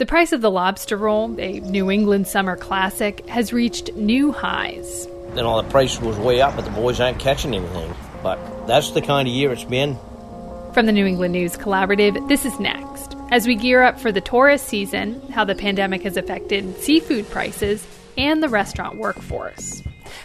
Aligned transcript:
The 0.00 0.06
price 0.06 0.32
of 0.32 0.40
the 0.40 0.50
lobster 0.50 0.96
roll, 0.96 1.38
a 1.38 1.60
New 1.60 1.90
England 1.90 2.26
summer 2.26 2.56
classic, 2.56 3.28
has 3.28 3.52
reached 3.52 3.92
new 3.96 4.32
highs. 4.32 5.06
You 5.36 5.42
know, 5.42 5.60
the 5.60 5.68
price 5.68 6.00
was 6.00 6.16
way 6.16 6.40
up, 6.40 6.56
but 6.56 6.64
the 6.64 6.70
boys 6.70 7.00
aren't 7.00 7.18
catching 7.18 7.54
anything. 7.54 7.94
But 8.22 8.38
that's 8.66 8.92
the 8.92 9.02
kind 9.02 9.28
of 9.28 9.34
year 9.34 9.52
it's 9.52 9.64
been. 9.64 9.98
From 10.72 10.86
the 10.86 10.92
New 10.92 11.04
England 11.04 11.32
News 11.34 11.54
Collaborative, 11.54 12.30
this 12.30 12.46
is 12.46 12.58
next. 12.58 13.14
As 13.30 13.46
we 13.46 13.54
gear 13.54 13.82
up 13.82 14.00
for 14.00 14.10
the 14.10 14.22
tourist 14.22 14.68
season, 14.68 15.20
how 15.32 15.44
the 15.44 15.54
pandemic 15.54 16.00
has 16.04 16.16
affected 16.16 16.78
seafood 16.78 17.28
prices 17.28 17.86
and 18.16 18.42
the 18.42 18.48
restaurant 18.48 18.96
workforce. 18.96 19.82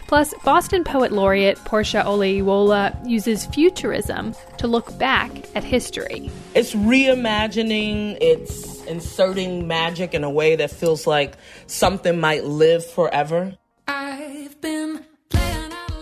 Plus, 0.08 0.34
Boston 0.46 0.86
Poet 0.86 1.12
Laureate 1.12 1.58
Porsha 1.58 2.02
Olayiwola 2.06 2.96
uses 3.06 3.46
futurism 3.48 4.34
to 4.58 4.68
look 4.68 4.98
back 4.98 5.32
at 5.54 5.66
history. 5.66 6.32
It's 6.54 6.74
reimagining, 6.74 8.18
it's 8.22 8.75
inserting 8.88 9.68
magic 9.68 10.14
in 10.14 10.24
a 10.24 10.30
way 10.30 10.56
that 10.56 10.72
feels 10.72 11.06
like 11.06 11.36
something 11.68 12.20
might 12.20 12.46
live 12.46 12.86
forever. 12.86 13.58
I've 13.88 14.60
been 14.62 15.06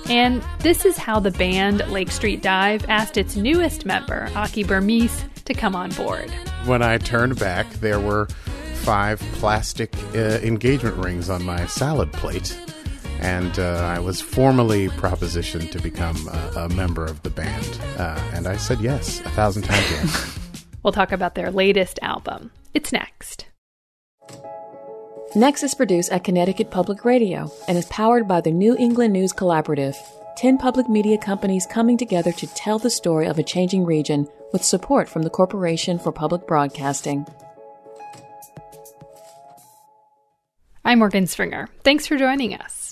and 0.09 0.43
this 0.59 0.85
is 0.85 0.97
how 0.97 1.19
the 1.19 1.31
band 1.31 1.79
Lake 1.89 2.11
Street 2.11 2.41
Dive 2.41 2.85
asked 2.89 3.17
its 3.17 3.37
newest 3.37 3.85
member, 3.85 4.27
Akie 4.31 4.65
Bermiss, 4.65 5.23
to 5.45 5.53
come 5.53 5.75
on 5.75 5.91
board. 5.91 6.29
When 6.65 6.81
I 6.81 6.97
turned 6.97 7.39
back, 7.39 7.69
there 7.75 8.01
were 8.01 8.27
five 8.83 9.19
plastic 9.33 9.95
uh, 10.13 10.39
engagement 10.43 10.97
rings 10.97 11.29
on 11.29 11.43
my 11.43 11.65
salad 11.67 12.11
plate 12.11 12.59
and 13.23 13.57
uh, 13.57 13.77
I 13.77 13.99
was 13.99 14.19
formally 14.19 14.89
propositioned 14.89 15.71
to 15.71 15.81
become 15.81 16.27
a, 16.27 16.63
a 16.63 16.69
member 16.69 17.05
of 17.05 17.23
the 17.23 17.29
band. 17.29 17.79
Uh, 17.97 18.19
and 18.33 18.47
I 18.47 18.57
said 18.57 18.81
yes, 18.81 19.21
a 19.21 19.29
thousand 19.29 19.63
times 19.63 19.89
yes. 19.91 20.39
we'll 20.83 20.91
talk 20.91 21.13
about 21.13 21.35
their 21.35 21.49
latest 21.49 21.99
album. 22.01 22.51
It's 22.73 22.91
next. 22.91 23.45
Next 25.35 25.63
is 25.63 25.75
produced 25.75 26.11
at 26.11 26.23
Connecticut 26.23 26.71
Public 26.71 27.05
Radio 27.05 27.51
and 27.67 27.77
is 27.77 27.85
powered 27.85 28.27
by 28.27 28.41
the 28.41 28.51
New 28.51 28.75
England 28.77 29.13
News 29.13 29.31
Collaborative, 29.31 29.95
10 30.37 30.57
public 30.57 30.89
media 30.89 31.17
companies 31.17 31.67
coming 31.67 31.97
together 31.97 32.31
to 32.31 32.47
tell 32.55 32.79
the 32.79 32.89
story 32.89 33.27
of 33.27 33.37
a 33.37 33.43
changing 33.43 33.85
region 33.85 34.27
with 34.51 34.63
support 34.63 35.07
from 35.07 35.21
the 35.21 35.29
Corporation 35.29 35.99
for 35.99 36.11
Public 36.11 36.47
Broadcasting. 36.47 37.25
I'm 40.85 40.99
Morgan 40.99 41.27
Springer. 41.27 41.69
Thanks 41.83 42.07
for 42.07 42.17
joining 42.17 42.55
us. 42.55 42.82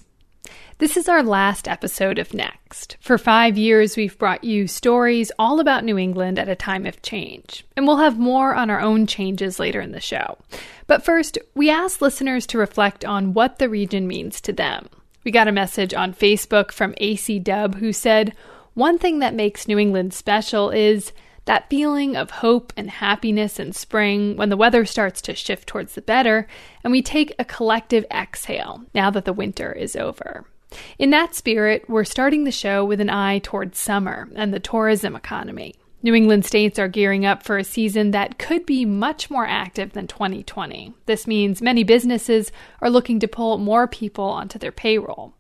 This 0.82 0.98
is 0.98 1.08
our 1.08 1.22
last 1.22 1.68
episode 1.68 2.18
of 2.18 2.34
Next. 2.34 2.98
For 3.02 3.20
five 3.20 3.56
years, 3.56 3.96
we've 3.96 4.18
brought 4.18 4.44
you 4.44 4.66
stories 4.66 5.32
all 5.38 5.60
about 5.60 5.84
New 5.84 5.96
England 5.96 6.40
at 6.40 6.50
a 6.50 6.56
time 6.56 6.88
of 6.88 7.04
change, 7.04 7.64
and 7.78 7.86
we'll 7.86 7.98
have 7.98 8.18
more 8.18 8.56
on 8.56 8.72
our 8.72 8.82
own 8.82 9.06
changes 9.06 9.60
later 9.60 9.80
in 9.80 9.92
the 9.92 10.00
show. 10.00 10.40
But 10.88 11.06
first, 11.06 11.38
we 11.54 11.70
asked 11.70 12.02
listeners 12.02 12.48
to 12.48 12.58
reflect 12.58 13.06
on 13.06 13.36
what 13.36 13.60
the 13.60 13.70
region 13.70 14.08
means 14.08 14.42
to 14.42 14.54
them. 14.54 14.90
We 15.24 15.30
got 15.30 15.48
a 15.48 15.52
message 15.52 15.94
on 15.94 16.16
Facebook 16.16 16.72
from 16.72 16.96
AC 16.98 17.38
Dub 17.38 17.76
who 17.76 17.94
said, 17.94 18.34
One 18.74 18.98
thing 18.98 19.20
that 19.20 19.36
makes 19.36 19.68
New 19.68 19.78
England 19.78 20.16
special 20.16 20.72
is 20.72 21.14
that 21.46 21.70
feeling 21.70 22.16
of 22.16 22.32
hope 22.32 22.74
and 22.76 22.90
happiness 22.90 23.60
in 23.60 23.74
spring 23.74 24.36
when 24.36 24.50
the 24.50 24.58
weather 24.58 24.86
starts 24.86 25.22
to 25.22 25.36
shift 25.36 25.68
towards 25.68 25.94
the 25.94 26.02
better, 26.02 26.48
and 26.84 26.92
we 26.92 27.04
take 27.04 27.36
a 27.38 27.46
collective 27.46 28.04
exhale 28.10 28.84
now 28.96 29.12
that 29.12 29.26
the 29.26 29.32
winter 29.32 29.72
is 29.72 29.96
over. 29.96 30.48
In 30.98 31.10
that 31.10 31.36
spirit, 31.36 31.90
we're 31.90 32.04
starting 32.04 32.44
the 32.44 32.52
show 32.52 32.86
with 32.86 33.02
an 33.02 33.10
eye 33.10 33.40
towards 33.40 33.78
summer 33.78 34.30
and 34.36 34.54
the 34.54 34.60
tourism 34.60 35.16
economy. 35.16 35.76
New 36.04 36.16
England 36.16 36.46
states 36.46 36.80
are 36.80 36.88
gearing 36.88 37.26
up 37.26 37.44
for 37.44 37.58
a 37.58 37.64
season 37.64 38.12
that 38.12 38.40
could 38.40 38.66
be 38.66 38.86
much 38.86 39.30
more 39.30 39.46
active 39.46 39.94
than 39.94 40.08
2020. 40.08 40.94
This 41.06 41.28
means 41.28 41.62
many 41.62 41.84
businesses 41.84 42.52
are 42.82 42.90
looking 42.90 43.20
to 43.20 43.28
pull 43.28 43.60
more 43.60 43.88
people 43.88 44.26
onto 44.26 44.58
their 44.58 44.72
payroll. 44.72 45.34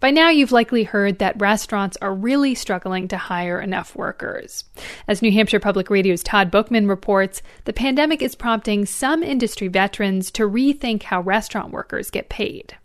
By 0.00 0.10
now, 0.10 0.30
you've 0.30 0.50
likely 0.50 0.82
heard 0.82 1.20
that 1.20 1.40
restaurants 1.40 1.96
are 2.02 2.12
really 2.12 2.56
struggling 2.56 3.06
to 3.06 3.16
hire 3.16 3.60
enough 3.60 3.94
workers. 3.94 4.64
As 5.06 5.22
New 5.22 5.30
Hampshire 5.30 5.60
Public 5.60 5.90
Radio's 5.90 6.24
Todd 6.24 6.50
Bookman 6.50 6.88
reports, 6.88 7.40
the 7.66 7.72
pandemic 7.72 8.20
is 8.20 8.34
prompting 8.34 8.84
some 8.84 9.22
industry 9.22 9.68
veterans 9.68 10.32
to 10.32 10.48
rethink 10.48 11.04
how 11.04 11.20
restaurant 11.20 11.70
workers 11.70 12.10
get 12.10 12.28
paid. 12.28 12.76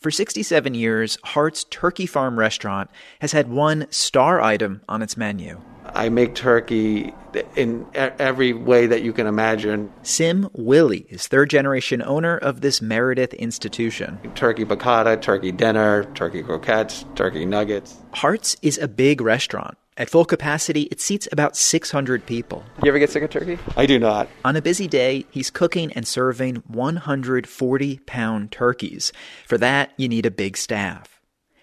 For 0.00 0.10
67 0.10 0.74
years, 0.74 1.18
Hart's 1.22 1.64
Turkey 1.64 2.06
Farm 2.06 2.38
restaurant 2.38 2.88
has 3.20 3.32
had 3.32 3.50
one 3.50 3.86
star 3.90 4.40
item 4.40 4.80
on 4.88 5.02
its 5.02 5.14
menu. 5.14 5.60
I 5.84 6.08
make 6.08 6.34
turkey 6.34 7.12
in 7.54 7.86
every 7.94 8.54
way 8.54 8.86
that 8.86 9.02
you 9.02 9.12
can 9.12 9.26
imagine. 9.26 9.92
Sim 10.02 10.48
Willie 10.54 11.04
is 11.10 11.26
third 11.26 11.50
generation 11.50 12.00
owner 12.00 12.38
of 12.38 12.62
this 12.62 12.80
Meredith 12.80 13.34
institution. 13.34 14.18
Turkey 14.34 14.64
piccata, 14.64 15.20
turkey 15.20 15.52
dinner, 15.52 16.04
turkey 16.14 16.42
croquettes, 16.42 17.04
turkey 17.14 17.44
nuggets. 17.44 17.98
Hart's 18.14 18.56
is 18.62 18.78
a 18.78 18.88
big 18.88 19.20
restaurant. 19.20 19.76
At 19.96 20.08
full 20.08 20.24
capacity, 20.24 20.82
it 20.82 21.00
seats 21.00 21.28
about 21.30 21.56
600 21.56 22.24
people. 22.24 22.64
You 22.82 22.88
ever 22.88 22.98
get 22.98 23.10
sick 23.10 23.22
of 23.22 23.30
turkey? 23.30 23.58
I 23.76 23.86
do 23.86 23.98
not. 23.98 24.28
On 24.44 24.56
a 24.56 24.62
busy 24.62 24.88
day, 24.88 25.26
he's 25.30 25.50
cooking 25.50 25.92
and 25.92 26.06
serving 26.06 26.56
140 26.68 27.98
pound 28.06 28.52
turkeys. 28.52 29.12
For 29.46 29.58
that, 29.58 29.92
you 29.96 30.08
need 30.08 30.26
a 30.26 30.30
big 30.30 30.56
staff. 30.56 31.20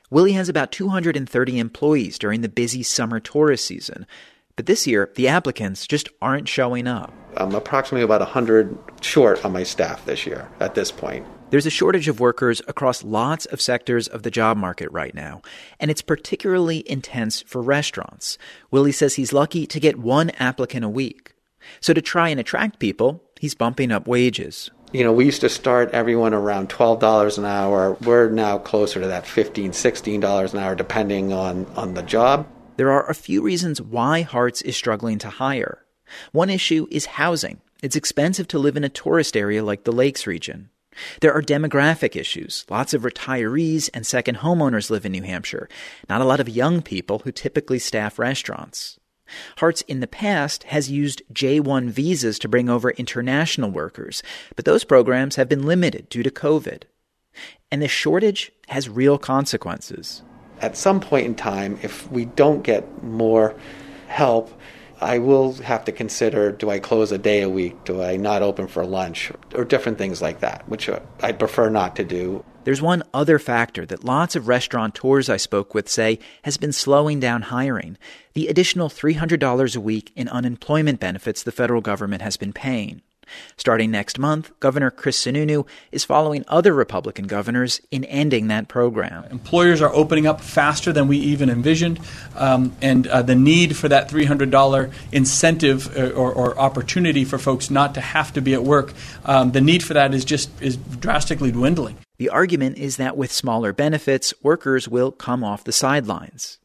Willie 0.10 0.34
has 0.34 0.50
about 0.50 0.72
230 0.72 1.60
employees 1.60 2.20
during 2.20 2.42
the 2.42 2.50
busy 2.50 2.84
summer 2.84 3.20
tourist 3.20 3.66
season. 3.66 4.06
But 4.56 4.66
this 4.66 4.88
year, 4.88 5.12
the 5.16 5.28
applicants 5.28 5.86
just 5.86 6.10
aren't 6.22 6.48
showing 6.48 6.88
up. 6.88 7.14
I'm 7.38 7.54
approximately 7.54 8.04
about 8.04 8.22
100 8.22 8.78
short 9.02 9.44
on 9.46 9.52
my 9.52 9.64
staff 9.64 10.06
this 10.06 10.26
year 10.26 10.50
at 10.60 10.76
this 10.76 10.92
point. 10.92 11.26
There's 11.50 11.66
a 11.66 11.70
shortage 11.70 12.10
of 12.10 12.20
workers 12.20 12.62
across 12.68 13.06
lots 13.06 13.46
of 13.46 13.62
sectors 13.62 14.10
of 14.10 14.24
the 14.24 14.32
job 14.32 14.58
market 14.58 14.92
right 14.92 15.16
now, 15.16 15.42
and 15.80 15.90
it's 15.90 16.02
particularly 16.02 16.84
intense 16.90 17.42
for 17.44 17.62
restaurants. 17.62 18.38
Willie 18.70 18.92
says 18.92 19.16
he's 19.16 19.32
lucky 19.32 19.66
to 19.66 19.80
get 19.80 19.98
one 19.98 20.32
applicant 20.32 20.84
a 20.84 20.90
week. 20.90 21.36
So 21.80 21.94
to 21.94 22.02
try 22.02 22.28
and 22.28 22.40
attract 22.40 22.80
people, 22.80 23.24
he's 23.40 23.56
bumping 23.56 23.94
up 23.94 24.08
wages. 24.08 24.70
You 24.92 25.06
know, 25.06 25.14
we 25.14 25.24
used 25.24 25.40
to 25.40 25.48
start 25.48 25.92
everyone 25.92 26.34
around 26.34 26.68
$12 26.68 27.38
an 27.38 27.46
hour. 27.46 27.94
We're 28.02 28.30
now 28.30 28.58
closer 28.58 29.00
to 29.00 29.08
that 29.08 29.24
$15, 29.24 29.70
$16 29.70 30.54
an 30.54 30.60
hour, 30.60 30.76
depending 30.76 31.32
on, 31.32 31.66
on 31.78 31.94
the 31.94 32.04
job. 32.04 32.46
There 32.76 32.92
are 32.92 33.10
a 33.10 33.16
few 33.16 33.42
reasons 33.42 33.82
why 33.82 34.22
Hart's 34.22 34.62
is 34.62 34.76
struggling 34.76 35.18
to 35.20 35.30
hire. 35.30 35.86
One 36.34 36.50
issue 36.50 36.88
is 36.92 37.06
housing. 37.06 37.62
It's 37.82 37.96
expensive 37.96 38.50
to 38.50 38.60
live 38.60 38.76
in 38.76 38.84
a 38.84 38.90
tourist 38.90 39.38
area 39.38 39.64
like 39.64 39.86
the 39.86 39.94
Lakes 39.94 40.28
region. 40.28 40.72
There 41.22 41.34
are 41.34 41.42
demographic 41.42 42.16
issues. 42.16 42.66
Lots 42.70 42.94
of 42.94 43.04
retirees 43.04 43.90
and 43.94 44.06
second 44.06 44.38
homeowners 44.38 44.90
live 44.90 45.06
in 45.06 45.12
New 45.12 45.24
Hampshire. 45.24 45.70
Not 46.10 46.22
a 46.22 46.26
lot 46.26 46.40
of 46.40 46.50
young 46.50 46.82
people 46.82 47.20
who 47.20 47.32
typically 47.32 47.80
staff 47.80 48.20
restaurants. 48.20 49.00
Hart's 49.58 49.82
in 49.84 50.00
the 50.00 50.08
past 50.08 50.64
has 50.66 50.90
used 50.90 51.22
J1 51.34 51.90
visas 51.90 52.40
to 52.40 52.48
bring 52.48 52.70
over 52.70 52.92
international 52.92 53.70
workers, 53.70 54.24
but 54.56 54.66
those 54.66 54.84
programs 54.84 55.36
have 55.36 55.50
been 55.50 55.64
limited 55.64 56.10
due 56.10 56.24
to 56.24 56.32
COVID. 56.32 56.84
And 57.72 57.82
the 57.82 57.88
shortage 57.88 58.52
has 58.70 58.90
real 58.90 59.18
consequences. 59.18 60.24
At 60.62 60.78
some 60.78 61.00
point 61.00 61.26
in 61.26 61.36
time, 61.36 61.78
if 61.84 62.10
we 62.10 62.26
don't 62.26 62.64
get 62.64 63.04
more 63.04 63.56
help, 64.08 64.57
I 65.00 65.20
will 65.20 65.54
have 65.54 65.86
to 65.86 65.92
consider 65.92 66.52
do 66.52 66.70
I 66.70 66.80
close 66.80 67.12
a 67.12 67.18
day 67.18 67.42
a 67.42 67.50
week? 67.50 67.84
Do 67.84 68.02
I 68.02 68.18
not 68.18 68.42
open 68.42 68.68
for 68.68 68.86
lunch? 68.86 69.32
Or 69.54 69.64
different 69.64 69.98
things 69.98 70.22
like 70.22 70.40
that, 70.40 70.68
which 70.68 70.90
I'd 71.22 71.40
prefer 71.40 71.70
not 71.70 71.96
to 71.98 72.04
do. 72.04 72.44
There's 72.64 72.82
one 72.82 73.04
other 73.14 73.40
factor 73.40 73.86
that 73.86 74.04
lots 74.04 74.36
of 74.36 74.48
restaurateurs 74.48 75.30
I 75.30 75.38
spoke 75.38 75.74
with 75.74 75.88
say 75.88 76.20
has 76.44 76.58
been 76.58 76.74
slowing 76.74 77.20
down 77.20 77.44
hiring 77.44 77.98
the 78.34 78.48
additional 78.48 78.90
$300 78.90 79.76
a 79.76 79.80
week 79.80 80.12
in 80.16 80.28
unemployment 80.28 81.00
benefits 81.00 81.44
the 81.44 81.52
federal 81.52 81.82
government 81.82 82.22
has 82.22 82.36
been 82.36 82.54
paying. 82.54 83.02
Starting 83.58 83.92
next 83.92 84.20
month, 84.20 84.52
Governor 84.60 84.92
Chris 84.92 85.22
Sununu 85.22 85.68
is 85.92 86.04
following 86.04 86.44
other 86.48 86.74
Republican 86.74 87.28
governors 87.28 87.82
in 87.92 88.04
ending 88.06 88.48
that 88.48 88.68
program. 88.68 89.26
Employers 89.32 89.82
are 89.82 89.94
opening 89.94 90.28
up 90.28 90.42
faster 90.42 90.92
than 90.94 91.08
we 91.08 91.18
even 91.18 91.50
envisioned, 91.50 92.00
um, 92.36 92.76
and 92.82 93.08
uh, 93.08 93.22
the 93.22 93.36
need 93.36 93.76
for 93.76 93.90
that 93.90 94.10
$300 94.10 94.94
incentive 95.12 95.98
uh, 95.98 96.10
or, 96.12 96.32
or, 96.34 96.58
opportunity 96.58 97.24
for 97.24 97.38
folks 97.38 97.70
not 97.70 97.94
to 97.94 98.02
have 98.02 98.34
to 98.34 98.42
be 98.42 98.54
at 98.54 98.64
work, 98.64 98.94
um, 99.26 99.52
the 99.52 99.62
need 99.62 99.84
for 99.84 99.94
that 99.94 100.14
is 100.14 100.26
just 100.26 100.50
is 100.62 100.78
drastically 100.78 101.52
dwindling. 101.52 101.98
The 102.18 102.30
argument 102.30 102.78
is 102.78 102.98
that 102.98 103.16
with 103.16 103.32
smaller 103.32 103.74
benefits, 103.74 104.34
workers 104.42 104.88
will 104.88 105.12
come 105.12 105.44
off 105.44 105.64
the 105.64 105.72
sidelines. 105.72 106.58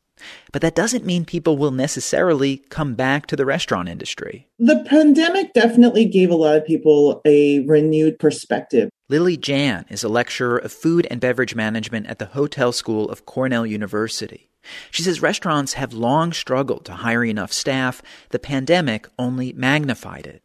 But 0.52 0.62
that 0.62 0.74
doesn't 0.74 1.06
mean 1.06 1.24
people 1.24 1.56
will 1.56 1.70
necessarily 1.70 2.58
come 2.68 2.94
back 2.94 3.26
to 3.26 3.36
the 3.36 3.46
restaurant 3.46 3.88
industry. 3.88 4.48
The 4.58 4.84
pandemic 4.88 5.52
definitely 5.52 6.04
gave 6.04 6.30
a 6.30 6.36
lot 6.36 6.56
of 6.56 6.66
people 6.66 7.20
a 7.24 7.60
renewed 7.60 8.18
perspective. 8.18 8.90
Lily 9.08 9.36
Jan 9.36 9.84
is 9.90 10.04
a 10.04 10.08
lecturer 10.08 10.58
of 10.58 10.72
food 10.72 11.06
and 11.10 11.20
beverage 11.20 11.54
management 11.54 12.06
at 12.06 12.18
the 12.18 12.26
Hotel 12.26 12.72
School 12.72 13.10
of 13.10 13.26
Cornell 13.26 13.66
University. 13.66 14.48
She 14.90 15.02
says 15.02 15.20
restaurants 15.20 15.74
have 15.74 15.92
long 15.92 16.32
struggled 16.32 16.84
to 16.86 16.92
hire 16.92 17.24
enough 17.24 17.52
staff. 17.52 18.00
The 18.30 18.38
pandemic 18.38 19.08
only 19.18 19.52
magnified 19.52 20.26
it. 20.26 20.42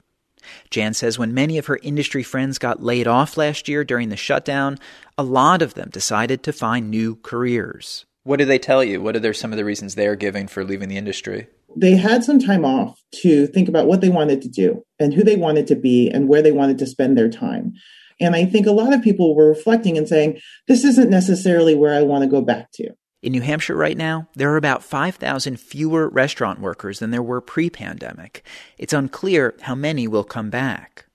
Jan 0.70 0.94
says 0.94 1.20
when 1.20 1.34
many 1.34 1.58
of 1.58 1.68
her 1.68 1.80
industry 1.84 2.24
friends 2.24 2.58
got 2.58 2.84
laid 2.84 3.08
off 3.08 3.38
last 3.38 3.68
year 3.68 3.84
during 3.84 4.10
the 4.10 4.18
shutdown, 4.18 4.78
a 5.18 5.24
lot 5.24 5.62
of 5.62 5.74
them 5.74 5.90
decided 5.90 6.44
to 6.44 6.54
find 6.54 6.90
new 6.90 7.16
careers. 7.18 8.06
What 8.28 8.40
did 8.40 8.50
they 8.50 8.60
tell 8.60 8.84
you? 8.84 9.02
What 9.02 9.16
are 9.16 9.22
there 9.22 9.34
some 9.34 9.54
of 9.54 9.58
the 9.58 9.64
reasons 9.64 9.96
they're 9.96 10.18
giving 10.18 10.50
for 10.50 10.66
leaving 10.66 10.90
the 10.90 10.98
industry? 10.98 11.48
They 11.78 11.96
had 11.96 12.26
some 12.26 12.40
time 12.40 12.66
off 12.66 13.02
to 13.22 13.48
think 13.48 13.70
about 13.70 13.88
what 13.88 14.02
they 14.02 14.10
wanted 14.10 14.42
to 14.42 14.50
do 14.50 14.84
and 15.00 15.14
who 15.14 15.24
they 15.24 15.38
wanted 15.38 15.66
to 15.68 15.78
be 15.78 16.10
and 16.10 16.28
where 16.28 16.42
they 16.42 16.52
wanted 16.52 16.78
to 16.80 16.88
spend 16.88 17.18
their 17.18 17.30
time. 17.30 17.76
And 18.20 18.36
I 18.36 18.44
think 18.44 18.68
a 18.68 18.74
lot 18.74 18.92
of 18.92 19.02
people 19.02 19.34
were 19.34 19.48
reflecting 19.48 19.98
and 19.98 20.10
saying, 20.10 20.42
this 20.68 20.84
isn't 20.84 21.10
necessarily 21.10 21.74
where 21.74 21.94
I 21.94 22.02
want 22.02 22.26
to 22.26 22.30
go 22.30 22.42
back 22.42 22.70
to. 22.74 22.90
In 23.22 23.32
New 23.32 23.40
Hampshire 23.40 23.78
right 23.78 23.96
now, 23.96 24.28
there 24.36 24.52
are 24.52 24.58
about 24.58 24.84
5,000 24.84 25.58
fewer 25.58 26.10
restaurant 26.10 26.60
workers 26.60 27.00
than 27.00 27.12
there 27.12 27.24
were 27.24 27.40
pre 27.40 27.70
pandemic. 27.70 28.46
It's 28.78 28.92
unclear 28.92 29.56
how 29.62 29.76
many 29.76 30.06
will 30.06 30.26
come 30.26 30.50
back. 30.50 31.06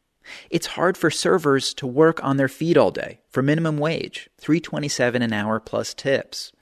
It's 0.49 0.67
hard 0.67 0.97
for 0.97 1.11
servers 1.11 1.75
to 1.75 1.87
work 1.87 2.25
on 2.25 2.39
their 2.39 2.49
feet 2.49 2.79
all 2.79 2.91
day 2.91 3.21
for 3.29 3.43
minimum 3.43 3.77
wage, 3.77 4.31
327 4.39 5.21
an 5.21 5.35
hour 5.35 5.61
plus 5.61 5.93
tips. 5.93 6.53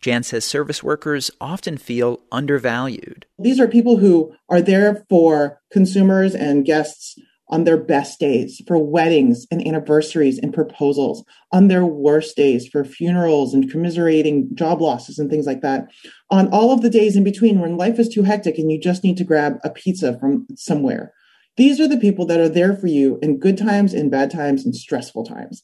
Jan 0.00 0.22
says 0.22 0.44
service 0.44 0.82
workers 0.82 1.30
often 1.40 1.76
feel 1.76 2.20
undervalued. 2.32 3.26
These 3.38 3.60
are 3.60 3.68
people 3.68 3.98
who 3.98 4.34
are 4.48 4.62
there 4.62 5.04
for 5.08 5.60
consumers 5.70 6.34
and 6.34 6.64
guests 6.64 7.16
on 7.50 7.64
their 7.64 7.76
best 7.76 8.20
days 8.20 8.62
for 8.66 8.78
weddings 8.78 9.46
and 9.50 9.66
anniversaries 9.66 10.38
and 10.38 10.54
proposals, 10.54 11.24
on 11.52 11.66
their 11.68 11.84
worst 11.84 12.36
days 12.36 12.68
for 12.68 12.84
funerals 12.84 13.52
and 13.52 13.70
commiserating 13.70 14.48
job 14.54 14.80
losses 14.80 15.18
and 15.18 15.28
things 15.28 15.46
like 15.46 15.60
that, 15.60 15.88
on 16.30 16.48
all 16.52 16.72
of 16.72 16.80
the 16.80 16.88
days 16.88 17.16
in 17.16 17.24
between 17.24 17.60
when 17.60 17.76
life 17.76 17.98
is 17.98 18.08
too 18.08 18.22
hectic 18.22 18.56
and 18.56 18.70
you 18.70 18.80
just 18.80 19.02
need 19.02 19.16
to 19.16 19.24
grab 19.24 19.58
a 19.64 19.70
pizza 19.70 20.18
from 20.18 20.46
somewhere. 20.54 21.12
These 21.56 21.80
are 21.80 21.88
the 21.88 21.98
people 21.98 22.24
that 22.26 22.40
are 22.40 22.48
there 22.48 22.74
for 22.74 22.86
you 22.86 23.18
in 23.20 23.40
good 23.40 23.58
times, 23.58 23.92
in 23.92 24.08
bad 24.08 24.30
times, 24.30 24.64
in 24.64 24.72
stressful 24.72 25.24
times. 25.24 25.62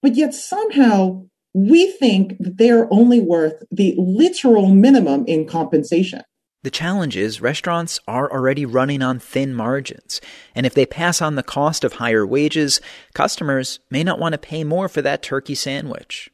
But 0.00 0.16
yet 0.16 0.32
somehow 0.32 1.26
we 1.52 1.90
think 1.92 2.38
that 2.38 2.58
they 2.58 2.70
are 2.70 2.88
only 2.90 3.20
worth 3.20 3.62
the 3.70 3.94
literal 3.98 4.68
minimum 4.68 5.24
in 5.26 5.46
compensation. 5.46 6.22
The 6.62 6.70
challenge 6.70 7.16
is 7.16 7.40
restaurants 7.40 7.98
are 8.06 8.30
already 8.30 8.66
running 8.66 9.00
on 9.00 9.18
thin 9.18 9.54
margins, 9.54 10.20
and 10.54 10.66
if 10.66 10.74
they 10.74 10.84
pass 10.84 11.22
on 11.22 11.34
the 11.34 11.42
cost 11.42 11.84
of 11.84 11.94
higher 11.94 12.26
wages, 12.26 12.82
customers 13.14 13.80
may 13.90 14.04
not 14.04 14.18
want 14.18 14.34
to 14.34 14.38
pay 14.38 14.62
more 14.62 14.88
for 14.88 15.00
that 15.00 15.22
turkey 15.22 15.54
sandwich. 15.54 16.30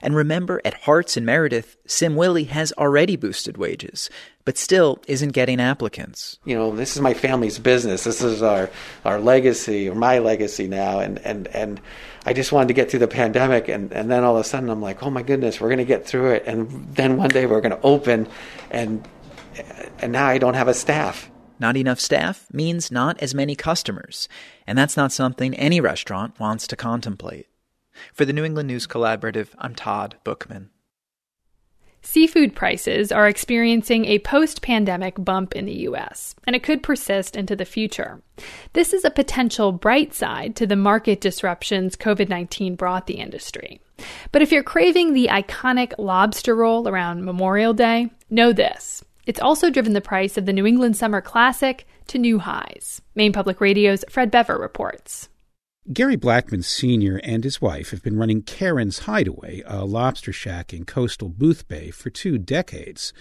And 0.00 0.14
remember, 0.14 0.62
at 0.64 0.82
Hart's 0.82 1.16
and 1.16 1.26
Meredith, 1.26 1.76
Sim 1.86 2.14
Willie 2.14 2.44
has 2.44 2.72
already 2.74 3.16
boosted 3.16 3.56
wages, 3.56 4.08
but 4.46 4.56
still 4.56 5.02
isn't 5.08 5.32
getting 5.32 5.60
applicants. 5.60 6.38
You 6.44 6.56
know, 6.56 6.74
this 6.74 6.94
is 6.94 7.02
my 7.02 7.14
family's 7.14 7.58
business. 7.58 8.04
This 8.04 8.22
is 8.22 8.42
our, 8.42 8.70
our 9.04 9.20
legacy, 9.20 9.90
or 9.90 9.96
my 9.96 10.20
legacy 10.20 10.68
now. 10.68 11.00
And, 11.00 11.18
and, 11.18 11.48
and 11.48 11.80
I 12.24 12.32
just 12.32 12.52
wanted 12.52 12.68
to 12.68 12.74
get 12.74 12.88
through 12.88 13.00
the 13.00 13.08
pandemic. 13.08 13.68
And, 13.68 13.92
and 13.92 14.08
then 14.08 14.22
all 14.22 14.36
of 14.36 14.40
a 14.40 14.48
sudden, 14.48 14.70
I'm 14.70 14.80
like, 14.80 15.02
oh 15.02 15.10
my 15.10 15.22
goodness, 15.22 15.60
we're 15.60 15.68
going 15.68 15.78
to 15.78 15.84
get 15.84 16.06
through 16.06 16.30
it. 16.30 16.44
And 16.46 16.94
then 16.94 17.16
one 17.16 17.28
day 17.28 17.46
we're 17.46 17.60
going 17.60 17.76
to 17.76 17.82
open, 17.82 18.28
and 18.70 19.06
and 19.98 20.12
now 20.12 20.26
I 20.26 20.38
don't 20.38 20.54
have 20.54 20.68
a 20.68 20.74
staff. 20.74 21.30
Not 21.58 21.76
enough 21.76 21.98
staff 21.98 22.46
means 22.52 22.92
not 22.92 23.20
as 23.20 23.34
many 23.34 23.56
customers, 23.56 24.28
and 24.66 24.78
that's 24.78 24.96
not 24.96 25.10
something 25.10 25.54
any 25.54 25.80
restaurant 25.80 26.38
wants 26.38 26.66
to 26.68 26.76
contemplate. 26.76 27.48
For 28.12 28.24
the 28.26 28.32
New 28.34 28.44
England 28.44 28.68
News 28.68 28.86
Collaborative, 28.86 29.48
I'm 29.58 29.74
Todd 29.74 30.16
Bookman. 30.22 30.70
Seafood 32.06 32.54
prices 32.54 33.10
are 33.10 33.26
experiencing 33.26 34.04
a 34.04 34.20
post 34.20 34.62
pandemic 34.62 35.16
bump 35.18 35.56
in 35.56 35.64
the 35.64 35.74
U.S., 35.88 36.36
and 36.46 36.54
it 36.54 36.62
could 36.62 36.80
persist 36.80 37.34
into 37.34 37.56
the 37.56 37.64
future. 37.64 38.22
This 38.74 38.92
is 38.92 39.04
a 39.04 39.10
potential 39.10 39.72
bright 39.72 40.14
side 40.14 40.54
to 40.54 40.68
the 40.68 40.76
market 40.76 41.20
disruptions 41.20 41.96
COVID 41.96 42.28
19 42.28 42.76
brought 42.76 43.08
the 43.08 43.14
industry. 43.14 43.80
But 44.30 44.40
if 44.40 44.52
you're 44.52 44.62
craving 44.62 45.14
the 45.14 45.26
iconic 45.26 45.94
lobster 45.98 46.54
roll 46.54 46.86
around 46.86 47.24
Memorial 47.24 47.74
Day, 47.74 48.08
know 48.30 48.52
this 48.52 49.04
it's 49.26 49.40
also 49.40 49.68
driven 49.68 49.92
the 49.92 50.00
price 50.00 50.38
of 50.38 50.46
the 50.46 50.52
New 50.52 50.64
England 50.64 50.96
Summer 50.96 51.20
Classic 51.20 51.88
to 52.06 52.18
new 52.18 52.38
highs. 52.38 53.02
Maine 53.16 53.32
Public 53.32 53.60
Radio's 53.60 54.04
Fred 54.08 54.30
Bever 54.30 54.56
reports. 54.56 55.28
Gary 55.92 56.16
Blackman 56.16 56.62
Sr. 56.62 57.20
and 57.22 57.44
his 57.44 57.62
wife 57.62 57.90
have 57.90 58.02
been 58.02 58.18
running 58.18 58.42
Karen's 58.42 59.00
Hideaway, 59.00 59.62
a 59.66 59.84
lobster 59.84 60.32
shack 60.32 60.74
in 60.74 60.84
coastal 60.84 61.30
Boothbay, 61.30 61.94
for 61.94 62.10
two 62.10 62.38
decades. 62.38 63.12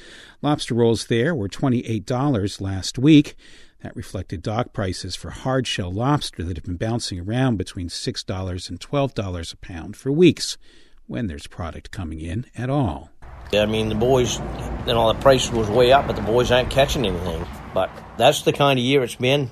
Lobster 0.41 0.73
rolls 0.73 1.05
there 1.05 1.35
were 1.35 1.47
$28 1.47 2.59
last 2.59 2.97
week. 2.97 3.35
That 3.83 3.95
reflected 3.95 4.41
dock 4.41 4.73
prices 4.73 5.15
for 5.15 5.29
hard 5.29 5.67
shell 5.67 5.91
lobster 5.91 6.41
that 6.41 6.57
have 6.57 6.65
been 6.65 6.77
bouncing 6.77 7.19
around 7.19 7.57
between 7.57 7.87
$6 7.87 8.69
and 8.69 8.79
$12 8.79 9.53
a 9.53 9.57
pound 9.57 9.95
for 9.95 10.11
weeks, 10.11 10.57
when 11.05 11.27
there's 11.27 11.45
product 11.45 11.91
coming 11.91 12.19
in 12.19 12.47
at 12.57 12.71
all. 12.71 13.11
I 13.53 13.67
mean, 13.67 13.89
the 13.89 13.95
boys, 13.95 14.39
you 14.39 14.93
know, 14.93 15.13
the 15.13 15.19
price 15.19 15.51
was 15.51 15.69
way 15.69 15.91
up, 15.91 16.07
but 16.07 16.15
the 16.15 16.23
boys 16.23 16.49
aren't 16.49 16.71
catching 16.71 17.05
anything. 17.05 17.45
But 17.75 17.91
that's 18.17 18.41
the 18.41 18.53
kind 18.53 18.79
of 18.79 18.83
year 18.83 19.03
it's 19.03 19.13
been. 19.13 19.51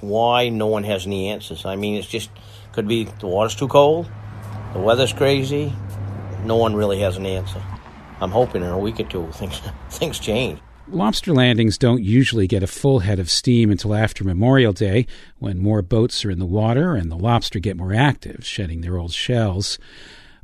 Why 0.00 0.48
no 0.48 0.66
one 0.66 0.84
has 0.84 1.06
any 1.06 1.28
answers? 1.28 1.64
I 1.64 1.76
mean, 1.76 1.96
it's 1.96 2.08
just 2.08 2.30
could 2.72 2.88
be 2.88 3.04
the 3.04 3.26
water's 3.26 3.54
too 3.54 3.68
cold, 3.68 4.08
the 4.72 4.78
weather's 4.78 5.12
crazy. 5.12 5.72
No 6.44 6.56
one 6.56 6.74
really 6.74 7.00
has 7.00 7.16
an 7.16 7.26
answer. 7.26 7.62
I'm 8.20 8.30
hoping 8.30 8.62
in 8.62 8.68
a 8.68 8.78
week 8.78 9.00
or 9.00 9.04
two 9.04 9.26
things 9.32 9.60
things 9.90 10.18
change. 10.18 10.60
Lobster 10.90 11.34
landings 11.34 11.76
don't 11.76 12.02
usually 12.02 12.46
get 12.46 12.62
a 12.62 12.66
full 12.66 13.00
head 13.00 13.18
of 13.18 13.28
steam 13.28 13.70
until 13.70 13.94
after 13.94 14.24
Memorial 14.24 14.72
Day, 14.72 15.06
when 15.38 15.58
more 15.58 15.82
boats 15.82 16.24
are 16.24 16.30
in 16.30 16.38
the 16.38 16.46
water 16.46 16.94
and 16.94 17.10
the 17.10 17.16
lobster 17.16 17.58
get 17.58 17.76
more 17.76 17.92
active, 17.92 18.46
shedding 18.46 18.80
their 18.80 18.96
old 18.96 19.12
shells. 19.12 19.78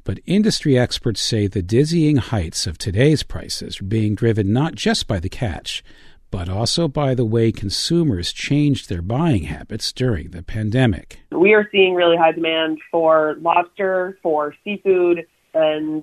But 0.05 0.21
industry 0.27 0.79
experts 0.79 1.23
say 1.23 1.47
the 1.47 1.63
dizzying 1.63 2.17
heights 2.17 2.67
of 2.67 2.77
today's 2.77 3.23
prices 3.23 3.81
are 3.81 3.85
being 3.85 4.15
driven 4.15 4.53
not 4.53 4.75
just 4.75 5.07
by 5.07 5.19
the 5.19 5.31
catch, 5.31 5.83
but 6.35 6.49
also 6.49 6.89
by 6.89 7.15
the 7.15 7.25
way 7.25 7.53
consumers 7.53 8.33
changed 8.33 8.89
their 8.89 9.01
buying 9.01 9.45
habits 9.45 9.93
during 9.93 10.31
the 10.33 10.43
pandemic. 10.43 11.21
We 11.31 11.55
are 11.55 11.69
seeing 11.71 11.95
really 11.95 12.17
high 12.17 12.33
demand 12.33 12.81
for 12.91 13.37
lobster, 13.41 14.19
for 14.21 14.53
seafood, 14.65 15.29
and 15.55 16.03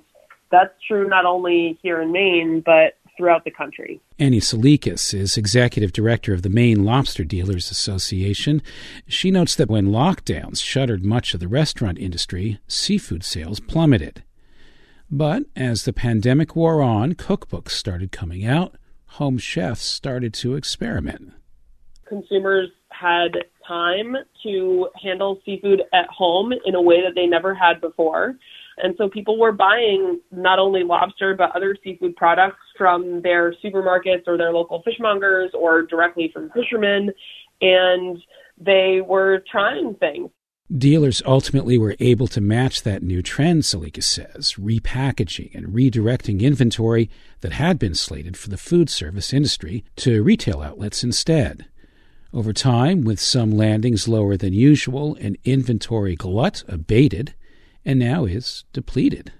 that's 0.49 0.73
true 0.87 1.05
not 1.09 1.25
only 1.25 1.77
here 1.83 2.01
in 2.01 2.13
Maine, 2.13 2.63
but 2.65 2.93
throughout 3.17 3.43
the 3.43 3.51
country. 3.51 3.99
Annie 4.19 4.39
Tselikis 4.39 5.13
is 5.13 5.35
executive 5.35 5.91
director 5.91 6.33
of 6.33 6.43
the 6.43 6.49
Maine 6.49 6.85
Lobster 6.85 7.25
Dealers 7.25 7.69
Association. 7.69 8.61
She 9.09 9.31
notes 9.31 9.53
that 9.55 9.69
when 9.69 9.87
lockdowns 9.87 10.63
shuttered 10.63 11.03
much 11.03 11.33
of 11.33 11.41
the 11.41 11.49
restaurant 11.49 11.99
industry, 11.99 12.57
seafood 12.69 13.25
sales 13.25 13.59
plummeted. 13.59 14.23
But 15.11 15.43
as 15.57 15.83
the 15.83 15.91
pandemic 15.91 16.55
wore 16.55 16.81
on, 16.81 17.15
cookbooks 17.15 17.71
started 17.71 18.13
coming 18.13 18.45
out, 18.45 18.77
home 19.13 19.37
chefs 19.37 19.83
started 19.83 20.33
to 20.33 20.55
experiment. 20.55 21.33
Consumers 22.07 22.69
had 22.89 23.31
time 23.67 24.15
to 24.43 24.87
handle 25.01 25.39
seafood 25.45 25.81
at 25.93 26.07
home 26.07 26.53
in 26.65 26.75
a 26.75 26.81
way 26.81 27.01
that 27.01 27.13
they 27.15 27.25
never 27.25 27.53
had 27.53 27.81
before. 27.81 28.35
And 28.77 28.95
so 28.97 29.09
people 29.09 29.37
were 29.37 29.51
buying 29.51 30.21
not 30.31 30.59
only 30.59 30.83
lobster, 30.83 31.35
but 31.35 31.55
other 31.55 31.75
seafood 31.83 32.15
products 32.15 32.61
from 32.77 33.21
their 33.21 33.53
supermarkets 33.63 34.23
or 34.27 34.37
their 34.37 34.53
local 34.53 34.81
fishmongers 34.83 35.49
or 35.53 35.83
directly 35.83 36.31
from 36.33 36.49
fishermen. 36.51 37.11
And 37.59 38.17
they 38.57 39.01
were 39.05 39.43
trying 39.51 39.95
things. 39.95 40.29
Dealers 40.77 41.21
ultimately 41.25 41.77
were 41.77 41.97
able 41.99 42.27
to 42.27 42.39
match 42.39 42.83
that 42.83 43.03
new 43.03 43.21
trend, 43.21 43.63
Salika 43.63 44.01
says, 44.01 44.55
repackaging 44.57 45.53
and 45.53 45.67
redirecting 45.67 46.39
inventory 46.39 47.09
that 47.41 47.51
had 47.51 47.77
been 47.77 47.93
slated 47.93 48.37
for 48.37 48.47
the 48.49 48.57
food 48.57 48.89
service 48.89 49.33
industry 49.33 49.83
to 49.97 50.23
retail 50.23 50.61
outlets 50.61 51.03
instead. 51.03 51.65
Over 52.33 52.53
time, 52.53 53.03
with 53.03 53.19
some 53.19 53.51
landings 53.51 54.07
lower 54.07 54.37
than 54.37 54.53
usual 54.53 55.17
and 55.19 55.37
inventory 55.43 56.15
glut 56.15 56.63
abated, 56.69 57.33
and 57.83 57.99
now 57.99 58.23
is 58.23 58.63
depleted. 58.71 59.33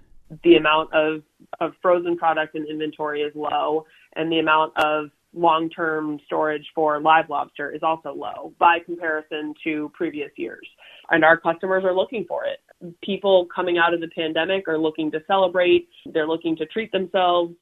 The 0.43 0.57
amount 0.57 0.93
of, 0.93 1.23
of 1.61 1.71
frozen 1.81 2.17
product 2.17 2.55
in 2.55 2.65
inventory 2.65 3.21
is 3.21 3.33
low, 3.35 3.85
and 4.17 4.29
the 4.29 4.39
amount 4.39 4.73
of 4.75 5.11
long 5.33 5.69
term 5.69 6.19
storage 6.25 6.65
for 6.75 6.99
live 6.99 7.29
lobster 7.29 7.71
is 7.71 7.83
also 7.83 8.13
low 8.13 8.53
by 8.59 8.79
comparison 8.85 9.53
to 9.63 9.89
previous 9.93 10.31
years. 10.35 10.67
And 11.09 11.23
our 11.23 11.37
customers 11.37 11.83
are 11.83 11.93
looking 11.93 12.25
for 12.27 12.45
it. 12.45 12.59
People 13.03 13.47
coming 13.53 13.77
out 13.77 13.93
of 13.93 14.01
the 14.01 14.07
pandemic 14.07 14.67
are 14.67 14.77
looking 14.77 15.11
to 15.11 15.21
celebrate, 15.27 15.89
they're 16.05 16.27
looking 16.27 16.55
to 16.57 16.65
treat 16.65 16.91
themselves. 16.91 17.53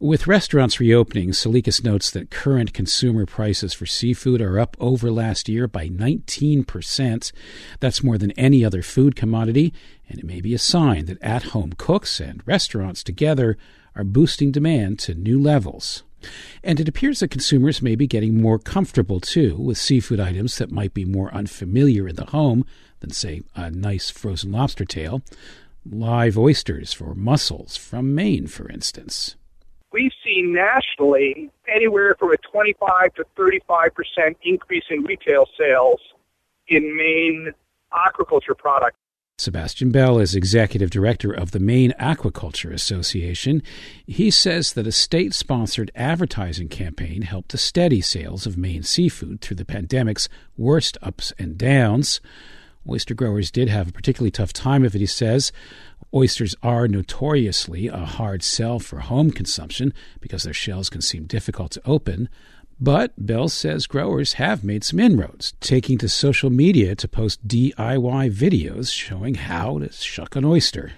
With 0.00 0.26
restaurants 0.26 0.80
reopening, 0.80 1.30
Tselikis 1.30 1.84
notes 1.84 2.10
that 2.10 2.28
current 2.28 2.74
consumer 2.74 3.24
prices 3.24 3.72
for 3.72 3.86
seafood 3.86 4.40
are 4.40 4.58
up 4.58 4.76
over 4.80 5.12
last 5.12 5.48
year 5.48 5.68
by 5.68 5.88
19%. 5.88 7.32
That's 7.78 8.02
more 8.02 8.18
than 8.18 8.32
any 8.32 8.64
other 8.64 8.82
food 8.82 9.14
commodity, 9.14 9.72
and 10.08 10.18
it 10.18 10.24
may 10.24 10.40
be 10.40 10.54
a 10.54 10.58
sign 10.58 11.04
that 11.04 11.22
at 11.22 11.44
home 11.44 11.74
cooks 11.78 12.18
and 12.18 12.42
restaurants 12.46 13.04
together 13.04 13.56
are 13.94 14.02
boosting 14.02 14.50
demand 14.50 14.98
to 15.00 15.14
new 15.14 15.40
levels. 15.40 16.02
And 16.62 16.80
it 16.80 16.88
appears 16.88 17.20
that 17.20 17.30
consumers 17.30 17.82
may 17.82 17.94
be 17.94 18.06
getting 18.06 18.40
more 18.40 18.58
comfortable, 18.58 19.20
too, 19.20 19.56
with 19.56 19.78
seafood 19.78 20.20
items 20.20 20.58
that 20.58 20.70
might 20.70 20.94
be 20.94 21.04
more 21.04 21.32
unfamiliar 21.34 22.08
in 22.08 22.16
the 22.16 22.26
home 22.26 22.64
than, 23.00 23.10
say, 23.10 23.42
a 23.54 23.70
nice 23.70 24.10
frozen 24.10 24.52
lobster 24.52 24.84
tail. 24.84 25.22
Live 25.84 26.38
oysters 26.38 27.00
or 27.00 27.14
mussels 27.14 27.76
from 27.76 28.14
Maine, 28.14 28.46
for 28.46 28.70
instance. 28.70 29.36
We've 29.92 30.12
seen 30.24 30.54
nationally 30.54 31.50
anywhere 31.68 32.16
from 32.18 32.32
a 32.32 32.36
25 32.36 33.14
to 33.14 33.24
35 33.36 33.94
percent 33.94 34.36
increase 34.42 34.84
in 34.90 35.02
retail 35.02 35.44
sales 35.58 36.00
in 36.68 36.96
Maine 36.96 37.52
aquaculture 37.92 38.56
products. 38.56 38.96
Sebastian 39.38 39.90
Bell 39.90 40.18
is 40.18 40.34
executive 40.34 40.90
director 40.90 41.32
of 41.32 41.50
the 41.50 41.58
Maine 41.58 41.94
Aquaculture 41.98 42.72
Association. 42.72 43.62
He 44.06 44.30
says 44.30 44.74
that 44.74 44.86
a 44.86 44.92
state 44.92 45.34
sponsored 45.34 45.90
advertising 45.94 46.68
campaign 46.68 47.22
helped 47.22 47.48
to 47.50 47.58
steady 47.58 48.02
sales 48.02 48.46
of 48.46 48.58
Maine 48.58 48.82
seafood 48.82 49.40
through 49.40 49.56
the 49.56 49.64
pandemic's 49.64 50.28
worst 50.56 50.98
ups 51.02 51.32
and 51.38 51.56
downs. 51.56 52.20
Oyster 52.88 53.14
growers 53.14 53.50
did 53.50 53.68
have 53.68 53.88
a 53.88 53.92
particularly 53.92 54.30
tough 54.30 54.52
time 54.52 54.84
of 54.84 54.94
it, 54.94 55.00
he 55.00 55.06
says. 55.06 55.50
Oysters 56.14 56.54
are 56.62 56.86
notoriously 56.86 57.88
a 57.88 58.04
hard 58.04 58.42
sell 58.42 58.78
for 58.78 59.00
home 59.00 59.30
consumption 59.30 59.94
because 60.20 60.42
their 60.42 60.52
shells 60.52 60.90
can 60.90 61.00
seem 61.00 61.24
difficult 61.24 61.72
to 61.72 61.82
open. 61.86 62.28
But 62.82 63.12
Bell 63.16 63.48
says 63.48 63.86
growers 63.86 64.32
have 64.32 64.64
made 64.64 64.82
some 64.82 64.98
inroads, 64.98 65.52
taking 65.60 65.98
to 65.98 66.08
social 66.08 66.50
media 66.50 66.96
to 66.96 67.06
post 67.06 67.46
DIY 67.46 68.32
videos 68.32 68.92
showing 68.92 69.36
how 69.36 69.78
to 69.78 69.92
shuck 69.92 70.34
an 70.34 70.44
oyster. 70.44 70.90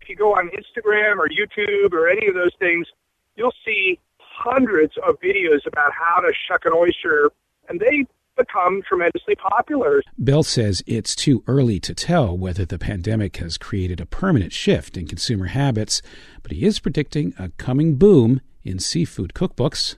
If 0.00 0.08
you 0.08 0.14
go 0.14 0.36
on 0.36 0.50
Instagram 0.50 1.16
or 1.16 1.28
YouTube 1.28 1.94
or 1.94 2.08
any 2.08 2.28
of 2.28 2.34
those 2.34 2.54
things, 2.60 2.86
you'll 3.34 3.54
see 3.64 3.98
hundreds 4.18 4.92
of 5.04 5.16
videos 5.18 5.66
about 5.66 5.90
how 5.92 6.20
to 6.20 6.32
shuck 6.46 6.64
an 6.64 6.74
oyster, 6.76 7.32
and 7.68 7.80
they 7.80 8.06
become 8.36 8.80
tremendously 8.86 9.34
popular. 9.34 10.00
Bell 10.16 10.44
says 10.44 10.80
it's 10.86 11.16
too 11.16 11.42
early 11.48 11.80
to 11.80 11.92
tell 11.92 12.38
whether 12.38 12.64
the 12.64 12.78
pandemic 12.78 13.38
has 13.38 13.58
created 13.58 14.00
a 14.00 14.06
permanent 14.06 14.52
shift 14.52 14.96
in 14.96 15.08
consumer 15.08 15.46
habits, 15.46 16.02
but 16.44 16.52
he 16.52 16.64
is 16.64 16.78
predicting 16.78 17.34
a 17.36 17.48
coming 17.58 17.96
boom 17.96 18.40
in 18.62 18.78
seafood 18.78 19.34
cookbooks. 19.34 19.96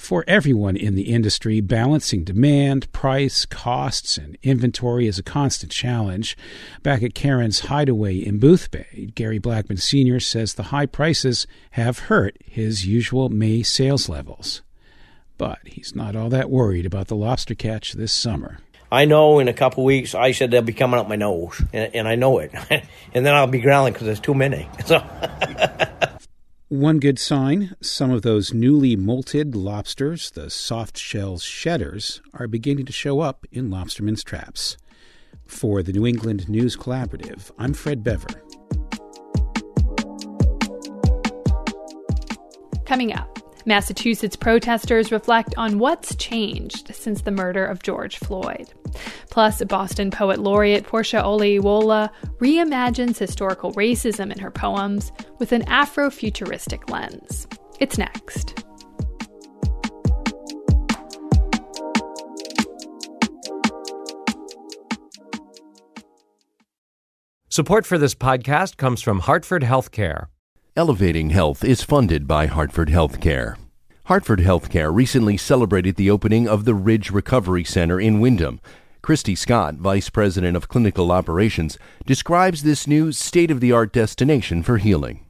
For 0.00 0.24
everyone 0.26 0.76
in 0.76 0.94
the 0.94 1.12
industry, 1.12 1.60
balancing 1.60 2.24
demand, 2.24 2.90
price, 2.90 3.44
costs, 3.44 4.16
and 4.16 4.38
inventory 4.42 5.06
is 5.06 5.18
a 5.18 5.22
constant 5.22 5.70
challenge. 5.70 6.38
Back 6.82 7.02
at 7.02 7.14
Karen's 7.14 7.60
Hideaway 7.60 8.16
in 8.16 8.40
Boothbay, 8.40 9.14
Gary 9.14 9.38
Blackman 9.38 9.76
Sr. 9.76 10.18
says 10.18 10.54
the 10.54 10.64
high 10.64 10.86
prices 10.86 11.46
have 11.72 11.98
hurt 11.98 12.38
his 12.44 12.86
usual 12.86 13.28
May 13.28 13.62
sales 13.62 14.08
levels. 14.08 14.62
But 15.36 15.58
he's 15.66 15.94
not 15.94 16.16
all 16.16 16.30
that 16.30 16.50
worried 16.50 16.86
about 16.86 17.08
the 17.08 17.14
lobster 17.14 17.54
catch 17.54 17.92
this 17.92 18.12
summer. 18.12 18.58
I 18.90 19.04
know 19.04 19.38
in 19.38 19.48
a 19.48 19.52
couple 19.52 19.84
weeks, 19.84 20.14
I 20.14 20.32
said 20.32 20.50
they'll 20.50 20.62
be 20.62 20.72
coming 20.72 20.98
up 20.98 21.08
my 21.08 21.16
nose, 21.16 21.62
and, 21.74 21.94
and 21.94 22.08
I 22.08 22.16
know 22.16 22.38
it. 22.38 22.52
and 23.14 23.26
then 23.26 23.34
I'll 23.34 23.46
be 23.46 23.60
growling 23.60 23.92
because 23.92 24.06
there's 24.06 24.18
too 24.18 24.34
many. 24.34 24.66
So 24.86 24.96
One 26.70 27.00
good 27.00 27.18
sign 27.18 27.74
some 27.80 28.12
of 28.12 28.22
those 28.22 28.54
newly 28.54 28.96
molted 28.96 29.56
lobsters, 29.56 30.30
the 30.30 30.50
soft 30.50 30.96
shell 30.96 31.36
shedders, 31.36 32.22
are 32.32 32.46
beginning 32.46 32.86
to 32.86 32.92
show 32.92 33.18
up 33.18 33.44
in 33.50 33.70
lobstermen's 33.70 34.22
traps. 34.22 34.76
For 35.44 35.82
the 35.82 35.92
New 35.92 36.06
England 36.06 36.48
News 36.48 36.76
Collaborative, 36.76 37.50
I'm 37.58 37.74
Fred 37.74 38.04
Bever. 38.04 38.44
Coming 42.86 43.14
up. 43.14 43.36
Massachusetts 43.70 44.34
protesters 44.34 45.12
reflect 45.12 45.54
on 45.56 45.78
what's 45.78 46.16
changed 46.16 46.92
since 46.92 47.22
the 47.22 47.30
murder 47.30 47.64
of 47.64 47.84
George 47.84 48.18
Floyd. 48.18 48.68
Plus, 49.30 49.62
Boston 49.62 50.10
poet 50.10 50.40
laureate 50.40 50.84
Porsha 50.84 51.22
Olayiwola 51.22 52.10
reimagines 52.38 53.16
historical 53.16 53.72
racism 53.74 54.32
in 54.32 54.40
her 54.40 54.50
poems 54.50 55.12
with 55.38 55.52
an 55.52 55.62
Afrofuturistic 55.66 56.90
lens. 56.90 57.46
It's 57.78 57.96
next. 57.96 58.64
Support 67.50 67.86
for 67.86 67.98
this 67.98 68.16
podcast 68.16 68.78
comes 68.78 69.00
from 69.00 69.20
Hartford 69.20 69.62
Healthcare. 69.62 70.26
Elevating 70.80 71.28
Health 71.28 71.62
is 71.62 71.82
funded 71.82 72.26
by 72.26 72.46
Hartford 72.46 72.88
Healthcare. 72.88 73.58
Hartford 74.06 74.38
Healthcare 74.38 74.90
recently 74.90 75.36
celebrated 75.36 75.96
the 75.96 76.08
opening 76.08 76.48
of 76.48 76.64
the 76.64 76.72
Ridge 76.72 77.10
Recovery 77.10 77.64
Center 77.64 78.00
in 78.00 78.18
Windham. 78.18 78.62
Christy 79.02 79.34
Scott, 79.34 79.74
Vice 79.74 80.08
President 80.08 80.56
of 80.56 80.68
Clinical 80.68 81.12
Operations, 81.12 81.76
describes 82.06 82.62
this 82.62 82.86
new 82.86 83.12
state 83.12 83.50
of 83.50 83.60
the 83.60 83.72
art 83.72 83.92
destination 83.92 84.62
for 84.62 84.78
healing. 84.78 85.26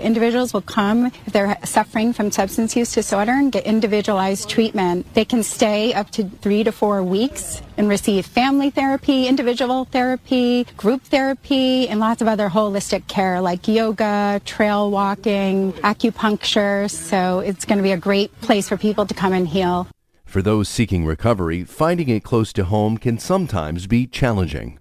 Individuals 0.00 0.52
will 0.52 0.62
come 0.62 1.06
if 1.26 1.32
they're 1.32 1.56
suffering 1.64 2.12
from 2.12 2.30
substance 2.30 2.76
use 2.76 2.92
disorder 2.92 3.32
and 3.32 3.52
get 3.52 3.64
individualized 3.64 4.48
treatment. 4.48 5.12
They 5.14 5.24
can 5.24 5.42
stay 5.42 5.92
up 5.92 6.10
to 6.10 6.24
three 6.24 6.64
to 6.64 6.72
four 6.72 7.02
weeks 7.02 7.62
and 7.76 7.88
receive 7.88 8.26
family 8.26 8.70
therapy, 8.70 9.26
individual 9.26 9.86
therapy, 9.86 10.64
group 10.76 11.02
therapy, 11.02 11.88
and 11.88 12.00
lots 12.00 12.22
of 12.22 12.28
other 12.28 12.48
holistic 12.48 13.06
care 13.06 13.40
like 13.40 13.66
yoga, 13.68 14.40
trail 14.44 14.90
walking, 14.90 15.72
acupuncture. 15.74 16.90
So 16.90 17.40
it's 17.40 17.64
going 17.64 17.78
to 17.78 17.82
be 17.82 17.92
a 17.92 17.96
great 17.96 18.38
place 18.40 18.68
for 18.68 18.76
people 18.76 19.06
to 19.06 19.14
come 19.14 19.32
and 19.32 19.48
heal. 19.48 19.88
For 20.24 20.42
those 20.42 20.68
seeking 20.68 21.06
recovery, 21.06 21.64
finding 21.64 22.08
it 22.08 22.24
close 22.24 22.52
to 22.54 22.64
home 22.64 22.98
can 22.98 23.18
sometimes 23.18 23.86
be 23.86 24.06
challenging. 24.06 24.80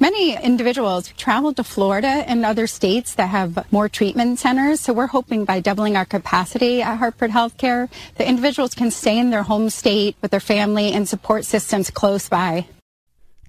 Many 0.00 0.36
individuals 0.36 1.08
travel 1.16 1.54
to 1.54 1.62
Florida 1.62 2.08
and 2.26 2.44
other 2.44 2.66
states 2.66 3.14
that 3.14 3.28
have 3.28 3.64
more 3.72 3.88
treatment 3.88 4.40
centers. 4.40 4.80
So 4.80 4.92
we're 4.92 5.06
hoping 5.06 5.44
by 5.44 5.60
doubling 5.60 5.96
our 5.96 6.04
capacity 6.04 6.82
at 6.82 6.98
Hartford 6.98 7.30
Healthcare, 7.30 7.88
the 8.16 8.28
individuals 8.28 8.74
can 8.74 8.90
stay 8.90 9.18
in 9.18 9.30
their 9.30 9.44
home 9.44 9.70
state 9.70 10.16
with 10.20 10.32
their 10.32 10.40
family 10.40 10.92
and 10.92 11.08
support 11.08 11.44
systems 11.44 11.90
close 11.90 12.28
by. 12.28 12.66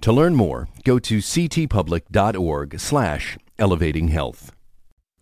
To 0.01 0.11
learn 0.13 0.35
more, 0.35 0.67
go 0.83 0.99
to 0.99 1.17
ctpublic.org 1.17 2.79
slash 2.79 3.37
elevating 3.57 4.09
health. 4.09 4.54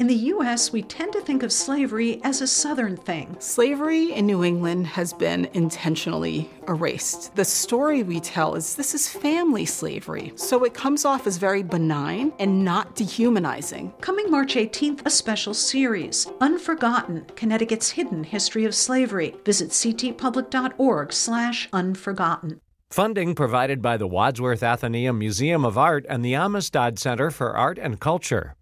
In 0.04 0.08
the 0.08 0.16
U.S., 0.36 0.74
we 0.74 0.82
tend 0.82 1.14
to 1.14 1.22
think 1.22 1.44
of 1.44 1.54
slavery 1.54 2.20
as 2.26 2.42
a 2.42 2.46
Southern 2.46 2.98
thing. 2.98 3.38
Slavery 3.40 4.12
in 4.12 4.26
New 4.26 4.44
England 4.44 4.86
has 4.86 5.14
been 5.14 5.48
intentionally 5.54 6.50
erased. 6.68 7.34
The 7.38 7.46
story 7.46 8.04
we 8.04 8.20
tell 8.20 8.56
is 8.56 8.76
this 8.76 8.94
is 8.94 9.08
family 9.08 9.66
slavery, 9.66 10.34
so 10.36 10.66
it 10.66 10.74
comes 10.74 11.06
off 11.06 11.26
as 11.26 11.38
very 11.38 11.64
benign 11.64 12.34
and 12.38 12.66
not 12.66 12.96
dehumanizing. 12.96 13.94
Coming 14.02 14.30
March 14.30 14.56
18th, 14.56 15.06
a 15.06 15.10
special 15.10 15.54
series, 15.54 16.28
Unforgotten, 16.42 17.26
Connecticut's 17.38 17.92
Hidden 17.92 18.26
History 18.26 18.66
of 18.66 18.76
Slavery. 18.76 19.34
Visit 19.46 19.70
ctpublic.org 19.70 21.14
slash 21.14 21.70
unforgotten. 21.72 22.60
Funding 22.92 23.36
provided 23.36 23.82
by 23.82 23.96
the 23.96 24.06
Wadsworth 24.06 24.60
Atheneum 24.60 25.18
Museum 25.18 25.64
of 25.64 25.78
Art 25.78 26.06
and 26.10 26.26
the 26.26 26.36
Amistad 26.36 27.00
Center 27.00 27.32
for 27.32 27.56
Art 27.56 27.80
and 27.80 28.02
Culture. 28.02 28.58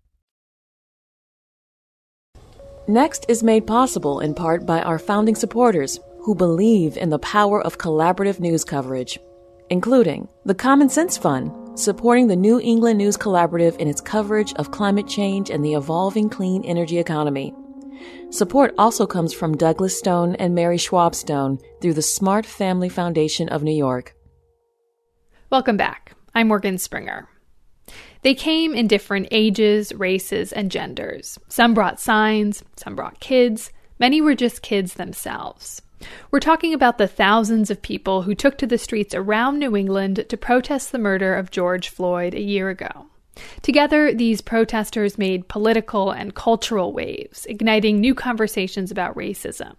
Next 2.88 3.26
is 3.30 3.44
made 3.44 3.68
possible 3.68 4.22
in 4.22 4.34
part 4.34 4.66
by 4.66 4.82
our 4.82 4.98
founding 4.98 5.36
supporters 5.36 6.00
who 6.22 6.34
believe 6.34 6.98
in 6.98 7.10
the 7.10 7.20
power 7.20 7.62
of 7.62 7.78
collaborative 7.78 8.40
news 8.40 8.64
coverage, 8.64 9.20
including 9.70 10.28
the 10.46 10.56
Common 10.56 10.90
Sense 10.90 11.16
Fund, 11.16 11.52
supporting 11.80 12.28
the 12.28 12.36
New 12.36 12.60
England 12.60 12.98
News 12.98 13.18
Collaborative 13.18 13.78
in 13.78 13.88
its 13.88 14.02
coverage 14.02 14.54
of 14.56 14.72
climate 14.72 15.08
change 15.08 15.52
and 15.52 15.64
the 15.64 15.76
evolving 15.76 16.28
clean 16.28 16.66
energy 16.66 16.98
economy. 16.98 17.54
Support 18.32 18.74
also 18.80 19.06
comes 19.06 19.32
from 19.32 19.58
Douglas 19.58 19.98
Stone 19.98 20.36
and 20.36 20.56
Mary 20.56 20.78
Schwab 20.78 21.14
Stone 21.14 21.60
through 21.82 21.94
the 21.94 22.02
Smart 22.02 22.48
Family 22.48 22.90
Foundation 22.90 23.48
of 23.50 23.62
New 23.62 23.76
York. 23.76 24.16
Welcome 25.52 25.78
back. 25.78 26.14
I'm 26.34 26.48
Morgan 26.48 26.80
Springer. 26.80 27.30
They 28.24 28.36
came 28.36 28.74
in 28.76 28.88
different 28.88 29.28
ages, 29.32 29.94
races, 29.94 30.54
and 30.54 30.70
genders. 30.70 31.40
Some 31.48 31.74
brought 31.74 32.00
signs, 32.00 32.64
some 32.76 32.96
brought 32.96 33.20
kids, 33.20 33.72
many 34.00 34.22
were 34.22 34.36
just 34.36 34.62
kids 34.62 34.94
themselves. 34.94 35.82
We're 36.30 36.40
talking 36.40 36.74
about 36.74 36.98
the 36.98 37.08
thousands 37.08 37.70
of 37.70 37.82
people 37.82 38.24
who 38.24 38.36
took 38.36 38.58
to 38.60 38.68
the 38.68 38.78
streets 38.78 39.14
around 39.14 39.60
New 39.60 39.76
England 39.76 40.26
to 40.28 40.38
protest 40.38 40.92
the 40.92 41.00
murder 41.00 41.36
of 41.36 41.52
George 41.52 41.90
Floyd 41.90 42.34
a 42.34 42.42
year 42.42 42.70
ago. 42.70 43.08
Together, 43.62 44.14
these 44.14 44.42
protesters 44.42 45.18
made 45.18 45.48
political 45.48 46.12
and 46.12 46.36
cultural 46.36 46.92
waves, 46.94 47.46
igniting 47.46 48.00
new 48.00 48.14
conversations 48.14 48.92
about 48.92 49.16
racism. 49.16 49.76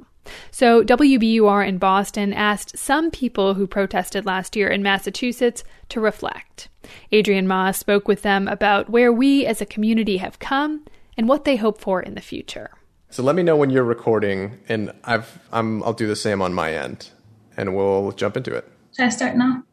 So, 0.50 0.84
WBUR 0.84 1.66
in 1.66 1.78
Boston 1.78 2.32
asked 2.32 2.78
some 2.78 3.10
people 3.10 3.54
who 3.54 3.66
protested 3.66 4.24
last 4.24 4.54
year 4.54 4.68
in 4.68 4.82
Massachusetts 4.82 5.64
to 5.88 6.00
reflect. 6.00 6.68
Adrian 7.10 7.46
Ma 7.46 7.70
spoke 7.70 8.06
with 8.06 8.22
them 8.22 8.48
about 8.48 8.88
where 8.88 9.12
we 9.12 9.46
as 9.46 9.60
a 9.60 9.66
community 9.66 10.18
have 10.18 10.38
come 10.38 10.84
and 11.16 11.28
what 11.28 11.44
they 11.44 11.56
hope 11.56 11.80
for 11.80 12.00
in 12.00 12.14
the 12.14 12.20
future. 12.20 12.70
So 13.10 13.22
let 13.22 13.34
me 13.34 13.42
know 13.42 13.56
when 13.56 13.70
you're 13.70 13.84
recording, 13.84 14.58
and 14.68 14.92
I've 15.04 15.38
I'm 15.52 15.82
I'll 15.82 15.92
do 15.92 16.06
the 16.06 16.16
same 16.16 16.40
on 16.40 16.54
my 16.54 16.72
end, 16.72 17.10
and 17.56 17.74
we'll 17.76 18.12
jump 18.12 18.36
into 18.36 18.54
it. 18.54 18.66
Should 18.96 19.06
I 19.06 19.08
start 19.10 19.36
now? 19.36 19.64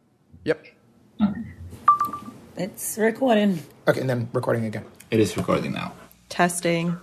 Yep. 0.46 0.66
Okay. 1.22 1.42
It's 2.58 2.98
recording. 2.98 3.60
Okay, 3.88 4.02
and 4.02 4.10
then 4.10 4.30
recording 4.34 4.66
again. 4.66 4.86
It 5.12 5.20
is 5.20 5.38
recording 5.38 5.72
now. 5.72 5.94
Testing. 6.28 6.98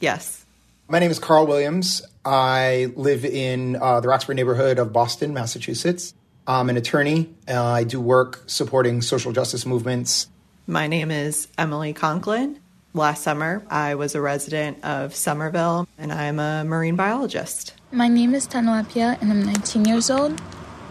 Yes. 0.00 0.45
My 0.88 1.00
name 1.00 1.10
is 1.10 1.18
Carl 1.18 1.48
Williams. 1.48 2.00
I 2.24 2.92
live 2.94 3.24
in 3.24 3.74
uh, 3.74 3.98
the 3.98 4.06
Roxbury 4.06 4.36
neighborhood 4.36 4.78
of 4.78 4.92
Boston, 4.92 5.34
Massachusetts. 5.34 6.14
I'm 6.46 6.70
an 6.70 6.76
attorney. 6.76 7.34
Uh, 7.48 7.60
I 7.60 7.82
do 7.82 8.00
work 8.00 8.44
supporting 8.46 9.02
social 9.02 9.32
justice 9.32 9.66
movements. 9.66 10.28
My 10.68 10.86
name 10.86 11.10
is 11.10 11.48
Emily 11.58 11.92
Conklin. 11.92 12.60
Last 12.94 13.24
summer, 13.24 13.66
I 13.68 13.96
was 13.96 14.14
a 14.14 14.20
resident 14.20 14.84
of 14.84 15.12
Somerville, 15.12 15.88
and 15.98 16.12
I'm 16.12 16.38
a 16.38 16.62
marine 16.64 16.94
biologist. 16.94 17.74
My 17.90 18.06
name 18.06 18.32
is 18.32 18.46
Tanuapia, 18.46 19.20
and 19.20 19.32
I'm 19.32 19.42
19 19.42 19.86
years 19.86 20.08
old. 20.08 20.40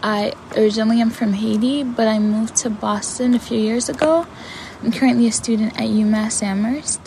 I 0.02 0.34
originally 0.58 1.00
am 1.00 1.08
from 1.08 1.32
Haiti, 1.32 1.84
but 1.84 2.06
I 2.06 2.18
moved 2.18 2.54
to 2.56 2.68
Boston 2.68 3.32
a 3.32 3.38
few 3.38 3.58
years 3.58 3.88
ago. 3.88 4.26
I'm 4.82 4.92
currently 4.92 5.26
a 5.26 5.32
student 5.32 5.72
at 5.80 5.88
UMass 5.88 6.42
Amherst. 6.42 7.00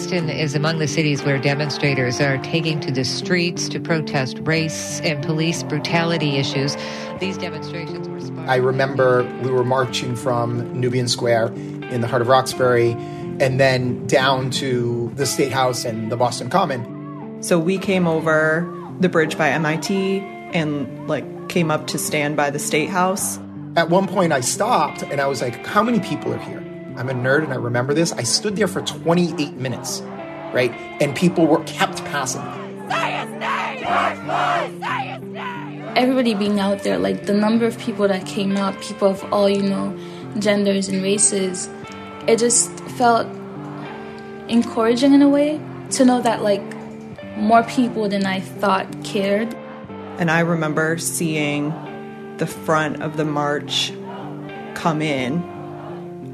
Boston 0.00 0.30
is 0.30 0.54
among 0.54 0.78
the 0.78 0.88
cities 0.88 1.22
where 1.24 1.38
demonstrators 1.38 2.22
are 2.22 2.38
taking 2.38 2.80
to 2.80 2.90
the 2.90 3.04
streets 3.04 3.68
to 3.68 3.78
protest 3.78 4.38
race 4.44 4.98
and 5.02 5.22
police 5.22 5.62
brutality 5.62 6.38
issues. 6.38 6.74
These 7.18 7.36
demonstrations 7.36 8.08
were 8.08 8.18
sparked. 8.18 8.48
I 8.48 8.56
remember 8.56 9.24
we 9.42 9.50
were 9.50 9.62
marching 9.62 10.16
from 10.16 10.72
Nubian 10.80 11.06
Square 11.06 11.48
in 11.48 12.00
the 12.00 12.06
heart 12.06 12.22
of 12.22 12.28
Roxbury 12.28 12.92
and 13.40 13.60
then 13.60 14.06
down 14.06 14.48
to 14.52 15.12
the 15.16 15.26
State 15.26 15.52
House 15.52 15.84
and 15.84 16.10
the 16.10 16.16
Boston 16.16 16.48
Common. 16.48 17.42
So 17.42 17.58
we 17.58 17.76
came 17.76 18.06
over 18.06 18.66
the 19.00 19.10
bridge 19.10 19.36
by 19.36 19.50
MIT 19.50 20.20
and 20.54 21.08
like 21.08 21.50
came 21.50 21.70
up 21.70 21.88
to 21.88 21.98
stand 21.98 22.38
by 22.38 22.48
the 22.48 22.58
State 22.58 22.88
House. 22.88 23.38
At 23.76 23.90
one 23.90 24.06
point, 24.06 24.32
I 24.32 24.40
stopped 24.40 25.02
and 25.02 25.20
I 25.20 25.26
was 25.26 25.42
like, 25.42 25.66
How 25.66 25.82
many 25.82 26.00
people 26.00 26.32
are 26.32 26.38
here? 26.38 26.69
I'm 26.96 27.08
a 27.08 27.14
nerd 27.14 27.44
and 27.44 27.52
I 27.52 27.56
remember 27.56 27.94
this. 27.94 28.12
I 28.12 28.22
stood 28.22 28.56
there 28.56 28.68
for 28.68 28.82
28 28.82 29.54
minutes, 29.54 30.02
right? 30.52 30.72
And 31.00 31.14
people 31.16 31.46
were 31.46 31.62
kept 31.64 32.04
passing. 32.06 32.42
Say 32.88 33.12
his 33.12 33.30
name, 33.30 34.26
march, 34.26 34.70
say 34.80 35.08
his 35.08 35.22
name. 35.22 35.92
Everybody 35.96 36.34
being 36.34 36.60
out 36.60 36.82
there, 36.82 36.98
like 36.98 37.26
the 37.26 37.34
number 37.34 37.66
of 37.66 37.78
people 37.78 38.06
that 38.08 38.26
came 38.26 38.56
out, 38.56 38.80
people 38.80 39.08
of 39.08 39.32
all, 39.32 39.48
you 39.48 39.62
know, 39.62 39.96
genders 40.38 40.88
and 40.88 41.02
races, 41.02 41.68
it 42.26 42.38
just 42.38 42.70
felt 42.98 43.26
encouraging 44.48 45.12
in 45.12 45.22
a 45.22 45.28
way 45.28 45.60
to 45.90 46.04
know 46.04 46.20
that, 46.20 46.42
like, 46.42 46.62
more 47.36 47.62
people 47.64 48.08
than 48.08 48.26
I 48.26 48.40
thought 48.40 48.86
cared. 49.04 49.54
And 50.18 50.30
I 50.30 50.40
remember 50.40 50.98
seeing 50.98 51.72
the 52.36 52.46
front 52.46 53.02
of 53.02 53.16
the 53.16 53.24
march 53.24 53.92
come 54.74 55.02
in 55.02 55.42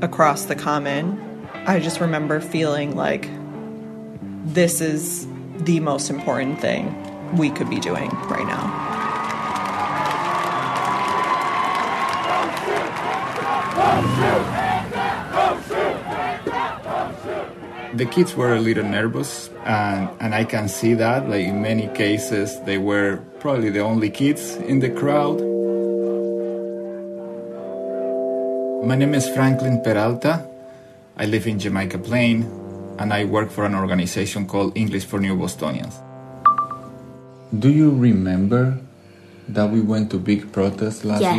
across 0.03 0.45
the 0.45 0.55
common. 0.55 1.49
I 1.67 1.81
just 1.81 2.01
remember 2.01 2.41
feeling 2.41 2.95
like 2.97 3.29
this 4.45 4.81
is 4.81 5.27
the 5.59 5.81
most 5.81 6.11
important 6.11 6.61
thing 6.61 6.95
we 7.37 7.51
could 7.51 7.69
be 7.71 7.81
doing 7.81 8.11
right 8.29 8.47
now. 8.47 8.85
The 17.95 18.05
kids 18.05 18.35
were 18.37 18.55
a 18.55 18.61
little 18.61 18.85
nervous, 18.85 19.49
and, 19.65 20.11
and 20.21 20.35
I 20.35 20.45
can 20.45 20.69
see 20.69 20.93
that. 20.95 21.31
Like 21.31 21.47
in 21.47 21.63
many 21.63 21.89
cases, 21.89 22.61
they 22.63 22.77
were 22.77 23.23
probably 23.41 23.71
the 23.71 23.81
only 23.81 24.11
kids 24.11 24.57
in 24.57 24.81
the 24.81 24.91
crowd. 24.91 25.56
My 28.85 28.95
name 28.95 29.15
is 29.15 29.29
Franklin 29.29 29.81
Peralta. 29.83 30.47
I 31.17 31.27
live 31.27 31.47
in 31.47 31.59
Jamaica 31.59 31.99
Plain, 31.99 32.43
and 32.99 33.13
I 33.13 33.25
work 33.25 33.51
for 33.51 33.65
an 33.65 33.75
organization 33.75 34.47
called 34.47 34.77
English 34.77 35.05
for 35.07 35.19
New 35.19 35.37
Bostonians. 35.37 35.99
Do 37.59 37.71
you 37.71 37.91
remember 37.91 38.79
that 39.49 39.71
we 39.71 39.81
went 39.81 40.11
to 40.11 40.19
big 40.19 40.53
protest 40.53 41.05
last 41.05 41.23
yes. 41.23 41.37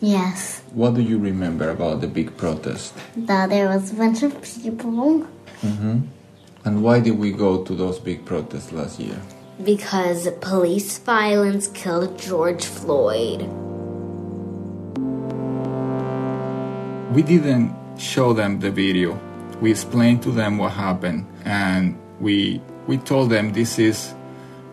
year? 0.00 0.14
Yes. 0.18 0.62
What 0.72 0.94
do 0.94 1.02
you 1.02 1.18
remember 1.18 1.70
about 1.70 2.00
the 2.00 2.08
big 2.08 2.36
protest? 2.36 2.94
That 3.16 3.50
there 3.50 3.68
was 3.68 3.92
a 3.92 3.94
bunch 3.94 4.22
of 4.22 4.40
people. 4.42 5.26
Mm-hmm. 5.62 6.00
And 6.64 6.82
why 6.82 7.00
did 7.00 7.18
we 7.18 7.32
go 7.32 7.64
to 7.64 7.74
those 7.74 7.98
big 7.98 8.24
protests 8.24 8.72
last 8.72 8.98
year? 8.98 9.20
Because 9.62 10.28
police 10.40 10.98
violence 10.98 11.68
killed 11.68 12.18
George 12.18 12.64
Floyd. 12.64 13.48
We 17.16 17.22
didn't 17.22 17.72
show 17.96 18.34
them 18.34 18.60
the 18.60 18.70
video. 18.70 19.18
We 19.62 19.70
explained 19.70 20.22
to 20.24 20.30
them 20.30 20.58
what 20.58 20.72
happened, 20.72 21.24
and 21.46 21.96
we 22.20 22.60
we 22.86 22.98
told 22.98 23.30
them 23.30 23.54
this 23.54 23.78
is 23.78 24.12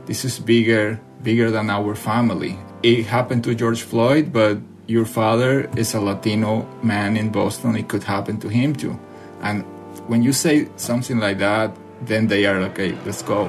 this 0.07 0.25
is 0.25 0.39
bigger 0.39 0.99
bigger 1.23 1.51
than 1.51 1.69
our 1.69 1.95
family. 1.95 2.59
It 2.83 3.05
happened 3.05 3.45
to 3.45 3.55
George 3.55 3.83
Floyd, 3.83 4.33
but 4.33 4.57
your 4.87 5.05
father 5.05 5.71
is 5.77 5.93
a 5.93 6.01
Latino 6.01 6.67
man 6.83 7.15
in 7.15 7.29
Boston. 7.31 7.77
It 7.77 7.87
could 7.87 8.03
happen 8.03 8.41
to 8.41 8.49
him 8.49 8.75
too. 8.75 8.99
And 9.39 9.63
when 10.11 10.21
you 10.21 10.33
say 10.33 10.67
something 10.75 11.19
like 11.19 11.37
that, 11.39 11.71
then 12.01 12.27
they 12.27 12.45
are 12.45 12.59
okay. 12.75 12.91
Let's 13.05 13.21
go. 13.21 13.47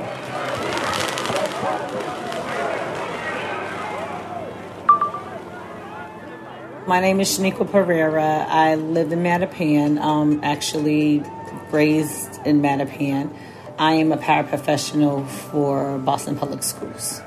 My 6.86 7.00
name 7.00 7.18
is 7.18 7.38
Shaniqua 7.38 7.70
Pereira. 7.70 8.44
I 8.46 8.74
live 8.74 9.10
in 9.10 9.20
Mattapan, 9.20 9.98
um, 9.98 10.40
actually 10.42 11.22
raised 11.70 12.38
in 12.44 12.60
Mattapan. 12.60 13.34
I 13.78 13.94
am 13.94 14.12
a 14.12 14.18
paraprofessional 14.18 15.26
for 15.26 15.96
Boston 16.00 16.36
Public 16.36 16.62
Schools. 16.62 17.20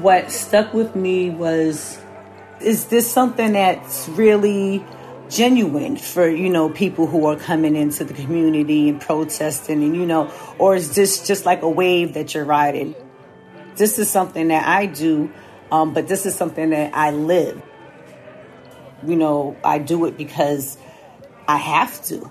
What 0.00 0.32
stuck 0.32 0.74
with 0.74 0.96
me 0.96 1.30
was 1.30 2.00
is 2.60 2.86
this 2.86 3.08
something 3.08 3.52
that's 3.52 4.08
really 4.08 4.84
genuine 5.30 5.96
for 5.96 6.28
you 6.28 6.50
know 6.50 6.68
people 6.68 7.06
who 7.06 7.26
are 7.26 7.36
coming 7.36 7.76
into 7.76 8.02
the 8.02 8.12
community 8.12 8.88
and 8.88 9.00
protesting 9.00 9.84
and 9.84 9.96
you 9.96 10.04
know 10.04 10.30
or 10.58 10.74
is 10.74 10.96
this 10.96 11.24
just 11.24 11.46
like 11.46 11.62
a 11.62 11.70
wave 11.70 12.14
that 12.14 12.34
you're 12.34 12.44
riding 12.44 12.94
this 13.76 13.98
is 13.98 14.10
something 14.10 14.48
that 14.48 14.68
i 14.68 14.84
do 14.84 15.32
um, 15.70 15.94
but 15.94 16.06
this 16.06 16.26
is 16.26 16.34
something 16.34 16.68
that 16.68 16.94
i 16.94 17.10
live 17.10 17.62
you 19.06 19.16
know 19.16 19.56
i 19.64 19.78
do 19.78 20.04
it 20.06 20.16
because 20.16 20.78
i 21.48 21.56
have 21.56 22.02
to. 22.04 22.30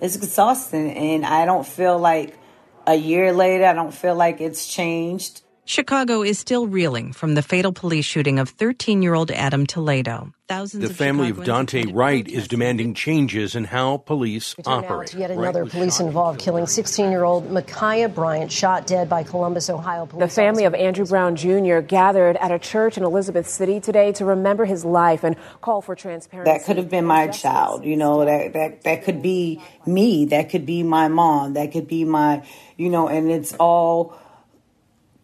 It's 0.00 0.16
exhausting 0.16 0.90
and 0.92 1.26
i 1.26 1.44
don't 1.44 1.66
feel 1.66 1.98
like 1.98 2.38
a 2.86 2.94
year 2.94 3.32
later 3.32 3.64
i 3.64 3.72
don't 3.72 3.92
feel 3.92 4.14
like 4.14 4.40
it's 4.40 4.66
changed 4.66 5.42
Chicago 5.68 6.22
is 6.22 6.38
still 6.38 6.66
reeling 6.66 7.12
from 7.12 7.34
the 7.34 7.42
fatal 7.42 7.72
police 7.72 8.06
shooting 8.06 8.38
of 8.38 8.48
13 8.48 9.02
year 9.02 9.12
old 9.12 9.30
Adam 9.30 9.66
Toledo. 9.66 10.32
Thousands 10.48 10.82
the 10.82 10.88
of 10.88 10.96
family 10.96 11.28
of 11.28 11.36
Daunte 11.40 11.94
Wright 11.94 12.26
is 12.26 12.48
demanding 12.48 12.94
changes 12.94 13.54
in 13.54 13.64
how 13.64 13.98
police 13.98 14.54
operate. 14.64 15.12
Yet 15.12 15.30
another 15.30 15.66
police 15.66 16.00
involved 16.00 16.40
killing 16.40 16.66
16 16.66 17.10
year 17.10 17.22
old 17.22 17.50
Ma'Khia 17.50 18.14
Bryant, 18.14 18.50
shot 18.50 18.86
dead 18.86 19.10
by 19.10 19.24
Columbus, 19.24 19.68
Ohio 19.68 20.06
police. 20.06 20.30
The 20.30 20.34
family 20.34 20.64
of 20.64 20.74
Andrew 20.74 21.04
Brown 21.04 21.36
Jr. 21.36 21.80
gathered 21.80 22.38
at 22.38 22.50
a 22.50 22.58
church 22.58 22.96
in 22.96 23.04
Elizabeth 23.04 23.46
City 23.46 23.78
today 23.78 24.12
to 24.12 24.24
remember 24.24 24.64
his 24.64 24.86
life 24.86 25.22
and 25.22 25.36
call 25.60 25.82
for 25.82 25.94
transparency. 25.94 26.50
that 26.50 26.64
could 26.64 26.78
have 26.78 26.88
been 26.88 27.04
my 27.04 27.28
child 27.28 27.84
you 27.84 27.98
know 27.98 28.24
that 28.24 28.54
that 28.54 28.84
that 28.84 29.04
could 29.04 29.20
be 29.20 29.62
me 29.84 30.24
that 30.24 30.48
could 30.48 30.64
be 30.64 30.82
my 30.82 31.08
mom 31.08 31.52
that 31.52 31.72
could 31.72 31.86
be 31.86 32.06
my 32.06 32.42
you 32.78 32.88
know 32.88 33.06
and 33.06 33.30
it's 33.30 33.52
all 33.60 34.18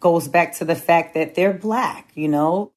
goes 0.04 0.28
back 0.28 0.48
to 0.58 0.64
the 0.66 0.78
fact 0.88 1.14
that 1.14 1.34
they're 1.34 1.58
black 1.68 2.02
you 2.14 2.28
know 2.28 2.70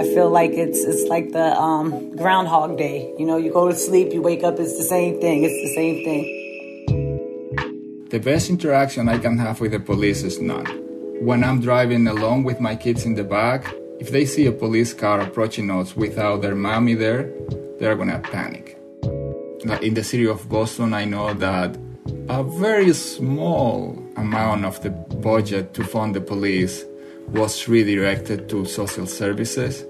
I 0.00 0.02
feel 0.14 0.30
like 0.30 0.52
it's 0.52 0.82
it's 0.90 1.06
like 1.08 1.32
the 1.32 1.48
um, 1.60 2.16
Groundhog 2.16 2.78
Day. 2.78 3.12
You 3.18 3.26
know, 3.26 3.36
you 3.36 3.52
go 3.52 3.68
to 3.68 3.74
sleep, 3.74 4.14
you 4.14 4.22
wake 4.22 4.42
up, 4.42 4.58
it's 4.58 4.78
the 4.78 4.84
same 4.84 5.20
thing. 5.20 5.44
It's 5.44 5.60
the 5.66 5.74
same 5.74 5.96
thing. 6.06 6.24
The 8.08 8.18
best 8.18 8.48
interaction 8.48 9.08
I 9.08 9.18
can 9.18 9.36
have 9.38 9.60
with 9.60 9.72
the 9.72 9.80
police 9.80 10.22
is 10.22 10.40
none. 10.40 10.64
When 11.20 11.44
I'm 11.44 11.60
driving 11.60 12.06
along 12.06 12.44
with 12.44 12.60
my 12.60 12.76
kids 12.76 13.04
in 13.04 13.14
the 13.14 13.24
back, 13.24 13.74
if 13.98 14.10
they 14.10 14.24
see 14.24 14.46
a 14.46 14.52
police 14.52 14.94
car 14.94 15.20
approaching 15.20 15.70
us 15.70 15.94
without 15.94 16.40
their 16.40 16.54
mommy 16.54 16.94
there, 16.94 17.30
they're 17.78 17.96
gonna 17.96 18.20
panic. 18.20 18.78
In 19.82 19.94
the 19.94 20.02
city 20.02 20.26
of 20.26 20.48
Boston, 20.48 20.94
I 20.94 21.04
know 21.04 21.34
that 21.34 21.76
a 22.30 22.44
very 22.44 22.92
small 22.92 23.98
amount 24.14 24.64
of 24.64 24.80
the 24.82 24.90
budget 24.90 25.74
to 25.74 25.82
fund 25.82 26.14
the 26.14 26.20
police 26.20 26.84
was 27.30 27.66
redirected 27.66 28.48
to 28.48 28.64
social 28.66 29.04
services. 29.04 29.84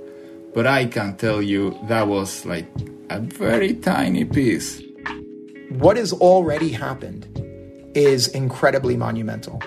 But 0.54 0.66
I 0.66 0.86
can 0.86 1.18
tell 1.18 1.42
you 1.42 1.78
that 1.88 2.08
was 2.08 2.46
like 2.46 2.66
a 3.10 3.20
very 3.20 3.74
tiny 3.74 4.24
piece. 4.24 4.82
What 5.68 5.98
has 5.98 6.14
already 6.14 6.70
happened 6.70 7.28
is 7.94 8.28
incredibly 8.28 8.96
monumental. 8.96 9.60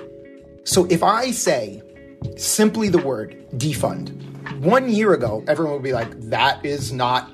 So 0.64 0.88
if 0.90 1.04
I 1.04 1.30
say 1.30 1.84
simply 2.38 2.90
the 2.90 2.98
word 2.98 3.38
defund, 3.52 4.10
one 4.62 4.90
year 4.90 5.14
ago, 5.14 5.44
everyone 5.48 5.74
would 5.76 5.84
be 5.84 5.94
like, 5.94 6.20
that 6.22 6.66
is 6.66 6.92
not 6.92 7.32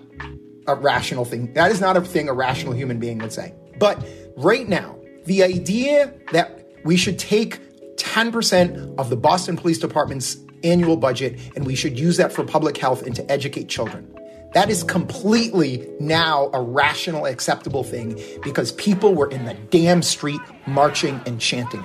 a 0.67 0.75
rational 0.75 1.23
thing. 1.23 1.53
That 1.53 1.71
is 1.71 1.79
not 1.79 1.95
a 1.95 2.01
thing 2.01 2.27
a 2.27 2.33
rational 2.33 2.73
human 2.73 2.99
being 2.99 3.19
would 3.19 3.31
say. 3.31 3.53
But 3.79 4.05
right 4.35 4.67
now, 4.67 4.98
the 5.25 5.43
idea 5.43 6.13
that 6.31 6.65
we 6.83 6.97
should 6.97 7.19
take 7.19 7.59
10% 7.97 8.97
of 8.97 9.09
the 9.09 9.17
Boston 9.17 9.57
Police 9.57 9.77
Department's 9.77 10.37
annual 10.63 10.97
budget 10.97 11.39
and 11.55 11.65
we 11.65 11.75
should 11.75 11.97
use 11.99 12.17
that 12.17 12.33
for 12.33 12.43
public 12.43 12.77
health 12.77 13.03
and 13.03 13.15
to 13.15 13.31
educate 13.31 13.69
children. 13.69 14.13
That 14.53 14.69
is 14.69 14.83
completely 14.83 15.87
now 15.99 16.49
a 16.53 16.61
rational, 16.61 17.25
acceptable 17.25 17.83
thing 17.83 18.19
because 18.41 18.71
people 18.73 19.13
were 19.13 19.29
in 19.29 19.45
the 19.45 19.53
damn 19.69 20.01
street 20.01 20.41
marching 20.65 21.21
and 21.25 21.39
chanting. 21.39 21.83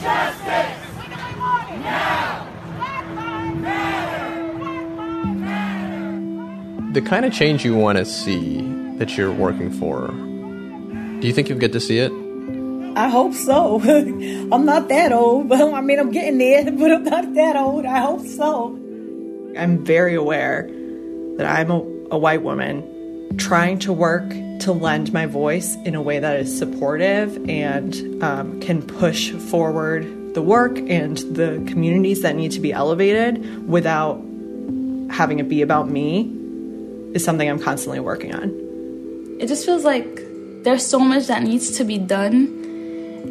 Justice! 0.00 0.90
Now! 1.80 2.50
The 6.92 7.02
kind 7.02 7.24
of 7.24 7.32
change 7.32 7.64
you 7.64 7.74
want 7.74 7.98
to 7.98 8.04
see 8.04 8.60
that 8.98 9.16
you're 9.16 9.32
working 9.32 9.72
for, 9.72 10.08
do 11.20 11.26
you 11.26 11.32
think 11.32 11.48
you'll 11.48 11.58
get 11.58 11.72
to 11.72 11.80
see 11.80 11.98
it? 11.98 12.12
I 12.96 13.08
hope 13.08 13.34
so. 13.34 13.80
I'm 14.52 14.64
not 14.64 14.88
that 14.88 15.12
old, 15.12 15.48
but 15.48 15.60
I 15.60 15.80
mean, 15.80 15.98
I'm 15.98 16.10
getting 16.10 16.38
there, 16.38 16.64
but 16.72 16.92
I'm 16.92 17.04
not 17.04 17.34
that 17.34 17.56
old. 17.56 17.84
I 17.84 17.98
hope 17.98 18.26
so. 18.26 18.78
I'm 19.56 19.84
very 19.84 20.14
aware 20.14 20.68
that 21.36 21.46
I'm 21.46 21.70
a, 21.70 21.78
a 22.12 22.18
white 22.18 22.42
woman 22.42 23.36
trying 23.36 23.78
to 23.80 23.92
work 23.92 24.28
to 24.60 24.72
lend 24.72 25.12
my 25.12 25.26
voice 25.26 25.74
in 25.84 25.94
a 25.94 26.02
way 26.02 26.18
that 26.18 26.36
is 26.38 26.56
supportive 26.56 27.36
and 27.48 28.22
um, 28.22 28.60
can 28.60 28.82
push 28.82 29.32
forward 29.32 30.34
the 30.34 30.42
work 30.42 30.78
and 30.78 31.18
the 31.18 31.64
communities 31.68 32.22
that 32.22 32.34
need 32.36 32.52
to 32.52 32.60
be 32.60 32.72
elevated 32.72 33.68
without 33.68 34.16
having 35.10 35.38
it 35.38 35.48
be 35.48 35.62
about 35.62 35.88
me 35.88 36.32
is 37.14 37.24
something 37.24 37.48
I'm 37.48 37.60
constantly 37.60 38.00
working 38.00 38.34
on. 38.34 38.50
It 39.40 39.46
just 39.46 39.64
feels 39.64 39.84
like 39.84 40.20
there's 40.62 40.86
so 40.86 40.98
much 40.98 41.26
that 41.26 41.42
needs 41.42 41.76
to 41.78 41.84
be 41.84 41.98
done 41.98 42.63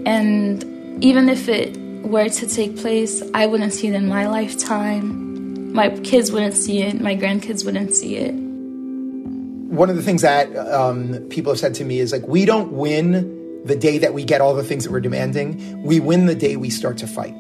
and 0.06 1.03
even 1.03 1.29
if 1.29 1.47
it 1.47 1.77
were 2.03 2.29
to 2.29 2.47
take 2.47 2.77
place, 2.77 3.23
I 3.34 3.45
wouldn't 3.45 3.73
see 3.73 3.88
it 3.88 3.93
in 3.93 4.08
my 4.08 4.27
lifetime. 4.27 5.73
My 5.73 5.89
kids 5.89 6.32
wouldn't 6.32 6.53
see 6.56 6.82
it. 6.82 6.99
My 6.99 7.15
grandkids 7.15 7.65
wouldn't 7.65 7.95
see 7.95 8.17
it. 8.17 8.34
One 8.34 9.89
of 9.89 9.95
the 9.95 10.03
things 10.03 10.21
that 10.21 10.56
um, 10.56 11.15
people 11.29 11.51
have 11.51 11.60
said 11.60 11.73
to 11.75 11.86
me 11.86 11.99
is 11.99 12.12
like, 12.12 12.27
we 12.27 12.45
don't 12.45 12.73
win 12.73 13.63
the 13.65 13.75
day 13.75 13.97
that 13.97 14.13
we 14.13 14.23
get 14.23 14.41
all 14.41 14.53
the 14.53 14.63
things 14.63 14.84
that 14.84 14.91
we're 14.91 14.99
demanding. 14.99 15.82
We 15.84 15.99
win 15.99 16.25
the 16.25 16.36
day 16.36 16.58
we 16.58 16.69
start 16.69 16.97
to 16.97 17.08
fight. 17.08 17.34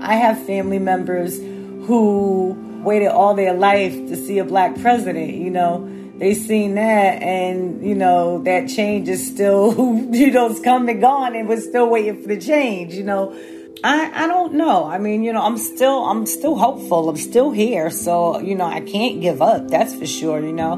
I 0.00 0.16
have 0.16 0.44
family 0.44 0.78
members 0.78 1.38
who 1.38 2.56
waited 2.84 3.08
all 3.08 3.34
their 3.34 3.54
life 3.54 3.92
to 3.92 4.16
see 4.16 4.38
a 4.38 4.44
black 4.44 4.78
president, 4.80 5.34
you 5.34 5.50
know 5.50 5.91
they 6.22 6.34
seen 6.34 6.76
that 6.76 7.20
and 7.20 7.84
you 7.84 7.96
know 7.96 8.40
that 8.44 8.68
change 8.68 9.08
is 9.08 9.26
still 9.26 9.74
you 10.12 10.30
know 10.30 10.48
it's 10.48 10.60
come 10.60 10.88
and 10.88 11.00
gone 11.00 11.34
and 11.34 11.48
we're 11.48 11.60
still 11.60 11.90
waiting 11.90 12.22
for 12.22 12.28
the 12.28 12.38
change 12.38 12.94
you 12.94 13.02
know. 13.02 13.36
I, 13.82 14.24
I 14.24 14.26
don't 14.28 14.54
know. 14.54 14.84
I 14.84 14.98
mean 14.98 15.24
you 15.24 15.32
know 15.32 15.42
i'm 15.42 15.58
still 15.58 16.04
i'm 16.04 16.24
still 16.26 16.54
hopeful. 16.54 17.08
I'm 17.08 17.16
still 17.16 17.50
here. 17.50 17.90
So 17.90 18.38
you 18.38 18.54
know 18.54 18.66
i 18.66 18.80
can't 18.80 19.20
give 19.20 19.42
up 19.42 19.66
that's 19.66 19.96
for 19.96 20.06
sure 20.06 20.38
you 20.38 20.52
know. 20.52 20.74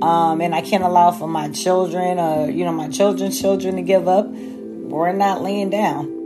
Um, 0.00 0.40
and 0.40 0.54
i 0.54 0.62
can't 0.62 0.84
allow 0.84 1.10
for 1.10 1.28
my 1.28 1.50
children 1.50 2.18
or 2.18 2.48
you 2.48 2.64
know 2.64 2.72
my 2.72 2.88
children's 2.88 3.38
children 3.38 3.76
to 3.76 3.82
give 3.82 4.08
up. 4.08 4.26
We're 4.26 5.12
not 5.12 5.42
laying 5.42 5.68
down 5.68 6.17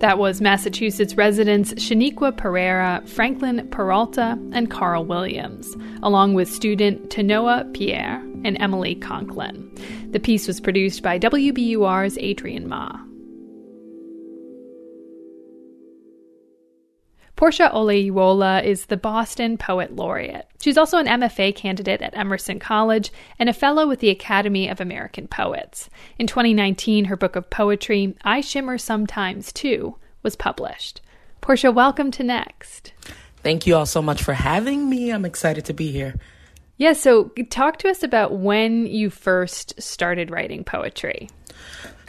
that 0.00 0.18
was 0.18 0.40
Massachusetts 0.40 1.14
residents 1.14 1.72
Shaniqua 1.74 2.36
Pereira, 2.36 3.02
Franklin 3.06 3.68
Peralta, 3.70 4.38
and 4.52 4.70
Carl 4.70 5.04
Williams, 5.04 5.76
along 6.02 6.34
with 6.34 6.50
student 6.50 7.10
Tanoa 7.10 7.72
Pierre 7.74 8.16
and 8.44 8.60
Emily 8.60 8.94
Conklin. 8.94 9.70
The 10.10 10.20
piece 10.20 10.46
was 10.46 10.60
produced 10.60 11.02
by 11.02 11.18
WBUR's 11.18 12.18
Adrian 12.18 12.68
Ma. 12.68 12.98
Porsha 17.40 17.72
Olayiwola 17.72 18.62
is 18.62 18.84
the 18.84 18.98
Boston 18.98 19.56
Poet 19.56 19.96
Laureate. 19.96 20.46
She's 20.60 20.76
also 20.76 20.98
an 20.98 21.06
MFA 21.06 21.56
candidate 21.56 22.02
at 22.02 22.14
Emerson 22.14 22.58
College 22.58 23.10
and 23.38 23.48
a 23.48 23.54
fellow 23.54 23.88
with 23.88 24.00
the 24.00 24.10
Academy 24.10 24.68
of 24.68 24.78
American 24.78 25.26
Poets. 25.26 25.88
In 26.18 26.26
2019, 26.26 27.06
her 27.06 27.16
book 27.16 27.36
of 27.36 27.48
poetry, 27.48 28.14
I 28.22 28.42
Shimmer 28.42 28.76
Sometimes 28.76 29.54
Too, 29.54 29.96
was 30.22 30.36
published. 30.36 31.00
Porsha, 31.40 31.72
welcome 31.72 32.10
to 32.10 32.22
Next. 32.22 32.92
Thank 33.42 33.66
you 33.66 33.74
all 33.74 33.86
so 33.86 34.02
much 34.02 34.22
for 34.22 34.34
having 34.34 34.90
me. 34.90 35.10
I'm 35.10 35.24
excited 35.24 35.64
to 35.64 35.72
be 35.72 35.90
here. 35.90 36.16
Yeah, 36.76 36.92
so 36.92 37.30
talk 37.48 37.78
to 37.78 37.88
us 37.88 38.02
about 38.02 38.36
when 38.36 38.84
you 38.84 39.08
first 39.08 39.80
started 39.80 40.30
writing 40.30 40.62
poetry. 40.62 41.30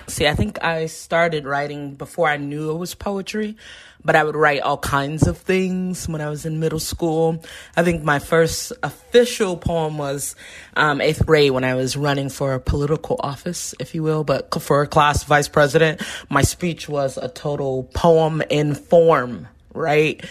See, 0.08 0.28
I 0.28 0.36
think 0.36 0.62
I 0.62 0.88
started 0.88 1.46
writing 1.46 1.96
before 1.96 2.28
I 2.28 2.36
knew 2.36 2.72
it 2.72 2.78
was 2.78 2.96
poetry 2.96 3.56
but 4.04 4.16
I 4.16 4.24
would 4.24 4.36
write 4.36 4.62
all 4.62 4.78
kinds 4.78 5.28
of 5.28 5.38
things 5.38 6.08
when 6.08 6.22
I 6.22 6.30
was 6.30 6.46
in 6.46 6.60
middle 6.60 6.80
school. 6.80 7.44
I 7.76 7.84
think 7.84 8.04
my 8.04 8.20
first 8.20 8.74
official 8.84 9.58
poem 9.58 9.98
was 9.98 10.36
um, 10.76 11.02
eighth 11.02 11.26
grade 11.26 11.52
when 11.52 11.64
I 11.64 11.76
was 11.76 11.96
running 11.96 12.30
for 12.30 12.54
a 12.54 12.60
political 12.60 13.20
office, 13.20 13.76
if 13.80 13.94
you 13.96 14.04
will, 14.04 14.24
but 14.24 14.62
for 14.62 14.82
a 14.82 14.88
class 14.88 15.24
vice 15.24 15.48
president. 15.48 16.02
My 16.30 16.42
speech 16.42 16.90
was 16.90 17.18
a 17.18 17.30
total 17.30 17.84
poem 17.94 18.42
in 18.50 18.76
form, 18.76 19.48
right? 19.74 20.24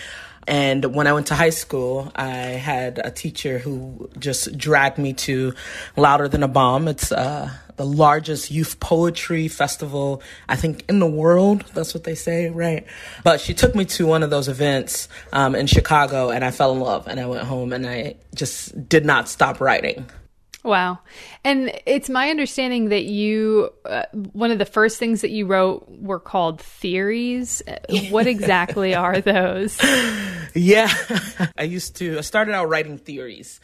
And 0.47 0.95
when 0.97 1.07
I 1.07 1.13
went 1.13 1.29
to 1.29 1.35
high 1.35 1.51
school, 1.51 2.11
I 2.17 2.29
had 2.29 2.99
a 2.99 3.11
teacher 3.11 3.59
who 3.59 4.11
just 4.19 4.57
dragged 4.57 4.99
me 4.99 5.13
to 5.13 5.55
Louder 5.97 6.29
Than 6.29 6.43
a 6.43 6.49
Bomb. 6.49 6.89
It's 6.89 7.13
uh, 7.13 7.51
the 7.81 7.87
largest 7.87 8.51
youth 8.51 8.79
poetry 8.79 9.49
festival, 9.49 10.23
I 10.47 10.57
think, 10.57 10.85
in 10.91 10.99
the 10.99 11.07
world. 11.07 11.65
That's 11.73 11.95
what 11.95 12.05
they 12.05 12.15
say, 12.15 12.51
right? 12.51 12.87
But 13.25 13.41
she 13.41 13.55
took 13.55 13.75
me 13.75 13.87
to 13.87 14.07
one 14.07 14.23
of 14.23 14.29
those 14.29 14.49
events 14.49 15.09
um, 15.33 15.55
in 15.55 15.67
Chicago, 15.67 16.29
and 16.29 16.45
I 16.45 16.51
fell 16.51 16.73
in 16.73 16.81
love. 16.81 17.09
And 17.09 17.19
I 17.19 17.25
went 17.25 17.45
home, 17.45 17.73
and 17.73 17.87
I 17.87 18.17
just 18.35 18.87
did 18.87 19.07
not 19.07 19.31
stop 19.31 19.63
writing. 19.63 20.05
Wow. 20.63 20.99
And 21.43 21.73
it's 21.87 22.11
my 22.11 22.29
understanding 22.29 22.91
that 22.91 23.05
you, 23.05 23.73
uh, 23.87 24.03
one 24.13 24.51
of 24.51 24.59
the 24.59 24.67
first 24.67 24.99
things 24.99 25.23
that 25.23 25.31
you 25.31 25.47
wrote 25.47 25.89
were 25.89 26.21
called 26.21 26.61
theories. 26.61 27.63
What 28.11 28.27
exactly 28.27 28.95
are 28.95 29.21
those? 29.21 29.81
Yeah. 30.53 30.93
I 31.57 31.63
used 31.63 31.95
to, 31.99 32.19
I 32.19 32.23
started 32.23 32.55
out 32.57 32.69
writing 32.69 32.99
theories 32.99 33.61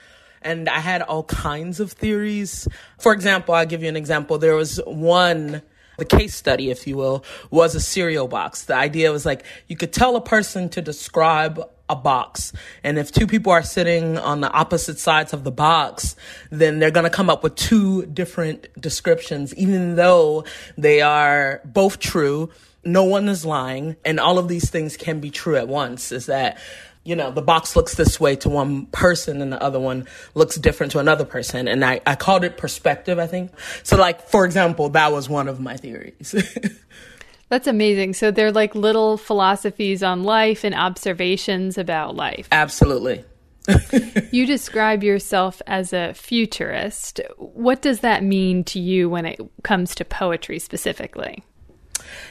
and 0.47 0.69
I 0.69 0.79
had 0.79 1.03
all 1.03 1.25
kinds 1.25 1.81
of 1.81 1.93
theories. 1.93 2.69
For 2.99 3.13
example, 3.13 3.55
I'll 3.55 3.67
give 3.67 3.83
you 3.83 3.89
an 3.89 3.97
example. 3.97 4.39
There 4.39 4.55
was 4.55 4.81
one 4.87 5.63
the 5.99 6.05
case 6.05 6.35
study, 6.35 6.71
if 6.71 6.87
you 6.87 6.97
will, 6.97 7.25
was 7.51 7.75
a 7.75 7.81
cereal 7.81 8.29
box. 8.29 8.65
The 8.65 8.75
idea 8.75 9.11
was 9.13 9.25
like 9.25 9.45
you 9.67 9.77
could 9.77 9.93
tell 9.93 10.17
a 10.17 10.21
person 10.21 10.69
to 10.71 10.83
describe 10.83 11.63
a 11.89 11.97
box. 11.97 12.53
And 12.85 12.99
if 12.99 13.13
two 13.13 13.27
people 13.27 13.53
are 13.53 13.63
sitting 13.63 14.19
on 14.19 14.41
the 14.41 14.51
opposite 14.51 14.99
sides 14.99 15.33
of 15.33 15.45
the 15.45 15.53
box, 15.53 16.17
then 16.51 16.79
they're 16.79 16.91
going 16.91 17.05
to 17.05 17.11
come 17.11 17.31
up 17.31 17.43
with 17.43 17.55
two 17.55 18.07
different 18.07 18.69
descriptions, 18.81 19.55
even 19.55 19.97
though 19.97 20.45
they 20.77 21.01
are 21.01 21.61
both 21.65 21.99
true. 21.99 22.51
No 22.85 23.05
one 23.05 23.29
is 23.29 23.47
lying. 23.47 23.97
And 24.05 24.21
all 24.21 24.39
of 24.39 24.49
these 24.49 24.69
things 24.69 24.97
can 24.97 25.21
be 25.21 25.31
true 25.31 25.57
at 25.57 25.69
once. 25.69 26.13
Is 26.13 26.27
that 26.27 26.59
you 27.07 27.15
know, 27.15 27.31
the 27.31 27.43
box 27.43 27.77
looks 27.77 27.95
this 27.95 28.19
way 28.19 28.35
to 28.37 28.49
one 28.49 28.87
person 28.87 29.41
and 29.41 29.53
the 29.53 29.63
other 29.63 29.79
one 29.79 30.07
looks 30.35 30.57
different 30.57 30.93
to 30.93 30.99
another 30.99 31.25
person. 31.25 31.69
And 31.69 31.85
I, 31.85 32.01
I 32.05 32.17
called 32.17 32.43
it 32.43 32.57
perspective, 32.57 33.19
I 33.19 33.27
think. 33.27 33.53
So, 33.85 33.97
like, 33.97 34.29
for 34.29 34.45
example, 34.45 34.89
that 34.91 35.13
was 35.13 35.29
one 35.29 35.49
of 35.49 35.61
my 35.61 35.77
theories. 35.77 36.35
That's 37.49 37.69
amazing. 37.69 38.15
So 38.15 38.33
they're 38.33 38.51
like 38.51 38.75
little 38.75 39.17
philosophies 39.17 40.03
on 40.03 40.25
life 40.25 40.65
and 40.65 40.75
observations 40.75 41.79
about 41.79 42.17
life. 42.17 42.49
Absolutely. 42.51 43.25
you 44.33 44.47
describe 44.47 45.05
yourself 45.05 45.63
as 45.67 45.93
a 45.93 46.13
futurist. 46.15 47.21
What 47.37 47.83
does 47.83 48.01
that 48.01 48.25
mean 48.25 48.65
to 48.65 48.81
you 48.81 49.09
when 49.09 49.27
it 49.27 49.41
comes 49.63 49.95
to 49.97 50.05
poetry 50.05 50.59
specifically? 50.59 51.45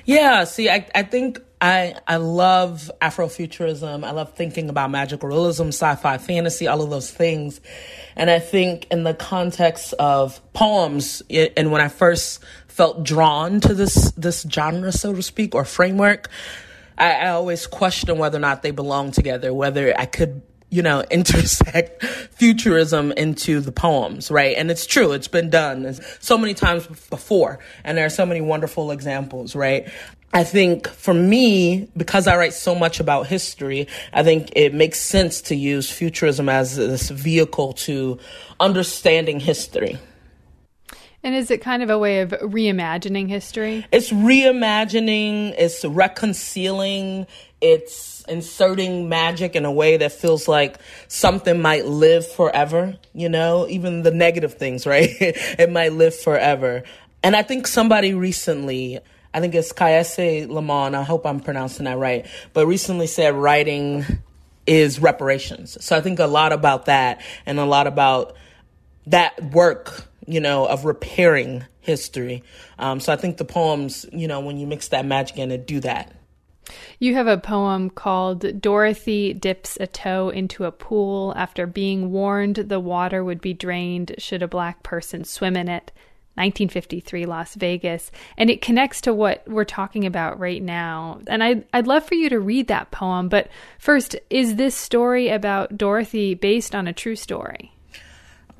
Yeah, 0.05 0.43
see, 0.43 0.69
I, 0.69 0.87
I 0.93 1.03
think 1.03 1.39
I 1.61 1.95
I 2.07 2.17
love 2.17 2.91
Afrofuturism. 3.01 4.03
I 4.03 4.11
love 4.11 4.33
thinking 4.33 4.69
about 4.69 4.91
magical 4.91 5.29
realism, 5.29 5.67
sci-fi, 5.67 6.17
fantasy, 6.17 6.67
all 6.67 6.81
of 6.81 6.89
those 6.89 7.11
things. 7.11 7.61
And 8.15 8.29
I 8.29 8.39
think 8.39 8.87
in 8.91 9.03
the 9.03 9.13
context 9.13 9.93
of 9.93 10.41
poems, 10.53 11.21
it, 11.29 11.53
and 11.57 11.71
when 11.71 11.81
I 11.81 11.87
first 11.87 12.43
felt 12.67 13.03
drawn 13.03 13.61
to 13.61 13.73
this 13.73 14.11
this 14.11 14.45
genre, 14.49 14.91
so 14.91 15.13
to 15.13 15.23
speak, 15.23 15.55
or 15.55 15.65
framework, 15.65 16.29
I, 16.97 17.13
I 17.13 17.29
always 17.29 17.67
question 17.67 18.17
whether 18.17 18.37
or 18.37 18.41
not 18.41 18.61
they 18.61 18.71
belong 18.71 19.11
together, 19.11 19.53
whether 19.53 19.97
I 19.97 20.05
could 20.05 20.41
you 20.69 20.81
know, 20.81 21.01
intersect 21.11 22.03
futurism 22.03 23.11
into 23.13 23.59
the 23.59 23.71
poems, 23.71 24.29
right? 24.31 24.55
And 24.57 24.69
it's 24.71 24.85
true, 24.85 25.11
it's 25.13 25.27
been 25.27 25.49
done 25.49 25.95
so 26.19 26.37
many 26.37 26.53
times 26.53 26.87
before, 27.09 27.59
and 27.83 27.97
there 27.97 28.05
are 28.05 28.09
so 28.09 28.25
many 28.25 28.41
wonderful 28.41 28.91
examples, 28.91 29.55
right? 29.55 29.87
I 30.33 30.43
think 30.43 30.89
for 30.89 31.13
me, 31.13 31.87
because 31.95 32.27
I 32.27 32.35
write 32.35 32.53
so 32.53 32.75
much 32.75 32.99
about 32.99 33.27
history, 33.27 33.87
I 34.11 34.21
think 34.21 34.51
it 34.53 34.73
makes 34.73 34.99
sense 34.99 35.39
to 35.43 35.55
use 35.55 35.89
futurism 35.89 36.49
as 36.49 36.75
this 36.75 37.09
vehicle 37.09 37.71
to 37.73 38.19
understanding 38.59 39.39
history. 39.39 39.97
And 41.23 41.33
is 41.33 41.49
it 41.49 41.61
kind 41.61 41.81
of 41.81 41.89
a 41.89 41.97
way 41.97 42.19
of 42.19 42.31
reimagining 42.31 43.29
history? 43.29 43.85
It's 43.91 44.11
reimagining, 44.11 45.55
it's 45.57 45.83
reconciling, 45.83 47.25
it's 47.73 48.23
inserting 48.27 49.09
magic 49.09 49.55
in 49.55 49.65
a 49.65 49.71
way 49.71 49.97
that 49.97 50.11
feels 50.11 50.47
like 50.47 50.77
something 51.07 51.61
might 51.61 51.85
live 51.85 52.29
forever, 52.29 52.97
you 53.13 53.29
know, 53.29 53.67
even 53.69 54.03
the 54.03 54.11
negative 54.11 54.55
things, 54.55 54.85
right? 54.85 55.09
it 55.19 55.71
might 55.71 55.93
live 55.93 56.15
forever. 56.15 56.83
And 57.23 57.35
I 57.35 57.43
think 57.43 57.67
somebody 57.67 58.13
recently, 58.13 58.99
I 59.33 59.39
think 59.39 59.55
it's 59.55 59.73
Kiese 59.73 60.47
Laymon, 60.47 60.95
I 60.95 61.03
hope 61.03 61.25
I'm 61.25 61.39
pronouncing 61.39 61.85
that 61.85 61.97
right, 61.97 62.25
but 62.53 62.67
recently 62.67 63.07
said 63.07 63.33
writing 63.35 64.05
is 64.67 64.99
reparations. 64.99 65.77
So 65.83 65.95
I 65.95 66.01
think 66.01 66.19
a 66.19 66.27
lot 66.27 66.53
about 66.53 66.85
that 66.85 67.21
and 67.45 67.59
a 67.59 67.65
lot 67.65 67.87
about 67.87 68.35
that 69.07 69.43
work 69.53 70.07
you 70.27 70.39
know, 70.39 70.65
of 70.65 70.85
repairing 70.85 71.65
history. 71.81 72.43
Um, 72.79 72.99
so 72.99 73.13
I 73.13 73.15
think 73.15 73.37
the 73.37 73.45
poems, 73.45 74.05
you 74.11 74.27
know, 74.27 74.39
when 74.39 74.57
you 74.57 74.67
mix 74.67 74.89
that 74.89 75.05
magic 75.05 75.37
in 75.37 75.51
it, 75.51 75.67
do 75.67 75.79
that. 75.81 76.13
You 76.99 77.15
have 77.15 77.27
a 77.27 77.37
poem 77.37 77.89
called 77.89 78.61
Dorothy 78.61 79.33
Dips 79.33 79.77
a 79.79 79.87
Toe 79.87 80.29
into 80.29 80.65
a 80.65 80.71
Pool 80.71 81.33
After 81.35 81.67
Being 81.67 82.11
Warned 82.11 82.55
the 82.55 82.79
Water 82.79 83.23
Would 83.23 83.41
Be 83.41 83.53
Drained 83.53 84.15
Should 84.17 84.41
a 84.41 84.47
Black 84.47 84.83
Person 84.83 85.23
Swim 85.23 85.57
in 85.57 85.67
It. 85.67 85.91
1953 86.35 87.25
Las 87.25 87.55
Vegas. 87.55 88.11
And 88.37 88.49
it 88.49 88.61
connects 88.61 89.01
to 89.01 89.13
what 89.13 89.47
we're 89.47 89.63
talking 89.63 90.05
about 90.05 90.37
right 90.37 90.61
now. 90.61 91.21
And 91.27 91.41
I, 91.41 91.63
I'd 91.71 91.87
love 91.87 92.05
for 92.05 92.15
you 92.15 92.27
to 92.27 92.39
read 92.41 92.67
that 92.67 92.91
poem. 92.91 93.29
But 93.29 93.47
first, 93.79 94.17
is 94.29 94.57
this 94.57 94.75
story 94.75 95.29
about 95.29 95.77
Dorothy 95.77 96.33
based 96.33 96.75
on 96.75 96.87
a 96.87 96.93
true 96.93 97.15
story? 97.15 97.71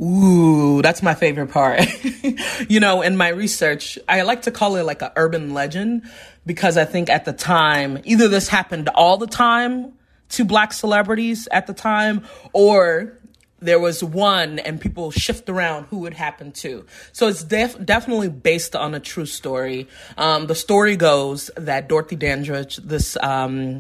Ooh, 0.02 0.82
that's 0.82 1.02
my 1.02 1.16
favorite 1.16 1.52
part. 1.52 1.82
you 2.70 2.80
know, 2.80 3.02
in 3.02 3.16
my 3.16 3.30
research, 3.30 3.98
I 4.08 4.22
like 4.24 4.44
to 4.44 4.52
call 4.52 4.76
it 4.76 4.84
like 4.84 5.02
an 5.02 5.12
urban 5.16 5.54
legend 5.54 6.04
because 6.46 6.78
I 6.78 6.86
think 6.86 7.10
at 7.10 7.26
the 7.26 7.34
time, 7.34 8.00
either 8.04 8.28
this 8.28 8.48
happened 8.48 8.90
all 8.90 9.18
the 9.18 9.28
time 9.28 9.94
to 10.30 10.46
black 10.46 10.74
celebrities 10.74 11.48
at 11.52 11.68
the 11.68 11.74
time, 11.74 12.26
or 12.54 13.18
there 13.60 13.80
was 13.80 14.04
one 14.04 14.60
and 14.60 14.80
people 14.80 15.12
shift 15.12 15.50
around 15.50 15.86
who 15.86 16.06
it 16.06 16.14
happened 16.14 16.56
to. 16.56 16.86
So 17.12 17.28
it's 17.28 17.44
def- 17.44 17.84
definitely 17.84 18.30
based 18.30 18.76
on 18.76 18.94
a 18.94 19.00
true 19.00 19.26
story. 19.26 19.88
Um, 20.18 20.48
the 20.48 20.56
story 20.56 20.96
goes 20.96 21.50
that 21.56 21.88
Dorothy 21.88 22.16
Dandridge, 22.16 22.78
this, 22.78 23.18
um, 23.22 23.80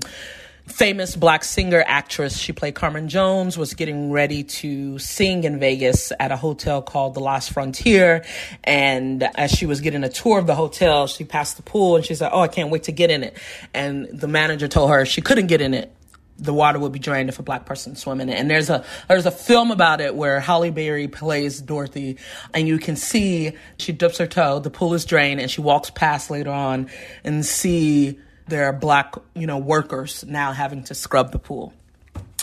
famous 0.68 1.16
black 1.16 1.44
singer 1.44 1.84
actress. 1.86 2.38
She 2.38 2.52
played 2.52 2.76
Carmen 2.76 3.08
Jones, 3.08 3.58
was 3.58 3.74
getting 3.74 4.12
ready 4.12 4.44
to 4.44 4.98
sing 5.00 5.44
in 5.44 5.60
Vegas 5.60 6.12
at 6.20 6.32
a 6.32 6.38
hotel 6.38 6.82
called 6.82 7.14
the 7.14 7.20
Last 7.20 7.52
Frontier. 7.52 8.26
And 8.64 9.24
as 9.36 9.52
she 9.52 9.66
was 9.66 9.82
getting 9.82 10.04
a 10.04 10.10
tour 10.10 10.40
of 10.40 10.48
the 10.48 10.56
hotel, 10.56 11.08
she 11.08 11.24
passed 11.24 11.58
the 11.58 11.64
pool 11.64 11.96
and 11.96 12.06
she 12.06 12.16
said, 12.16 12.30
Oh, 12.34 12.42
I 12.42 12.48
can't 12.48 12.70
wait 12.70 12.84
to 12.84 12.92
get 12.92 13.12
in 13.12 13.24
it. 13.24 13.38
And 13.74 14.08
the 14.12 14.28
manager 14.28 14.68
told 14.68 14.90
her 14.90 15.06
she 15.06 15.22
couldn't 15.22 15.48
get 15.48 15.62
in 15.62 15.74
it. 15.74 15.92
The 16.38 16.54
water 16.54 16.80
would 16.80 16.92
be 16.92 17.00
drained 17.00 17.30
if 17.30 17.40
a 17.40 17.44
black 17.44 17.66
person 17.66 17.96
swam 17.96 18.20
in 18.20 18.28
it. 18.28 18.38
And 18.38 18.50
there's 18.50 18.70
a 18.70 18.84
there's 19.08 19.26
a 19.26 19.32
film 19.32 19.72
about 19.72 20.02
it 20.02 20.16
where 20.16 20.42
Halle 20.42 20.70
Berry 20.70 21.08
plays 21.08 21.62
Dorothy, 21.62 22.18
and 22.54 22.68
you 22.68 22.78
can 22.78 22.98
see 22.98 23.54
she 23.78 23.94
dips 23.94 24.18
her 24.18 24.28
toe, 24.28 24.60
the 24.60 24.70
pool 24.70 24.94
is 24.94 25.06
drained, 25.06 25.40
and 25.40 25.50
she 25.50 25.62
walks 25.62 25.92
past 25.92 26.30
later 26.30 26.52
on 26.52 26.90
and 27.24 27.46
see 27.46 28.20
there 28.48 28.66
are 28.66 28.74
black, 28.74 29.16
you 29.34 29.48
know, 29.48 29.58
workers 29.58 30.24
now 30.26 30.52
having 30.52 30.84
to 30.86 30.96
scrub 30.96 31.32
the 31.32 31.40
pool. 31.40 31.74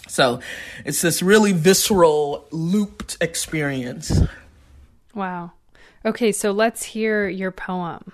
So 0.08 0.40
it's 0.84 1.00
this 1.00 1.22
really 1.22 1.52
visceral, 1.52 2.46
looped 2.50 3.16
experience. 3.20 4.20
Wow. 5.14 5.52
Okay, 6.04 6.32
so 6.32 6.52
let's 6.52 6.82
hear 6.82 7.28
your 7.28 7.50
poem. 7.50 8.12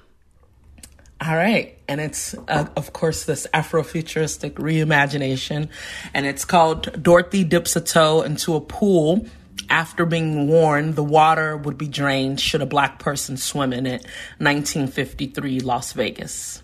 All 1.21 1.35
right. 1.35 1.77
And 1.89 2.01
it's, 2.01 2.35
uh, 2.47 2.69
of 2.77 2.93
course, 2.93 3.25
this 3.25 3.47
Afrofuturistic 3.53 4.53
reimagination. 4.53 5.69
And 6.15 6.27
it's 6.27 6.45
called 6.45 7.03
Dorothy 7.03 7.43
Dips 7.43 7.75
a 7.75 7.81
Toe 7.81 8.23
into 8.23 8.55
a 8.55 8.61
Pool 8.61 9.27
after 9.69 10.07
being 10.07 10.47
warned 10.47 10.95
the 10.95 11.03
water 11.03 11.57
would 11.57 11.77
be 11.77 11.89
drained 11.89 12.41
should 12.41 12.63
a 12.63 12.67
black 12.67 13.01
person 13.01 13.37
swim 13.37 13.73
in 13.73 13.87
it. 13.87 14.03
1953, 14.39 15.61
Las 15.61 15.93
Vegas 15.93 16.63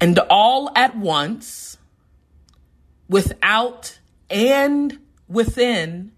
and 0.00 0.18
all 0.30 0.70
at 0.76 0.96
once, 0.96 1.78
without 3.08 3.98
and 4.30 4.98
within, 5.28 6.12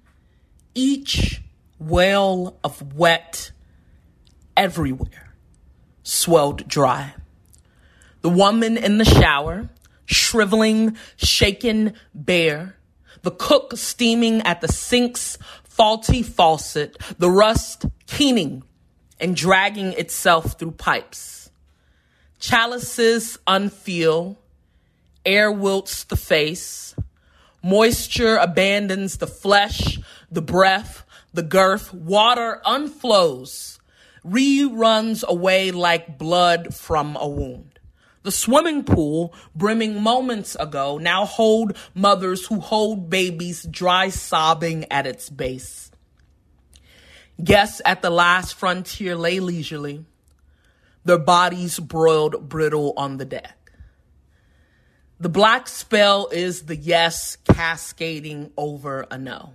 each 0.75 1.41
well 1.79 2.59
of 2.63 2.95
wet 2.95 3.53
everywhere 4.57 5.35
swelled 6.03 6.69
dry. 6.69 7.15
The 8.21 8.29
woman 8.29 8.77
in 8.77 8.99
the 8.99 9.05
shower, 9.05 9.71
shriveling, 10.05 10.97
shaken, 11.17 11.95
bare. 12.15 12.77
The 13.23 13.31
cook 13.31 13.77
steaming 13.77 14.43
at 14.43 14.61
the 14.61 14.69
sink's 14.69 15.39
faulty 15.65 16.23
faucet, 16.23 16.99
the 17.19 17.31
rust 17.31 17.87
keening 18.07 18.63
and 19.19 19.37
dragging 19.37 19.93
itself 19.93 20.59
through 20.59 20.73
pipes 20.73 21.40
Chalices 22.41 23.39
unfeel, 23.47 24.39
air 25.27 25.53
wilts 25.53 26.05
the 26.05 26.17
face, 26.17 26.95
moisture 27.63 28.39
abandons 28.39 29.19
the 29.19 29.27
flesh, 29.27 29.99
the 30.33 30.41
breath, 30.41 31.05
the 31.35 31.43
girth, 31.43 31.93
water 31.93 32.63
unflows, 32.65 33.79
reruns 34.25 35.23
away 35.23 35.71
like 35.71 36.17
blood 36.17 36.75
from 36.75 37.15
a 37.21 37.29
wound. 37.29 37.79
The 38.23 38.33
swimming 38.33 38.85
pool, 38.85 39.35
brimming 39.55 40.01
moments 40.03 40.57
ago, 40.59 40.97
now 40.97 41.27
hold 41.27 41.77
mothers 41.95 42.47
who 42.47 42.61
hold 42.61 43.11
babies 43.11 43.65
dry 43.65 44.09
sobbing 44.09 44.91
at 44.91 45.07
its 45.07 45.29
base. 45.29 45.91
Guests 47.45 47.83
at 47.85 48.01
the 48.01 48.11
last 48.11 48.55
frontier 48.55 49.15
lay 49.15 49.41
leisurely, 49.41 50.07
their 51.05 51.19
bodies 51.19 51.79
broiled 51.79 52.49
brittle 52.49 52.95
on 52.97 53.17
the 53.17 53.25
deck. 53.25 53.73
The 55.19 55.29
black 55.29 55.69
spell 55.69 56.29
is 56.33 56.63
the 56.63 56.77
yes 56.77 57.37
cascading 57.45 58.53
over 58.57 59.07
a 59.11 59.19
no. 59.19 59.53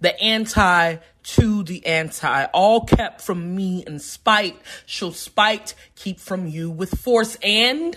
The 0.00 0.20
anti 0.20 0.96
to 1.22 1.62
the 1.62 1.86
anti, 1.86 2.44
all 2.46 2.84
kept 2.84 3.20
from 3.20 3.54
me 3.54 3.84
in 3.86 3.98
spite, 3.98 4.60
shall 4.86 5.12
spite 5.12 5.74
keep 5.94 6.18
from 6.18 6.46
you 6.46 6.70
with 6.70 6.98
force. 7.00 7.36
And 7.42 7.96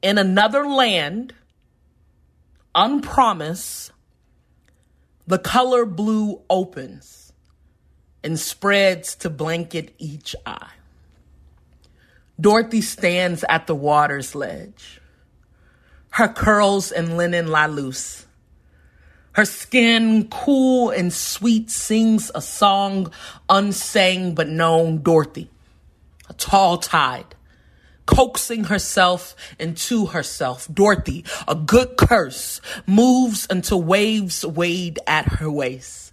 in 0.00 0.18
another 0.18 0.66
land, 0.66 1.34
unpromised, 2.74 3.90
the 5.26 5.38
color 5.38 5.84
blue 5.84 6.42
opens 6.50 7.32
and 8.24 8.38
spreads 8.38 9.14
to 9.16 9.30
blanket 9.30 9.94
each 9.98 10.34
eye. 10.46 10.70
Dorothy 12.40 12.80
stands 12.80 13.44
at 13.48 13.66
the 13.66 13.74
water's 13.74 14.34
ledge. 14.34 15.00
Her 16.10 16.28
curls 16.28 16.92
and 16.92 17.16
linen 17.16 17.48
lie 17.48 17.66
loose. 17.66 18.26
Her 19.32 19.44
skin, 19.46 20.28
cool 20.28 20.90
and 20.90 21.12
sweet, 21.12 21.70
sings 21.70 22.30
a 22.34 22.42
song 22.42 23.10
unsang 23.48 24.34
but 24.34 24.48
known 24.48 25.02
Dorothy, 25.02 25.50
a 26.28 26.34
tall 26.34 26.76
tide, 26.76 27.34
coaxing 28.04 28.64
herself 28.64 29.34
into 29.58 30.06
herself. 30.06 30.68
Dorothy, 30.72 31.24
a 31.48 31.54
good 31.54 31.96
curse, 31.96 32.60
moves 32.86 33.46
until 33.48 33.82
waves 33.82 34.44
wade 34.44 34.98
at 35.06 35.26
her 35.34 35.50
waist. 35.50 36.12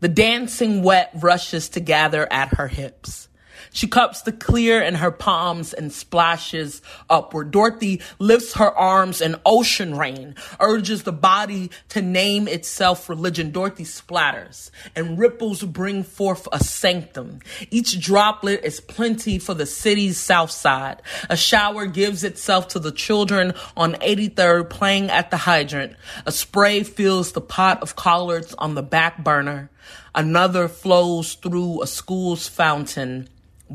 The 0.00 0.08
dancing 0.08 0.82
wet 0.82 1.10
rushes 1.14 1.70
to 1.70 1.80
gather 1.80 2.30
at 2.30 2.56
her 2.56 2.68
hips 2.68 3.28
She 3.72 3.86
cups 3.86 4.22
the 4.22 4.32
clear 4.32 4.82
in 4.82 4.96
her 4.96 5.10
palms 5.10 5.72
and 5.72 5.90
splashes 5.92 6.82
upward. 7.08 7.50
Dorothy 7.50 8.02
lifts 8.18 8.54
her 8.54 8.70
arms 8.70 9.22
in 9.22 9.36
ocean 9.46 9.96
rain, 9.96 10.34
urges 10.60 11.04
the 11.04 11.12
body 11.12 11.70
to 11.88 12.02
name 12.02 12.46
itself 12.48 13.08
religion. 13.08 13.50
Dorothy 13.50 13.84
splatters, 13.84 14.70
and 14.94 15.18
ripples 15.18 15.62
bring 15.62 16.02
forth 16.04 16.46
a 16.52 16.62
sanctum. 16.62 17.40
Each 17.70 17.98
droplet 17.98 18.62
is 18.62 18.80
plenty 18.80 19.38
for 19.38 19.54
the 19.54 19.66
city's 19.66 20.18
south 20.18 20.50
side. 20.50 21.00
A 21.30 21.36
shower 21.36 21.86
gives 21.86 22.24
itself 22.24 22.68
to 22.68 22.78
the 22.78 22.92
children 22.92 23.54
on 23.74 23.94
83rd 23.94 24.68
playing 24.68 25.08
at 25.08 25.30
the 25.30 25.38
hydrant. 25.38 25.96
A 26.26 26.32
spray 26.32 26.82
fills 26.82 27.32
the 27.32 27.40
pot 27.40 27.82
of 27.82 27.96
collards 27.96 28.54
on 28.58 28.74
the 28.74 28.82
back 28.82 29.24
burner. 29.24 29.70
Another 30.14 30.68
flows 30.68 31.34
through 31.34 31.82
a 31.82 31.86
school's 31.86 32.46
fountain 32.46 33.28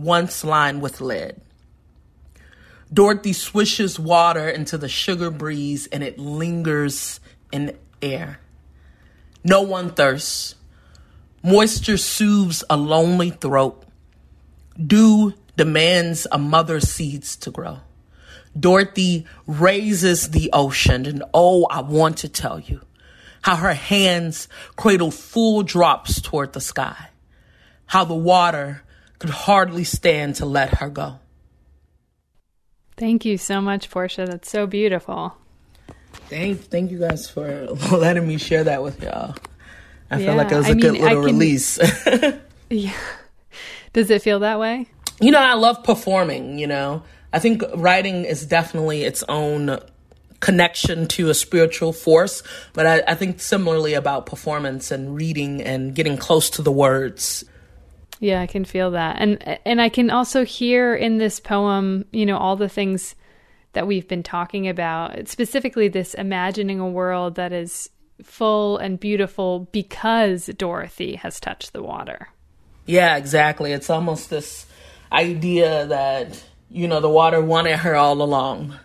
once 0.04 0.44
lined 0.44 0.82
with 0.82 1.02
lead. 1.02 1.42
Dorothy 2.94 3.34
swishes 3.34 4.00
water 4.00 4.48
into 4.48 4.78
the 4.78 4.88
sugar 4.88 5.30
breeze 5.30 5.88
and 5.88 6.04
it 6.04 6.18
lingers 6.18 7.20
in 7.52 7.78
air. 8.02 8.40
No 9.44 9.62
one 9.62 9.90
thirsts. 9.90 10.56
Moisture 11.44 11.98
soothes 11.98 12.64
a 12.70 12.78
lonely 12.78 13.32
throat. 13.32 13.84
Dew 14.84 15.34
demands 15.56 16.28
a 16.32 16.38
mother's 16.38 16.90
seeds 16.90 17.36
to 17.38 17.52
grow. 17.52 17.80
Dorothy 18.58 19.26
raises 19.46 20.30
the 20.30 20.50
ocean, 20.52 21.06
and 21.06 21.24
oh, 21.34 21.66
I 21.66 21.82
want 21.82 22.18
to 22.18 22.30
tell 22.30 22.60
you 22.60 22.82
how 23.42 23.56
her 23.56 23.74
hands 23.74 24.48
cradle 24.76 25.12
full 25.12 25.64
drops 25.64 26.22
toward 26.22 26.54
the 26.54 26.62
sky, 26.62 27.10
how 27.86 28.04
the 28.04 28.16
water 28.16 28.84
could 29.20 29.30
hardly 29.32 29.84
stand 29.84 30.36
to 30.36 30.46
let 30.46 30.76
her 30.76 30.90
go. 30.90 31.20
Thank 32.98 33.26
you 33.26 33.38
so 33.38 33.62
much, 33.62 33.90
Porsha. 33.90 34.26
That's 34.28 34.50
so 34.50 34.66
beautiful. 34.68 35.38
Thank, 36.30 36.62
thank 36.62 36.92
you 36.92 37.00
guys 37.00 37.30
for 37.30 37.48
letting 37.92 38.28
me 38.28 38.38
share 38.38 38.64
that 38.64 38.82
with 38.84 39.02
y'all. 39.04 39.36
I 40.10 40.18
Yeah, 40.20 40.26
feel 40.28 40.36
like 40.36 40.52
it 40.52 40.56
was 40.56 40.66
a 40.68 40.70
I 40.70 40.74
mean, 40.74 40.82
good 40.82 40.96
I 40.96 41.04
little 41.04 41.16
can- 41.26 41.26
release. 41.26 41.80
Yeah. 42.70 42.94
Does 43.94 44.10
it 44.10 44.22
feel 44.22 44.40
that 44.40 44.60
way? 44.60 44.88
you 45.22 45.32
know, 45.32 45.40
I 45.40 45.54
love 45.54 45.84
performing, 45.86 46.60
you 46.60 46.68
know. 46.68 47.02
I 47.32 47.40
think 47.40 47.64
writing 47.76 48.26
is 48.26 48.46
definitely 48.46 49.04
its 49.04 49.24
own 49.30 49.80
connection 50.42 51.08
to 51.08 51.30
a 51.30 51.34
spiritual 51.34 51.94
force, 51.94 52.44
but 52.74 52.86
I, 52.86 53.04
I 53.08 53.16
think 53.16 53.40
similarly 53.40 53.94
about 53.94 54.26
performance 54.26 54.92
and 54.92 55.16
reading 55.16 55.62
and 55.62 55.96
getting 55.96 56.18
close 56.18 56.50
to 56.52 56.62
the 56.62 56.72
words. 56.74 57.46
Yeah, 58.20 58.42
I 58.42 58.48
can 58.48 58.66
feel 58.66 58.92
that. 58.92 59.18
And 59.20 59.60
and 59.66 59.82
I 59.82 59.90
can 59.90 60.10
also 60.10 60.44
hear 60.44 60.96
in 60.96 61.18
this 61.18 61.40
poem, 61.40 62.06
you 62.12 62.26
know, 62.26 62.38
all 62.38 62.56
the 62.56 62.70
things 62.70 63.16
that 63.74 63.86
we've 63.86 64.08
been 64.08 64.24
talking 64.24 64.68
about, 64.68 65.28
specifically 65.28 65.88
this 65.88 66.14
imagining 66.16 66.80
a 66.80 66.90
world 66.90 67.36
that 67.36 67.54
is 67.54 67.90
full 68.24 68.78
and 68.78 69.00
beautiful 69.00 69.68
because 69.72 70.48
Dorothy 70.58 71.16
has 71.16 71.40
touched 71.40 71.74
the 71.74 71.84
water. 71.84 72.30
Yeah, 72.88 73.18
exactly. 73.18 73.74
It's 73.74 73.90
almost 73.90 74.30
this 74.30 74.66
idea 75.12 75.86
that, 75.88 76.44
you 76.70 76.88
know, 76.88 77.00
the 77.00 77.10
water 77.10 77.42
wanted 77.42 77.78
her 77.78 77.96
all 77.96 78.22
along. 78.22 78.80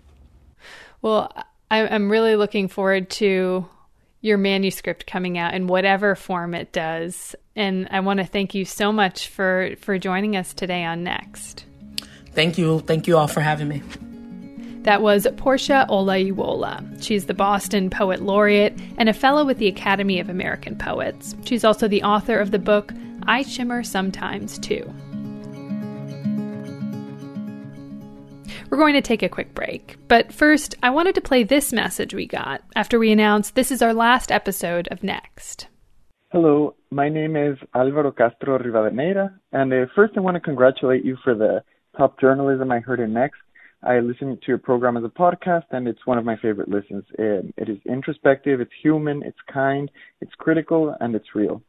Well, 1.00 1.32
I, 1.70 1.86
I'm 1.86 2.10
really 2.10 2.36
looking 2.36 2.68
forward 2.68 3.08
to 3.10 3.66
your 4.22 4.38
manuscript 4.38 5.06
coming 5.06 5.36
out 5.36 5.52
in 5.52 5.66
whatever 5.66 6.14
form 6.14 6.54
it 6.54 6.72
does. 6.72 7.36
And 7.54 7.86
I 7.90 8.00
want 8.00 8.20
to 8.20 8.24
thank 8.24 8.54
you 8.54 8.64
so 8.64 8.90
much 8.90 9.28
for 9.28 9.74
for 9.80 9.98
joining 9.98 10.36
us 10.36 10.54
today 10.54 10.84
on 10.84 11.04
Next. 11.04 11.66
Thank 12.32 12.56
you. 12.56 12.80
Thank 12.80 13.06
you 13.06 13.18
all 13.18 13.28
for 13.28 13.40
having 13.40 13.68
me. 13.68 13.82
That 14.84 15.02
was 15.02 15.26
Porsha 15.36 15.86
Olayiwola. 15.88 17.02
She's 17.02 17.26
the 17.26 17.34
Boston 17.34 17.88
Poet 17.90 18.20
Laureate 18.22 18.76
and 18.96 19.08
a 19.08 19.12
fellow 19.12 19.44
with 19.44 19.58
the 19.58 19.68
Academy 19.68 20.18
of 20.18 20.28
American 20.28 20.76
Poets. 20.76 21.36
She's 21.44 21.62
also 21.62 21.86
the 21.86 22.02
author 22.02 22.38
of 22.38 22.50
the 22.50 22.58
book 22.58 22.92
I 23.24 23.42
Shimmer 23.42 23.84
Sometimes 23.84 24.58
Too. 24.58 24.92
We're 28.72 28.78
going 28.78 28.94
to 28.94 29.02
take 29.02 29.22
a 29.22 29.28
quick 29.28 29.52
break, 29.54 29.98
but 30.08 30.32
first, 30.32 30.76
I 30.82 30.88
wanted 30.88 31.14
to 31.16 31.20
play 31.20 31.44
this 31.44 31.74
message 31.74 32.14
we 32.14 32.26
got 32.26 32.62
after 32.74 32.98
we 32.98 33.12
announced 33.12 33.54
this 33.54 33.70
is 33.70 33.82
our 33.82 33.92
last 33.92 34.32
episode 34.32 34.88
of 34.90 35.02
Next. 35.02 35.66
Hello, 36.30 36.74
my 36.90 37.10
name 37.10 37.36
is 37.36 37.58
Alvaro 37.74 38.12
Castro 38.12 38.58
Rivadeneira, 38.58 39.30
and 39.52 39.70
uh, 39.74 39.84
first 39.94 40.14
I 40.16 40.20
want 40.20 40.36
to 40.36 40.40
congratulate 40.40 41.04
you 41.04 41.18
for 41.22 41.34
the 41.34 41.62
top 41.98 42.18
journalism 42.18 42.72
I 42.72 42.78
heard 42.78 43.00
in 43.00 43.12
Next. 43.12 43.40
I 43.82 43.98
listen 43.98 44.38
to 44.38 44.48
your 44.48 44.56
program 44.56 44.96
as 44.96 45.04
a 45.04 45.08
podcast, 45.08 45.66
and 45.72 45.86
it's 45.86 46.06
one 46.06 46.16
of 46.16 46.24
my 46.24 46.36
favorite 46.36 46.70
listens. 46.70 47.04
It, 47.18 47.52
it 47.58 47.68
is 47.68 47.76
introspective, 47.84 48.62
it's 48.62 48.72
human, 48.82 49.22
it's 49.22 49.36
kind, 49.52 49.90
it's 50.22 50.32
critical, 50.38 50.96
and 50.98 51.14
it's 51.14 51.34
real. 51.34 51.60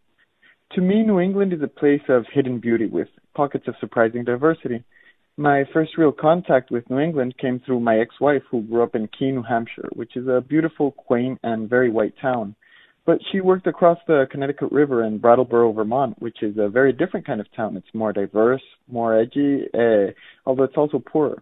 To 0.75 0.81
me, 0.81 1.03
New 1.03 1.19
England 1.19 1.51
is 1.51 1.61
a 1.61 1.67
place 1.67 2.07
of 2.07 2.23
hidden 2.31 2.59
beauty 2.59 2.85
with 2.85 3.09
pockets 3.35 3.67
of 3.67 3.75
surprising 3.81 4.23
diversity. 4.23 4.85
My 5.37 5.63
first 5.73 5.97
real 5.97 6.11
contact 6.11 6.69
with 6.69 6.87
New 6.91 6.99
England 6.99 7.35
came 7.39 7.59
through 7.59 7.79
my 7.79 7.97
ex-wife 7.97 8.43
who 8.51 8.61
grew 8.61 8.83
up 8.83 8.93
in 8.93 9.07
Keene, 9.07 9.35
New 9.35 9.41
Hampshire, 9.41 9.89
which 9.93 10.15
is 10.15 10.27
a 10.27 10.41
beautiful, 10.47 10.91
quaint, 10.91 11.39
and 11.41 11.67
very 11.67 11.89
white 11.89 12.13
town. 12.21 12.55
But 13.07 13.17
she 13.31 13.41
worked 13.41 13.65
across 13.65 13.97
the 14.05 14.27
Connecticut 14.29 14.71
River 14.71 15.03
in 15.03 15.17
Brattleboro, 15.17 15.71
Vermont, 15.73 16.21
which 16.21 16.43
is 16.43 16.57
a 16.59 16.69
very 16.69 16.93
different 16.93 17.25
kind 17.25 17.41
of 17.41 17.51
town. 17.55 17.75
It's 17.77 17.95
more 17.95 18.13
diverse, 18.13 18.61
more 18.87 19.19
edgy, 19.19 19.63
uh, 19.73 20.11
although 20.45 20.65
it's 20.65 20.77
also 20.77 20.99
poorer. 20.99 21.41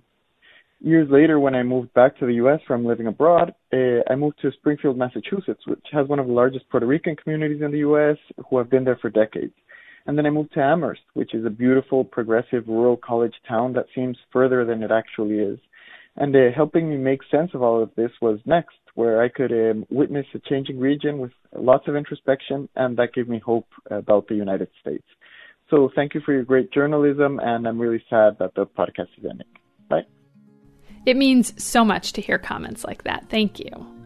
Years 0.79 1.09
later, 1.11 1.41
when 1.41 1.53
I 1.53 1.61
moved 1.61 1.93
back 1.93 2.17
to 2.19 2.25
the 2.25 2.35
U.S. 2.35 2.61
from 2.65 2.85
living 2.85 3.07
abroad, 3.07 3.53
uh, 3.73 4.09
I 4.09 4.15
moved 4.15 4.39
to 4.41 4.51
Springfield, 4.53 4.97
Massachusetts, 4.97 5.67
which 5.67 5.85
has 5.91 6.07
one 6.07 6.17
of 6.17 6.27
the 6.27 6.33
largest 6.33 6.69
Puerto 6.69 6.85
Rican 6.87 7.17
communities 7.17 7.61
in 7.61 7.71
the 7.71 7.79
U.S. 7.79 8.17
who 8.49 8.57
have 8.57 8.69
been 8.69 8.85
there 8.85 8.97
for 9.01 9.09
decades. 9.09 9.53
And 10.05 10.17
then 10.17 10.25
I 10.25 10.31
moved 10.31 10.53
to 10.53 10.61
Amherst, 10.61 11.01
which 11.13 11.33
is 11.33 11.45
a 11.45 11.49
beautiful, 11.49 12.03
progressive 12.03 12.67
rural 12.67 12.97
college 12.97 13.35
town 13.47 13.73
that 13.73 13.85
seems 13.93 14.17
further 14.33 14.65
than 14.65 14.83
it 14.83 14.91
actually 14.91 15.39
is. 15.39 15.59
And 16.17 16.35
uh, 16.35 16.51
helping 16.55 16.89
me 16.89 16.97
make 16.97 17.21
sense 17.29 17.51
of 17.53 17.61
all 17.61 17.81
of 17.81 17.91
this 17.95 18.11
was 18.21 18.39
next, 18.45 18.75
where 18.95 19.21
I 19.21 19.29
could 19.29 19.51
um, 19.51 19.85
witness 19.89 20.25
a 20.33 20.39
changing 20.39 20.79
region 20.79 21.19
with 21.19 21.31
lots 21.55 21.87
of 21.87 21.95
introspection, 21.95 22.67
and 22.75 22.97
that 22.97 23.13
gave 23.13 23.29
me 23.29 23.39
hope 23.39 23.67
about 23.89 24.27
the 24.27 24.35
United 24.35 24.67
States. 24.81 25.05
So 25.69 25.89
thank 25.95 26.13
you 26.13 26.21
for 26.25 26.33
your 26.33 26.43
great 26.43 26.73
journalism, 26.73 27.39
and 27.39 27.65
I'm 27.65 27.79
really 27.79 28.03
sad 28.09 28.37
that 28.39 28.55
the 28.55 28.65
podcast 28.65 29.07
is 29.17 29.25
ending. 29.29 29.47
Bye. 29.89 30.01
It 31.05 31.15
means 31.15 31.63
so 31.63 31.85
much 31.85 32.11
to 32.13 32.21
hear 32.21 32.37
comments 32.37 32.83
like 32.83 33.03
that. 33.03 33.29
Thank 33.29 33.59
you. 33.59 34.00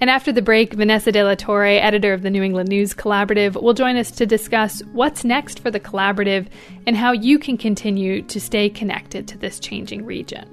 And 0.00 0.08
after 0.08 0.32
the 0.32 0.40
break, 0.40 0.72
Vanessa 0.72 1.12
De 1.12 1.22
La 1.22 1.34
Torre, 1.34 1.66
editor 1.66 2.14
of 2.14 2.22
the 2.22 2.30
New 2.30 2.42
England 2.42 2.70
News 2.70 2.94
Collaborative, 2.94 3.60
will 3.60 3.74
join 3.74 3.96
us 3.96 4.10
to 4.12 4.24
discuss 4.24 4.80
what's 4.92 5.24
next 5.24 5.60
for 5.60 5.70
the 5.70 5.78
collaborative 5.78 6.46
and 6.86 6.96
how 6.96 7.12
you 7.12 7.38
can 7.38 7.58
continue 7.58 8.22
to 8.22 8.40
stay 8.40 8.70
connected 8.70 9.28
to 9.28 9.36
this 9.36 9.60
changing 9.60 10.06
region. 10.06 10.48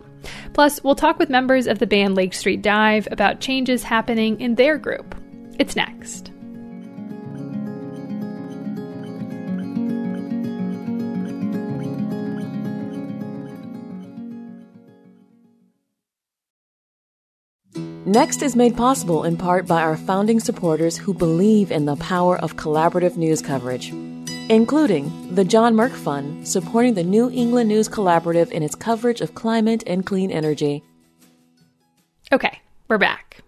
Plus, 0.53 0.83
we'll 0.83 0.95
talk 0.95 1.17
with 1.17 1.29
members 1.29 1.65
of 1.65 1.79
the 1.79 1.87
band 1.87 2.15
Lake 2.15 2.33
Street 2.33 2.61
Dive 2.61 3.07
about 3.09 3.39
changes 3.39 3.83
happening 3.83 4.41
in 4.41 4.55
their 4.55 4.77
group. 4.77 5.15
It's 5.57 5.77
next. 5.77 6.31
Next 18.07 18.41
is 18.41 18.55
made 18.55 18.77
possible 18.77 19.25
in 19.25 19.35
part 19.35 19.67
by 19.67 19.81
our 19.81 19.97
founding 19.97 20.39
supporters 20.39 20.95
who 20.95 21.13
believe 21.13 21.73
in 21.73 21.83
the 21.83 21.97
power 21.97 22.39
of 22.39 22.55
collaborative 22.55 23.17
news 23.17 23.41
coverage, 23.41 23.89
including 24.47 25.35
the 25.35 25.43
John 25.43 25.75
Merck 25.75 25.91
Fund, 25.91 26.47
supporting 26.47 26.93
the 26.93 27.03
New 27.03 27.29
England 27.29 27.67
News 27.67 27.89
Collaborative 27.89 28.49
in 28.51 28.63
its 28.63 28.75
coverage 28.75 29.19
of 29.19 29.35
climate 29.35 29.83
and 29.85 30.05
clean 30.05 30.31
energy. 30.31 30.85
Okay, 32.31 32.61
we're 32.87 32.97
back. 32.97 33.41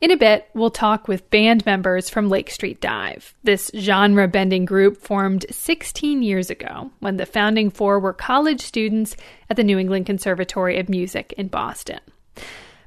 In 0.00 0.12
a 0.12 0.16
bit, 0.16 0.48
we'll 0.54 0.70
talk 0.70 1.08
with 1.08 1.28
band 1.30 1.66
members 1.66 2.08
from 2.08 2.28
Lake 2.28 2.50
Street 2.50 2.80
Dive. 2.80 3.34
This 3.42 3.68
genre 3.74 4.28
bending 4.28 4.64
group 4.64 4.98
formed 4.98 5.44
16 5.50 6.22
years 6.22 6.50
ago 6.50 6.92
when 7.00 7.16
the 7.16 7.26
founding 7.26 7.68
four 7.68 7.98
were 7.98 8.12
college 8.12 8.60
students 8.60 9.16
at 9.50 9.56
the 9.56 9.64
New 9.64 9.76
England 9.76 10.06
Conservatory 10.06 10.78
of 10.78 10.88
Music 10.88 11.34
in 11.36 11.48
Boston. 11.48 11.98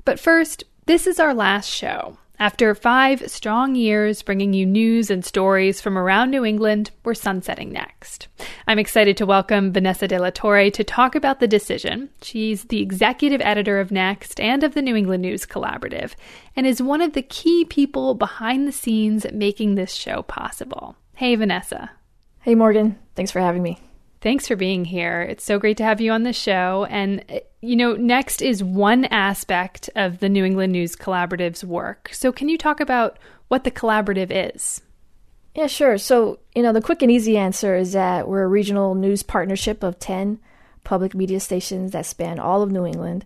But 0.06 0.17
first, 0.17 0.63
this 0.86 1.08
is 1.08 1.20
our 1.20 1.34
last 1.34 1.70
show. 1.70 2.17
After 2.39 2.74
five 2.74 3.29
strong 3.29 3.75
years 3.75 4.23
bringing 4.23 4.54
you 4.54 4.65
news 4.65 5.12
and 5.12 5.23
stories 5.23 5.79
from 5.79 5.96
around 5.96 6.32
New 6.32 6.44
England, 6.44 6.90
we're 7.04 7.13
sunsetting 7.13 7.71
next. 7.71 8.27
I'm 8.67 8.79
excited 8.79 9.15
to 9.17 9.27
welcome 9.27 9.71
Vanessa 9.71 10.08
De 10.08 10.17
La 10.17 10.32
Torre 10.32 10.71
to 10.71 10.84
talk 10.84 11.13
about 11.13 11.40
the 11.40 11.48
decision. 11.48 12.10
She's 12.23 12.63
the 12.63 12.82
executive 12.82 13.42
editor 13.42 13.79
of 13.79 13.92
Next 13.92 14.40
and 14.40 14.63
of 14.63 14.73
the 14.73 14.82
New 14.82 14.96
England 14.96 15.21
News 15.21 15.46
Collaborative, 15.46 16.15
and 16.56 16.65
is 16.65 16.82
one 16.82 17.02
of 17.02 17.13
the 17.13 17.21
key 17.21 17.63
people 17.63 18.15
behind 18.15 18.67
the 18.67 18.71
scenes 18.71 19.27
making 19.32 19.75
this 19.75 19.94
show 19.94 20.23
possible. 20.23 20.96
Hey, 21.13 21.36
Vanessa. 21.36 21.92
Hey, 22.40 22.56
Morgan. 22.56 22.98
Thanks 23.13 23.29
for 23.29 23.40
having 23.40 23.62
me. 23.62 23.77
Thanks 24.22 24.48
for 24.48 24.56
being 24.56 24.86
here. 24.86 25.24
It's 25.24 25.44
so 25.44 25.58
great 25.58 25.78
to 25.78 25.84
have 25.84 26.00
you 26.00 26.12
on 26.12 26.22
the 26.22 26.32
show. 26.32 26.86
And, 26.92 27.42
you 27.62 27.76
know, 27.76 27.96
next 27.96 28.44
is 28.44 28.63
one 28.63 29.06
aspect 29.06 29.90
of 29.96 30.19
the 30.19 30.30
New 30.30 30.46
England 30.46 30.72
News 30.72 30.96
Collaborative's 30.96 31.65
work. 31.65 32.10
So, 32.13 32.32
can 32.32 32.48
you 32.48 32.58
talk 32.58 32.80
about 32.80 33.17
what 33.48 33.63
the 33.63 33.72
collaborative 33.72 34.28
is? 34.30 34.82
Yeah, 35.56 35.65
sure. 35.65 35.98
So, 35.98 36.40
you 36.56 36.62
know, 36.62 36.72
the 36.72 36.82
quick 36.82 37.02
and 37.02 37.12
easy 37.12 37.36
answer 37.36 37.76
is 37.76 37.94
that 37.94 38.28
we're 38.28 38.44
a 38.44 38.48
regional 38.48 38.94
news 38.94 39.24
partnership 39.24 39.82
of 39.82 39.98
10 39.98 40.40
public 40.84 41.15
media 41.15 41.40
stations 41.40 41.92
that 41.92 42.06
span 42.06 42.40
all 42.40 42.62
of 42.62 42.72
New 42.72 42.86
England. 42.86 43.26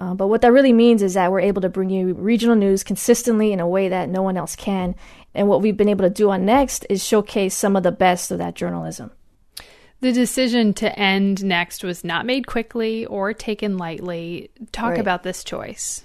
Uh, 0.00 0.14
but 0.14 0.26
what 0.26 0.42
that 0.42 0.52
really 0.52 0.72
means 0.72 1.00
is 1.00 1.14
that 1.14 1.30
we're 1.30 1.40
able 1.40 1.62
to 1.62 1.68
bring 1.68 1.90
you 1.90 2.12
regional 2.12 2.56
news 2.56 2.82
consistently 2.82 3.52
in 3.52 3.60
a 3.60 3.68
way 3.68 3.88
that 3.88 4.08
no 4.08 4.22
one 4.22 4.36
else 4.36 4.56
can. 4.56 4.96
And 5.32 5.48
what 5.48 5.62
we've 5.62 5.76
been 5.76 5.88
able 5.88 6.04
to 6.04 6.10
do 6.10 6.30
on 6.30 6.44
Next 6.44 6.84
is 6.90 7.04
showcase 7.04 7.54
some 7.54 7.76
of 7.76 7.84
the 7.84 7.92
best 7.92 8.32
of 8.32 8.38
that 8.38 8.56
journalism. 8.56 9.12
The 10.04 10.12
decision 10.12 10.74
to 10.74 10.98
end 10.98 11.42
Next 11.42 11.82
was 11.82 12.04
not 12.04 12.26
made 12.26 12.46
quickly 12.46 13.06
or 13.06 13.32
taken 13.32 13.78
lightly. 13.78 14.50
Talk 14.70 14.90
right. 14.90 15.00
about 15.00 15.22
this 15.22 15.42
choice. 15.42 16.04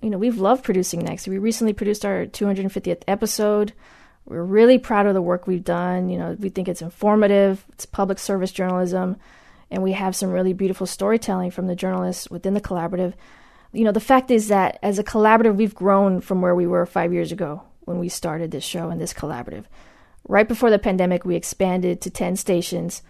You 0.00 0.08
know, 0.08 0.16
we've 0.16 0.38
loved 0.38 0.64
producing 0.64 1.00
Next. 1.00 1.28
We 1.28 1.36
recently 1.36 1.74
produced 1.74 2.06
our 2.06 2.24
250th 2.24 3.02
episode. 3.06 3.74
We're 4.24 4.42
really 4.42 4.78
proud 4.78 5.04
of 5.04 5.12
the 5.12 5.20
work 5.20 5.46
we've 5.46 5.62
done. 5.62 6.08
You 6.08 6.18
know, 6.18 6.36
we 6.40 6.48
think 6.48 6.68
it's 6.68 6.80
informative, 6.80 7.62
it's 7.74 7.84
public 7.84 8.18
service 8.18 8.50
journalism, 8.50 9.16
and 9.70 9.82
we 9.82 9.92
have 9.92 10.16
some 10.16 10.30
really 10.30 10.54
beautiful 10.54 10.86
storytelling 10.86 11.50
from 11.50 11.66
the 11.66 11.76
journalists 11.76 12.30
within 12.30 12.54
the 12.54 12.62
collaborative. 12.62 13.12
You 13.74 13.84
know, 13.84 13.92
the 13.92 14.00
fact 14.00 14.30
is 14.30 14.48
that 14.48 14.78
as 14.82 14.98
a 14.98 15.04
collaborative, 15.04 15.56
we've 15.56 15.74
grown 15.74 16.22
from 16.22 16.40
where 16.40 16.54
we 16.54 16.66
were 16.66 16.86
five 16.86 17.12
years 17.12 17.30
ago 17.30 17.62
when 17.80 17.98
we 17.98 18.08
started 18.08 18.52
this 18.52 18.64
show 18.64 18.88
and 18.88 18.98
this 18.98 19.12
collaborative 19.12 19.66
right 20.28 20.46
before 20.46 20.70
the 20.70 20.78
pandemic, 20.78 21.24
we 21.24 21.36
expanded 21.36 22.00
to 22.00 22.10
10 22.10 22.36
stations. 22.36 23.02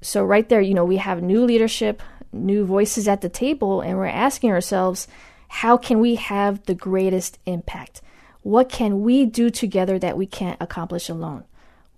So, 0.00 0.24
right 0.24 0.48
there, 0.48 0.60
you 0.60 0.74
know, 0.74 0.84
we 0.84 0.96
have 0.96 1.22
new 1.22 1.44
leadership, 1.44 2.02
new 2.32 2.64
voices 2.64 3.08
at 3.08 3.20
the 3.20 3.28
table, 3.28 3.80
and 3.80 3.98
we're 3.98 4.06
asking 4.06 4.50
ourselves, 4.50 5.06
how 5.48 5.76
can 5.76 6.00
we 6.00 6.16
have 6.16 6.64
the 6.64 6.74
greatest 6.74 7.38
impact? 7.46 8.00
What 8.42 8.68
can 8.68 9.02
we 9.02 9.26
do 9.26 9.50
together 9.50 9.98
that 9.98 10.16
we 10.16 10.26
can't 10.26 10.60
accomplish 10.60 11.08
alone? 11.08 11.44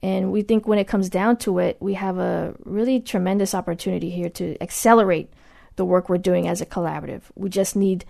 And 0.03 0.33
we 0.33 0.43
think 0.43 0.67
when 0.67 0.79
it 0.79 0.89
comes 0.89 1.09
down 1.09 1.39
to 1.39 1.59
it, 1.61 1.79
we 1.81 1.95
have 1.95 2.19
a 2.19 2.55
really 2.65 3.01
tremendous 3.01 3.55
opportunity 3.55 4.11
here 4.11 4.29
to 4.31 4.57
accelerate 4.61 5.33
the 5.77 5.85
work 5.85 6.09
we're 6.09 6.19
doing 6.19 6.47
as 6.47 6.61
a 6.61 6.67
collaborative. 6.67 7.23
We 7.35 7.49
just 7.49 7.75
need 7.75 8.05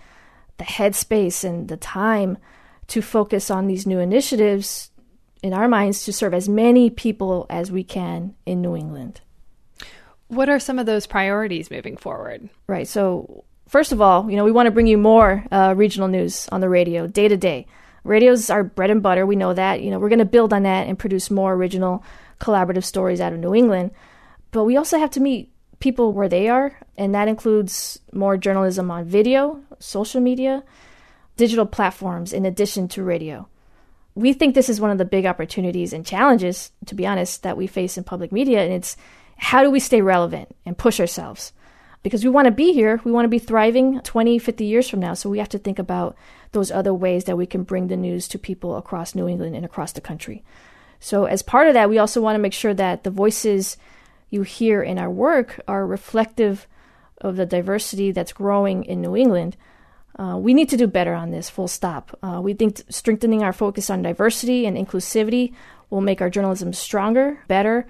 the 0.58 0.64
headspace 0.64 1.44
and 1.44 1.68
the 1.68 1.76
time 1.76 2.38
to 2.88 3.00
focus 3.00 3.50
on 3.50 3.68
these 3.68 3.86
new 3.86 4.00
initiatives 4.00 4.90
in 5.44 5.52
our 5.52 5.68
minds 5.68 6.06
to 6.06 6.12
serve 6.12 6.32
as 6.32 6.48
many 6.48 6.88
people 6.88 7.44
as 7.50 7.70
we 7.70 7.84
can 7.84 8.34
in 8.46 8.62
New 8.62 8.74
England. 8.74 9.20
What 10.28 10.48
are 10.48 10.58
some 10.58 10.78
of 10.78 10.86
those 10.86 11.06
priorities 11.06 11.70
moving 11.70 11.98
forward? 11.98 12.48
Right. 12.66 12.88
So, 12.88 13.44
first 13.68 13.92
of 13.92 14.00
all, 14.00 14.30
you 14.30 14.38
know, 14.38 14.44
we 14.44 14.50
want 14.50 14.68
to 14.68 14.70
bring 14.70 14.86
you 14.86 14.96
more 14.96 15.44
uh, 15.52 15.74
regional 15.76 16.08
news 16.08 16.48
on 16.50 16.62
the 16.62 16.68
radio 16.70 17.06
day 17.06 17.28
to 17.28 17.36
day. 17.36 17.66
Radio's 18.04 18.48
our 18.48 18.64
bread 18.64 18.88
and 18.88 19.02
butter. 19.02 19.26
We 19.26 19.36
know 19.36 19.52
that. 19.52 19.82
You 19.82 19.90
know, 19.90 19.98
we're 19.98 20.08
going 20.08 20.18
to 20.18 20.24
build 20.24 20.54
on 20.54 20.62
that 20.62 20.88
and 20.88 20.98
produce 20.98 21.30
more 21.30 21.52
original 21.52 22.02
collaborative 22.40 22.84
stories 22.84 23.20
out 23.20 23.34
of 23.34 23.38
New 23.38 23.54
England. 23.54 23.90
But 24.50 24.64
we 24.64 24.78
also 24.78 24.98
have 24.98 25.10
to 25.10 25.20
meet 25.20 25.52
people 25.78 26.14
where 26.14 26.28
they 26.28 26.48
are, 26.48 26.74
and 26.96 27.14
that 27.14 27.28
includes 27.28 28.00
more 28.14 28.38
journalism 28.38 28.90
on 28.90 29.04
video, 29.04 29.62
social 29.78 30.22
media, 30.22 30.62
digital 31.36 31.66
platforms, 31.66 32.32
in 32.32 32.46
addition 32.46 32.88
to 32.88 33.02
radio 33.02 33.46
we 34.14 34.32
think 34.32 34.54
this 34.54 34.68
is 34.68 34.80
one 34.80 34.90
of 34.90 34.98
the 34.98 35.04
big 35.04 35.26
opportunities 35.26 35.92
and 35.92 36.06
challenges, 36.06 36.70
to 36.86 36.94
be 36.94 37.06
honest, 37.06 37.42
that 37.42 37.56
we 37.56 37.66
face 37.66 37.98
in 37.98 38.04
public 38.04 38.30
media. 38.30 38.62
And 38.62 38.72
it's 38.72 38.96
how 39.36 39.62
do 39.62 39.70
we 39.70 39.80
stay 39.80 40.00
relevant 40.00 40.54
and 40.64 40.78
push 40.78 41.00
ourselves? 41.00 41.52
Because 42.02 42.22
we 42.22 42.30
want 42.30 42.46
to 42.46 42.52
be 42.52 42.72
here, 42.72 43.00
we 43.04 43.10
want 43.10 43.24
to 43.24 43.30
be 43.30 43.38
thriving 43.38 44.00
20, 44.00 44.38
50 44.38 44.64
years 44.64 44.88
from 44.88 45.00
now. 45.00 45.14
So 45.14 45.30
we 45.30 45.38
have 45.38 45.48
to 45.48 45.58
think 45.58 45.78
about 45.78 46.16
those 46.52 46.70
other 46.70 46.94
ways 46.94 47.24
that 47.24 47.36
we 47.36 47.46
can 47.46 47.64
bring 47.64 47.88
the 47.88 47.96
news 47.96 48.28
to 48.28 48.38
people 48.38 48.76
across 48.76 49.14
New 49.14 49.26
England 49.26 49.56
and 49.56 49.64
across 49.64 49.92
the 49.92 50.00
country. 50.00 50.44
So, 51.00 51.24
as 51.24 51.42
part 51.42 51.66
of 51.66 51.74
that, 51.74 51.90
we 51.90 51.98
also 51.98 52.22
want 52.22 52.36
to 52.36 52.40
make 52.40 52.52
sure 52.52 52.72
that 52.72 53.04
the 53.04 53.10
voices 53.10 53.76
you 54.30 54.42
hear 54.42 54.82
in 54.82 54.98
our 54.98 55.10
work 55.10 55.60
are 55.68 55.86
reflective 55.86 56.66
of 57.20 57.36
the 57.36 57.46
diversity 57.46 58.10
that's 58.10 58.32
growing 58.32 58.84
in 58.84 59.02
New 59.02 59.16
England. 59.16 59.56
Uh, 60.18 60.36
we 60.38 60.54
need 60.54 60.68
to 60.68 60.76
do 60.76 60.86
better 60.86 61.14
on 61.14 61.30
this, 61.30 61.50
full 61.50 61.68
stop. 61.68 62.16
Uh, 62.22 62.40
we 62.42 62.54
think 62.54 62.80
strengthening 62.88 63.42
our 63.42 63.52
focus 63.52 63.90
on 63.90 64.02
diversity 64.02 64.66
and 64.66 64.76
inclusivity 64.76 65.52
will 65.90 66.00
make 66.00 66.20
our 66.20 66.30
journalism 66.30 66.72
stronger, 66.72 67.38
better, 67.48 67.86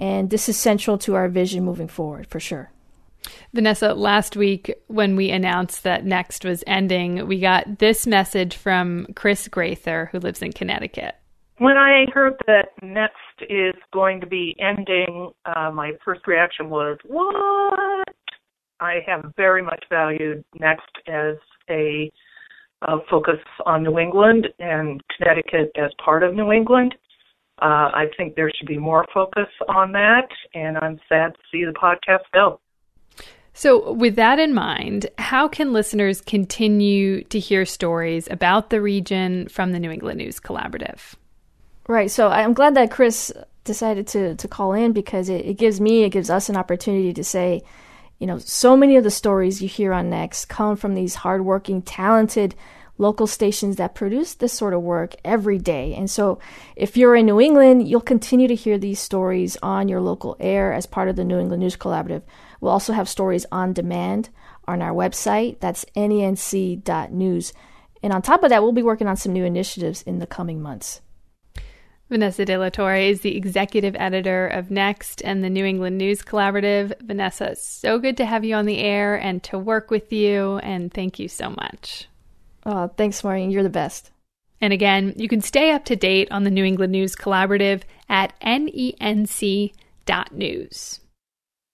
and 0.00 0.30
this 0.30 0.48
is 0.48 0.56
central 0.56 0.98
to 0.98 1.14
our 1.14 1.28
vision 1.28 1.64
moving 1.64 1.88
forward 1.88 2.26
for 2.26 2.40
sure. 2.40 2.70
Vanessa, 3.52 3.94
last 3.94 4.36
week 4.36 4.72
when 4.86 5.16
we 5.16 5.30
announced 5.30 5.82
that 5.84 6.04
Next 6.04 6.44
was 6.44 6.62
ending, 6.66 7.26
we 7.26 7.40
got 7.40 7.78
this 7.78 8.06
message 8.06 8.56
from 8.56 9.06
Chris 9.14 9.48
Grather, 9.48 10.08
who 10.12 10.20
lives 10.20 10.42
in 10.42 10.52
Connecticut. 10.52 11.16
When 11.58 11.76
I 11.76 12.06
heard 12.14 12.34
that 12.46 12.68
Next 12.82 13.16
is 13.50 13.74
going 13.92 14.20
to 14.20 14.26
be 14.26 14.56
ending, 14.60 15.32
uh, 15.44 15.70
my 15.72 15.92
first 16.04 16.26
reaction 16.26 16.70
was, 16.70 16.98
What? 17.04 18.08
I 18.80 19.00
have 19.06 19.32
very 19.36 19.62
much 19.62 19.84
valued 19.90 20.44
Next 20.60 20.92
as 21.08 21.34
a 21.70 22.10
uh, 22.82 22.98
focus 23.10 23.38
on 23.66 23.82
New 23.82 23.98
England 23.98 24.48
and 24.58 25.02
Connecticut 25.16 25.72
as 25.76 25.90
part 26.02 26.22
of 26.22 26.34
New 26.34 26.52
England. 26.52 26.94
Uh, 27.60 27.90
I 27.92 28.04
think 28.16 28.36
there 28.36 28.50
should 28.56 28.68
be 28.68 28.78
more 28.78 29.04
focus 29.12 29.48
on 29.68 29.90
that, 29.92 30.28
and 30.54 30.78
I'm 30.78 31.00
sad 31.08 31.34
to 31.34 31.40
see 31.50 31.64
the 31.64 31.72
podcast 31.72 32.24
go. 32.32 32.60
So, 33.52 33.92
with 33.92 34.14
that 34.14 34.38
in 34.38 34.54
mind, 34.54 35.08
how 35.18 35.48
can 35.48 35.72
listeners 35.72 36.20
continue 36.20 37.24
to 37.24 37.40
hear 37.40 37.64
stories 37.64 38.28
about 38.30 38.70
the 38.70 38.80
region 38.80 39.48
from 39.48 39.72
the 39.72 39.80
New 39.80 39.90
England 39.90 40.18
News 40.18 40.38
Collaborative? 40.38 41.16
Right. 41.88 42.08
So, 42.08 42.28
I'm 42.28 42.52
glad 42.52 42.76
that 42.76 42.92
Chris 42.92 43.32
decided 43.64 44.06
to, 44.08 44.36
to 44.36 44.46
call 44.46 44.72
in 44.72 44.92
because 44.92 45.28
it, 45.28 45.44
it 45.44 45.54
gives 45.54 45.80
me, 45.80 46.04
it 46.04 46.10
gives 46.10 46.30
us 46.30 46.48
an 46.48 46.56
opportunity 46.56 47.12
to 47.12 47.24
say, 47.24 47.64
you 48.18 48.26
know, 48.26 48.38
so 48.38 48.76
many 48.76 48.96
of 48.96 49.04
the 49.04 49.10
stories 49.10 49.62
you 49.62 49.68
hear 49.68 49.92
on 49.92 50.10
Next 50.10 50.46
come 50.46 50.76
from 50.76 50.94
these 50.94 51.16
hardworking, 51.16 51.82
talented 51.82 52.54
local 52.98 53.28
stations 53.28 53.76
that 53.76 53.94
produce 53.94 54.34
this 54.34 54.52
sort 54.52 54.74
of 54.74 54.82
work 54.82 55.14
every 55.24 55.58
day. 55.58 55.94
And 55.94 56.10
so, 56.10 56.40
if 56.74 56.96
you're 56.96 57.14
in 57.14 57.26
New 57.26 57.40
England, 57.40 57.88
you'll 57.88 58.00
continue 58.00 58.48
to 58.48 58.54
hear 58.54 58.76
these 58.76 58.98
stories 58.98 59.56
on 59.62 59.88
your 59.88 60.00
local 60.00 60.36
air 60.40 60.72
as 60.72 60.86
part 60.86 61.08
of 61.08 61.14
the 61.14 61.24
New 61.24 61.38
England 61.38 61.60
News 61.60 61.76
Collaborative. 61.76 62.22
We'll 62.60 62.72
also 62.72 62.92
have 62.92 63.08
stories 63.08 63.46
on 63.52 63.72
demand 63.72 64.30
on 64.66 64.82
our 64.82 64.92
website. 64.92 65.60
That's 65.60 65.86
nenc.news. 65.94 67.52
And 68.02 68.12
on 68.12 68.22
top 68.22 68.42
of 68.42 68.50
that, 68.50 68.62
we'll 68.62 68.72
be 68.72 68.82
working 68.82 69.06
on 69.06 69.16
some 69.16 69.32
new 69.32 69.44
initiatives 69.44 70.02
in 70.02 70.18
the 70.18 70.26
coming 70.26 70.60
months. 70.60 71.00
Vanessa 72.10 72.44
De 72.44 72.56
La 72.56 72.70
Torre 72.70 72.96
is 72.96 73.20
the 73.20 73.36
executive 73.36 73.94
editor 73.98 74.46
of 74.48 74.70
Next 74.70 75.20
and 75.22 75.44
the 75.44 75.50
New 75.50 75.66
England 75.66 75.98
News 75.98 76.22
Collaborative. 76.22 76.98
Vanessa, 77.02 77.54
so 77.54 77.98
good 77.98 78.16
to 78.16 78.24
have 78.24 78.44
you 78.44 78.54
on 78.54 78.64
the 78.64 78.78
air 78.78 79.16
and 79.16 79.42
to 79.44 79.58
work 79.58 79.90
with 79.90 80.10
you, 80.10 80.56
and 80.58 80.92
thank 80.92 81.18
you 81.18 81.28
so 81.28 81.50
much. 81.50 82.08
Oh, 82.64 82.88
thanks, 82.96 83.22
Maureen. 83.22 83.50
You're 83.50 83.62
the 83.62 83.68
best. 83.68 84.10
And 84.60 84.72
again, 84.72 85.12
you 85.16 85.28
can 85.28 85.40
stay 85.40 85.70
up 85.70 85.84
to 85.84 85.96
date 85.96 86.28
on 86.30 86.44
the 86.44 86.50
New 86.50 86.64
England 86.64 86.92
News 86.92 87.14
Collaborative 87.14 87.82
at 88.08 88.32
nenc.news. 88.40 89.70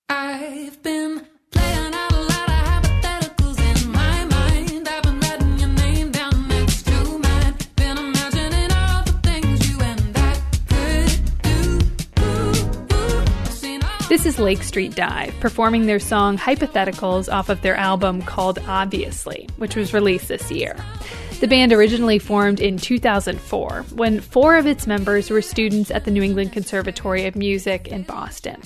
I've 0.09 0.82
been 0.82 1.26
playing 1.51 1.95
out 1.95 2.13
This 14.07 14.26
is 14.26 14.38
Lake 14.38 14.62
Street 14.62 14.94
Dive 14.94 15.34
performing 15.40 15.86
their 15.86 15.98
song 15.98 16.36
Hypotheticals 16.36 17.32
off 17.32 17.48
of 17.48 17.62
their 17.62 17.74
album 17.74 18.20
called 18.20 18.59
Obviously, 18.66 19.48
which 19.57 19.76
was 19.76 19.94
released 19.94 20.28
this 20.28 20.50
year. 20.50 20.76
The 21.40 21.48
band 21.48 21.72
originally 21.72 22.18
formed 22.18 22.61
in 22.61 22.76
2004 22.76 23.82
when 23.94 24.20
four 24.20 24.57
of 24.57 24.66
its 24.66 24.86
members 24.86 25.30
were 25.30 25.40
students 25.40 25.90
at 25.90 26.05
the 26.05 26.11
New 26.11 26.22
England 26.22 26.52
Conservatory 26.52 27.24
of 27.24 27.34
Music 27.34 27.88
in 27.88 28.02
Boston. 28.02 28.61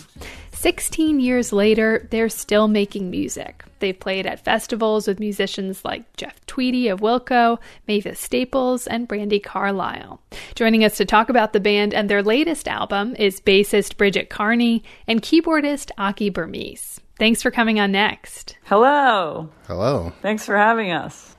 16 0.59 1.21
years 1.21 1.53
later, 1.53 2.09
they're 2.11 2.29
still 2.29 2.67
making 2.67 3.11
music. 3.11 3.63
They've 3.79 3.99
played 3.99 4.27
at 4.27 4.45
festivals 4.45 5.07
with 5.07 5.21
musicians 5.21 5.85
like 5.85 6.17
Jeff 6.17 6.45
Tweedy 6.47 6.89
of 6.89 6.99
Wilco, 6.99 7.59
Mavis 7.87 8.19
Staples, 8.19 8.89
and 8.89 9.09
Brandi 9.09 9.41
Carlile. 9.41 10.21
Joining 10.57 10.83
us 10.83 10.97
to 10.97 11.05
talk 11.05 11.29
about 11.29 11.53
the 11.53 11.61
band 11.61 11.95
and 11.95 12.11
their 12.11 12.25
latest 12.25 12.67
album 12.67 13.15
is 13.21 13.41
bassist 13.41 13.97
Bridget 13.97 14.31
Kearney 14.31 14.83
and 15.07 15.23
keyboardist 15.23 15.93
Akie 15.97 16.33
Bermiss. 16.33 16.99
Thanks 17.21 17.41
for 17.41 17.53
coming 17.53 17.79
on 17.79 17.93
next. 17.93 18.59
Hello. 18.65 19.51
Hello. 19.69 20.13
Thanks 20.23 20.45
for 20.45 20.57
having 20.57 20.91
us. 20.91 21.37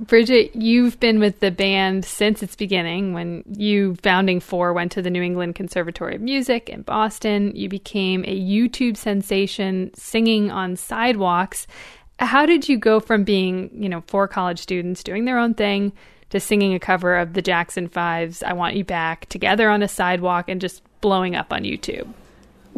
Bridget, 0.00 0.54
you've 0.54 1.00
been 1.00 1.18
with 1.18 1.40
the 1.40 1.50
band 1.50 2.04
since 2.04 2.40
its 2.40 2.54
beginning. 2.54 3.14
When 3.14 3.42
you, 3.48 3.96
founding 3.96 4.38
four, 4.38 4.72
went 4.72 4.92
to 4.92 5.02
the 5.02 5.10
New 5.10 5.22
England 5.22 5.56
Conservatory 5.56 6.14
of 6.14 6.20
Music 6.20 6.68
in 6.68 6.82
Boston, 6.82 7.50
you 7.56 7.68
became 7.68 8.24
a 8.24 8.40
YouTube 8.40 8.96
sensation 8.96 9.90
singing 9.94 10.52
on 10.52 10.76
sidewalks. 10.76 11.66
How 12.20 12.46
did 12.46 12.68
you 12.68 12.78
go 12.78 13.00
from 13.00 13.24
being, 13.24 13.70
you 13.72 13.88
know, 13.88 14.02
four 14.06 14.28
college 14.28 14.60
students 14.60 15.02
doing 15.02 15.24
their 15.24 15.38
own 15.38 15.54
thing 15.54 15.92
to 16.30 16.38
singing 16.38 16.74
a 16.74 16.80
cover 16.80 17.16
of 17.16 17.32
the 17.32 17.42
Jackson 17.42 17.88
Fives, 17.88 18.42
I 18.44 18.52
Want 18.52 18.76
You 18.76 18.84
Back, 18.84 19.26
together 19.26 19.68
on 19.68 19.82
a 19.82 19.88
sidewalk 19.88 20.48
and 20.48 20.60
just 20.60 20.82
blowing 21.00 21.34
up 21.34 21.52
on 21.52 21.62
YouTube? 21.62 22.06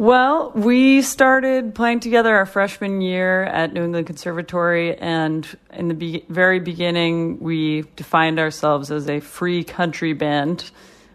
Well, 0.01 0.51
we 0.55 1.03
started 1.03 1.75
playing 1.75 1.99
together 1.99 2.35
our 2.35 2.47
freshman 2.47 3.01
year 3.01 3.43
at 3.43 3.71
New 3.71 3.83
England 3.83 4.07
Conservatory, 4.07 4.97
and 4.97 5.47
in 5.73 5.89
the 5.89 5.93
be- 5.93 6.25
very 6.27 6.59
beginning, 6.59 7.39
we 7.39 7.83
defined 7.95 8.39
ourselves 8.39 8.89
as 8.89 9.07
a 9.07 9.19
free 9.19 9.63
country 9.63 10.13
band. 10.13 10.71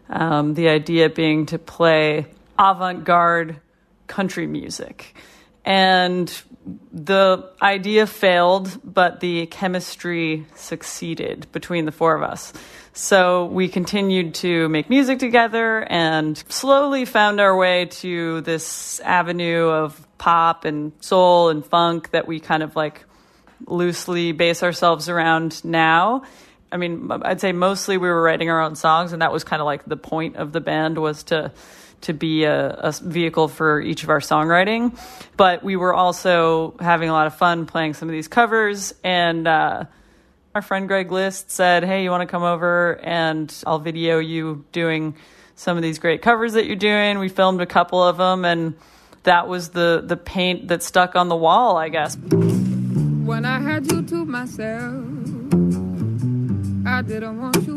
Um, 0.09 0.55
the 0.55 0.68
idea 0.68 1.11
being 1.11 1.47
to 1.47 1.59
play 1.59 2.26
avant 2.57 3.03
garde 3.03 3.57
country 4.07 4.47
music. 4.47 5.16
And 5.64 6.32
the 6.93 7.51
idea 7.61 8.07
failed, 8.07 8.80
but 8.84 9.18
the 9.18 9.47
chemistry 9.47 10.47
succeeded 10.55 11.49
between 11.51 11.87
the 11.87 11.93
four 11.93 12.14
of 12.14 12.22
us. 12.22 12.53
So 12.97 13.44
we 13.44 13.68
continued 13.68 14.36
to 14.36 14.70
make 14.70 14.88
music 14.88 15.18
together 15.18 15.82
and 15.82 16.42
slowly 16.49 17.05
found 17.05 17.42
our 17.42 17.55
way 17.55 17.84
to 17.84 18.40
this 18.40 19.01
avenue 19.01 19.66
of 19.66 20.09
pop 20.16 20.64
and 20.64 20.92
soul 21.01 21.51
and 21.51 21.62
funk 21.62 22.12
that 22.12 22.26
we 22.26 22.40
kind 22.40 22.62
of 22.62 22.74
like 22.74 23.05
loosely 23.66 24.32
base 24.32 24.62
ourselves 24.62 25.11
around 25.11 25.62
now. 25.62 26.22
I 26.72 26.78
mean, 26.78 27.11
I'd 27.11 27.38
say 27.38 27.53
mostly 27.53 27.99
we 27.99 28.09
were 28.09 28.22
writing 28.22 28.49
our 28.49 28.62
own 28.62 28.76
songs, 28.76 29.12
and 29.12 29.20
that 29.20 29.30
was 29.30 29.44
kind 29.44 29.61
of 29.61 29.66
like 29.66 29.84
the 29.84 29.99
point 29.99 30.36
of 30.36 30.53
the 30.53 30.62
band 30.62 30.97
was 30.97 31.22
to 31.24 31.53
to 32.03 32.14
be 32.14 32.44
a, 32.44 32.68
a, 32.70 32.92
vehicle 32.92 33.49
for 33.49 33.78
each 33.78 34.05
of 34.05 34.09
our 34.09 34.20
songwriting. 34.20 34.99
But 35.36 35.62
we 35.62 35.76
were 35.76 35.92
also 35.92 36.74
having 36.80 37.11
a 37.11 37.12
lot 37.12 37.26
of 37.26 37.36
fun 37.36 37.66
playing 37.66 37.92
some 37.92 38.09
of 38.09 38.14
these 38.14 38.28
covers, 38.28 38.94
and 39.05 39.47
uh, 39.47 39.84
our 40.57 40.63
friend 40.63 40.89
Greg 40.89 41.13
List 41.13 41.51
said, 41.51 41.85
Hey, 41.85 42.03
you 42.03 42.09
want 42.09 42.23
to 42.23 42.27
come 42.27 42.43
over 42.43 42.99
and 43.03 43.55
I'll 43.67 43.79
video 43.79 44.19
you 44.21 44.65
doing 44.73 45.15
some 45.55 45.77
of 45.77 45.83
these 45.83 45.99
great 45.99 46.23
covers 46.23 46.55
that 46.55 46.65
you're 46.65 46.77
doing? 46.77 47.19
We 47.19 47.29
filmed 47.29 47.61
a 47.61 47.67
couple 47.67 48.03
of 48.03 48.17
them, 48.17 48.47
and 48.47 48.75
that 49.25 49.49
was 49.49 49.69
the, 49.69 50.03
the 50.03 50.17
paint 50.17 50.69
that 50.69 50.83
stuck 50.83 51.15
on 51.15 51.29
the 51.29 51.37
wall, 51.37 51.77
I 51.77 51.91
guess. 51.91 52.17
When 52.17 53.45
I 53.45 53.61
had 53.61 53.93
you 53.93 54.01
to 54.01 54.25
myself, 54.25 54.95
I 56.87 57.03
didn't 57.03 57.39
want 57.39 57.63
you 57.67 57.76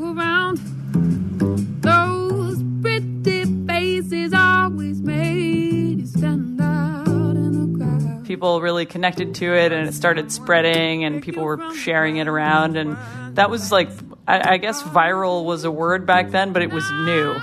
people 8.39 8.61
really 8.61 8.85
connected 8.85 9.35
to 9.35 9.53
it 9.53 9.73
and 9.73 9.89
it 9.89 9.93
started 9.93 10.31
spreading 10.31 11.03
and 11.03 11.21
people 11.21 11.43
were 11.43 11.75
sharing 11.75 12.15
it 12.15 12.27
around. 12.29 12.77
And 12.77 12.95
that 13.35 13.49
was 13.49 13.69
like 13.69 13.89
I, 14.25 14.53
I 14.53 14.57
guess 14.57 14.81
viral 14.81 15.43
was 15.43 15.65
a 15.65 15.71
word 15.71 16.05
back 16.05 16.29
then 16.29 16.53
but 16.53 16.61
it 16.61 16.71
was 16.71 16.89
new. 16.89 17.37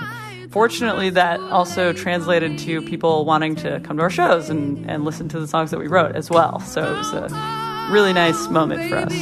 Fortunately 0.49 1.11
that 1.11 1.39
also 1.39 1.93
translated 1.93 2.57
to 2.57 2.81
people 2.81 3.25
wanting 3.25 3.57
to 3.57 3.79
come 3.81 3.97
to 3.97 4.03
our 4.03 4.09
shows 4.09 4.49
and, 4.49 4.89
and 4.89 5.05
listen 5.05 5.29
to 5.29 5.39
the 5.39 5.47
songs 5.47 5.69
that 5.69 5.79
we 5.79 5.85
wrote 5.85 6.15
as 6.15 6.31
well. 6.31 6.61
So 6.61 6.81
it 6.81 6.97
was 6.97 7.13
a 7.13 7.89
really 7.91 8.13
nice 8.13 8.47
moment 8.47 8.89
for 8.89 8.97
us 8.97 9.13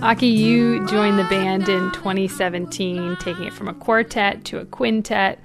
Akie, 0.00 0.32
you 0.32 0.86
joined 0.86 1.18
the 1.18 1.24
band 1.24 1.68
in 1.68 1.90
2017, 1.90 3.16
taking 3.16 3.44
it 3.44 3.52
from 3.52 3.66
a 3.66 3.74
quartet 3.74 4.44
to 4.44 4.60
a 4.60 4.64
quintet. 4.64 5.40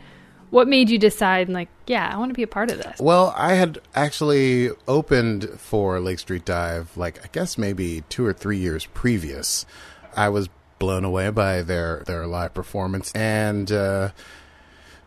What 0.51 0.67
made 0.67 0.91
you 0.91 0.99
decide, 0.99 1.49
like, 1.49 1.69
yeah, 1.87 2.07
I 2.13 2.17
want 2.19 2.29
to 2.29 2.35
be 2.35 2.43
a 2.43 2.47
part 2.47 2.69
of 2.69 2.77
this? 2.77 2.99
Well, 2.99 3.33
I 3.35 3.53
had 3.53 3.79
actually 3.95 4.69
opened 4.87 5.49
for 5.57 5.99
Lake 5.99 6.19
Street 6.19 6.45
Dive, 6.45 6.95
like, 6.95 7.25
I 7.25 7.29
guess 7.31 7.57
maybe 7.57 8.03
two 8.09 8.23
or 8.23 8.31
three 8.31 8.59
years 8.59 8.85
previous. 8.85 9.65
I 10.15 10.29
was 10.29 10.49
blown 10.77 11.03
away 11.03 11.31
by 11.31 11.63
their, 11.63 12.03
their 12.05 12.27
live 12.27 12.53
performance, 12.53 13.11
and 13.13 13.71
uh, 13.71 14.11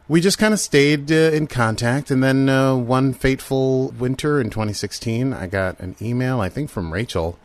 we 0.08 0.20
just 0.20 0.38
kind 0.38 0.54
of 0.54 0.58
stayed 0.58 1.12
uh, 1.12 1.30
in 1.32 1.46
contact. 1.46 2.10
And 2.10 2.20
then 2.20 2.48
uh, 2.48 2.74
one 2.74 3.12
fateful 3.14 3.90
winter 3.92 4.40
in 4.40 4.50
2016, 4.50 5.32
I 5.32 5.46
got 5.46 5.78
an 5.78 5.94
email, 6.02 6.40
I 6.40 6.48
think 6.48 6.68
from 6.68 6.92
Rachel 6.92 7.38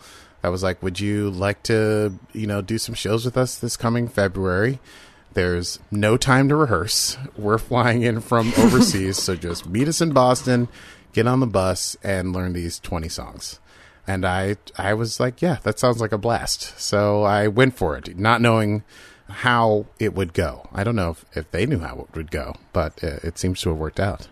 I 0.43 0.49
was 0.49 0.63
like, 0.63 0.81
"Would 0.81 0.99
you 0.99 1.29
like 1.29 1.63
to, 1.63 2.13
you 2.33 2.47
know, 2.47 2.61
do 2.61 2.77
some 2.77 2.95
shows 2.95 3.25
with 3.25 3.37
us 3.37 3.57
this 3.57 3.77
coming 3.77 4.07
February?" 4.07 4.79
There's 5.33 5.79
no 5.89 6.17
time 6.17 6.49
to 6.49 6.55
rehearse. 6.55 7.17
We're 7.37 7.57
flying 7.57 8.01
in 8.01 8.19
from 8.19 8.51
overseas, 8.57 9.17
so 9.17 9.35
just 9.35 9.67
meet 9.67 9.87
us 9.87 10.01
in 10.01 10.11
Boston, 10.11 10.67
get 11.13 11.25
on 11.27 11.39
the 11.39 11.47
bus, 11.47 11.95
and 12.03 12.33
learn 12.33 12.53
these 12.53 12.79
20 12.79 13.07
songs. 13.07 13.59
And 14.05 14.25
I, 14.25 14.57
I 14.77 14.93
was 14.93 15.19
like, 15.19 15.41
"Yeah, 15.41 15.57
that 15.63 15.79
sounds 15.79 16.01
like 16.01 16.11
a 16.11 16.17
blast." 16.17 16.77
So 16.79 17.23
I 17.23 17.47
went 17.47 17.77
for 17.77 17.95
it, 17.97 18.17
not 18.17 18.41
knowing 18.41 18.83
how 19.29 19.85
it 19.99 20.13
would 20.13 20.33
go. 20.33 20.67
I 20.73 20.83
don't 20.83 20.95
know 20.95 21.11
if, 21.11 21.25
if 21.33 21.51
they 21.51 21.65
knew 21.65 21.79
how 21.79 21.99
it 22.09 22.15
would 22.15 22.31
go, 22.31 22.55
but 22.73 23.01
it, 23.01 23.23
it 23.23 23.37
seems 23.37 23.61
to 23.61 23.69
have 23.69 23.77
worked 23.77 23.99
out. 23.99 24.27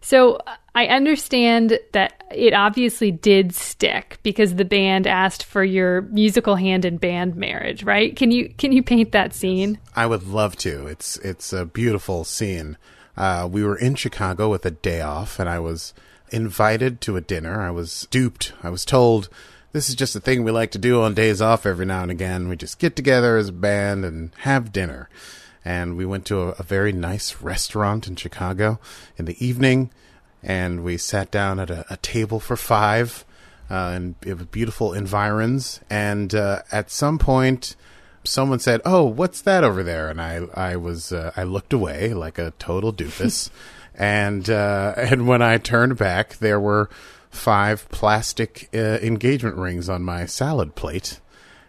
So 0.00 0.38
I 0.76 0.88
understand 0.88 1.78
that 1.92 2.22
it 2.30 2.52
obviously 2.52 3.10
did 3.10 3.54
stick 3.54 4.18
because 4.22 4.56
the 4.56 4.64
band 4.66 5.06
asked 5.06 5.42
for 5.42 5.64
your 5.64 6.02
musical 6.02 6.54
hand 6.54 6.84
in 6.84 6.98
band 6.98 7.34
marriage, 7.34 7.82
right? 7.82 8.14
Can 8.14 8.30
you 8.30 8.50
can 8.58 8.72
you 8.72 8.82
paint 8.82 9.12
that 9.12 9.32
scene? 9.32 9.78
I 9.96 10.04
would 10.04 10.24
love 10.24 10.54
to. 10.58 10.86
It's 10.86 11.16
it's 11.20 11.54
a 11.54 11.64
beautiful 11.64 12.24
scene. 12.24 12.76
Uh, 13.16 13.48
we 13.50 13.64
were 13.64 13.78
in 13.78 13.94
Chicago 13.94 14.50
with 14.50 14.66
a 14.66 14.70
day 14.70 15.00
off, 15.00 15.40
and 15.40 15.48
I 15.48 15.58
was 15.60 15.94
invited 16.28 17.00
to 17.00 17.16
a 17.16 17.22
dinner. 17.22 17.62
I 17.62 17.70
was 17.70 18.06
duped. 18.10 18.52
I 18.62 18.68
was 18.68 18.84
told 18.84 19.30
this 19.72 19.88
is 19.88 19.94
just 19.94 20.14
a 20.14 20.20
thing 20.20 20.44
we 20.44 20.50
like 20.50 20.72
to 20.72 20.78
do 20.78 21.00
on 21.00 21.14
days 21.14 21.40
off 21.40 21.64
every 21.64 21.86
now 21.86 22.02
and 22.02 22.10
again. 22.10 22.48
We 22.48 22.56
just 22.56 22.78
get 22.78 22.96
together 22.96 23.38
as 23.38 23.48
a 23.48 23.52
band 23.52 24.04
and 24.04 24.30
have 24.40 24.72
dinner 24.72 25.08
and 25.66 25.96
we 25.96 26.06
went 26.06 26.24
to 26.24 26.42
a, 26.42 26.48
a 26.60 26.62
very 26.62 26.92
nice 26.92 27.42
restaurant 27.42 28.06
in 28.06 28.14
Chicago 28.14 28.78
in 29.16 29.24
the 29.24 29.44
evening, 29.44 29.90
and 30.42 30.84
we 30.84 30.96
sat 30.96 31.30
down 31.30 31.58
at 31.58 31.70
a, 31.70 31.84
a 31.90 31.96
table 31.98 32.40
for 32.40 32.56
five, 32.56 33.24
uh, 33.70 33.92
and 33.94 34.14
it 34.24 34.34
was 34.38 34.46
beautiful 34.46 34.92
environs. 34.92 35.80
And 35.90 36.34
uh, 36.34 36.62
at 36.70 36.90
some 36.90 37.18
point, 37.18 37.76
someone 38.24 38.58
said, 38.58 38.80
"Oh, 38.84 39.04
what's 39.04 39.40
that 39.42 39.64
over 39.64 39.82
there?" 39.82 40.08
And 40.08 40.20
I, 40.20 40.42
I 40.54 40.76
was, 40.76 41.12
uh, 41.12 41.32
I 41.36 41.42
looked 41.42 41.72
away 41.72 42.14
like 42.14 42.38
a 42.38 42.52
total 42.58 42.92
doofus, 42.92 43.50
and 43.94 44.48
uh, 44.48 44.94
and 44.96 45.26
when 45.26 45.42
I 45.42 45.58
turned 45.58 45.96
back, 45.96 46.36
there 46.38 46.60
were 46.60 46.90
five 47.30 47.88
plastic 47.90 48.68
uh, 48.74 48.98
engagement 49.02 49.56
rings 49.56 49.88
on 49.88 50.02
my 50.02 50.26
salad 50.26 50.74
plate 50.74 51.20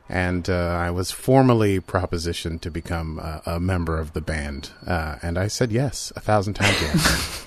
and 0.10 0.50
uh, 0.50 0.54
I 0.54 0.92
was 0.92 1.12
formally 1.12 1.80
propositioned 1.80 2.62
to 2.62 2.72
become 2.72 3.20
a, 3.20 3.42
a 3.46 3.60
member 3.60 4.00
of 4.00 4.14
the 4.14 4.22
band, 4.22 4.72
uh, 4.86 5.18
and 5.22 5.38
I 5.38 5.48
said 5.48 5.72
yes 5.72 6.14
a 6.16 6.22
thousand 6.22 6.54
times 6.54 6.82
yes. 6.82 7.47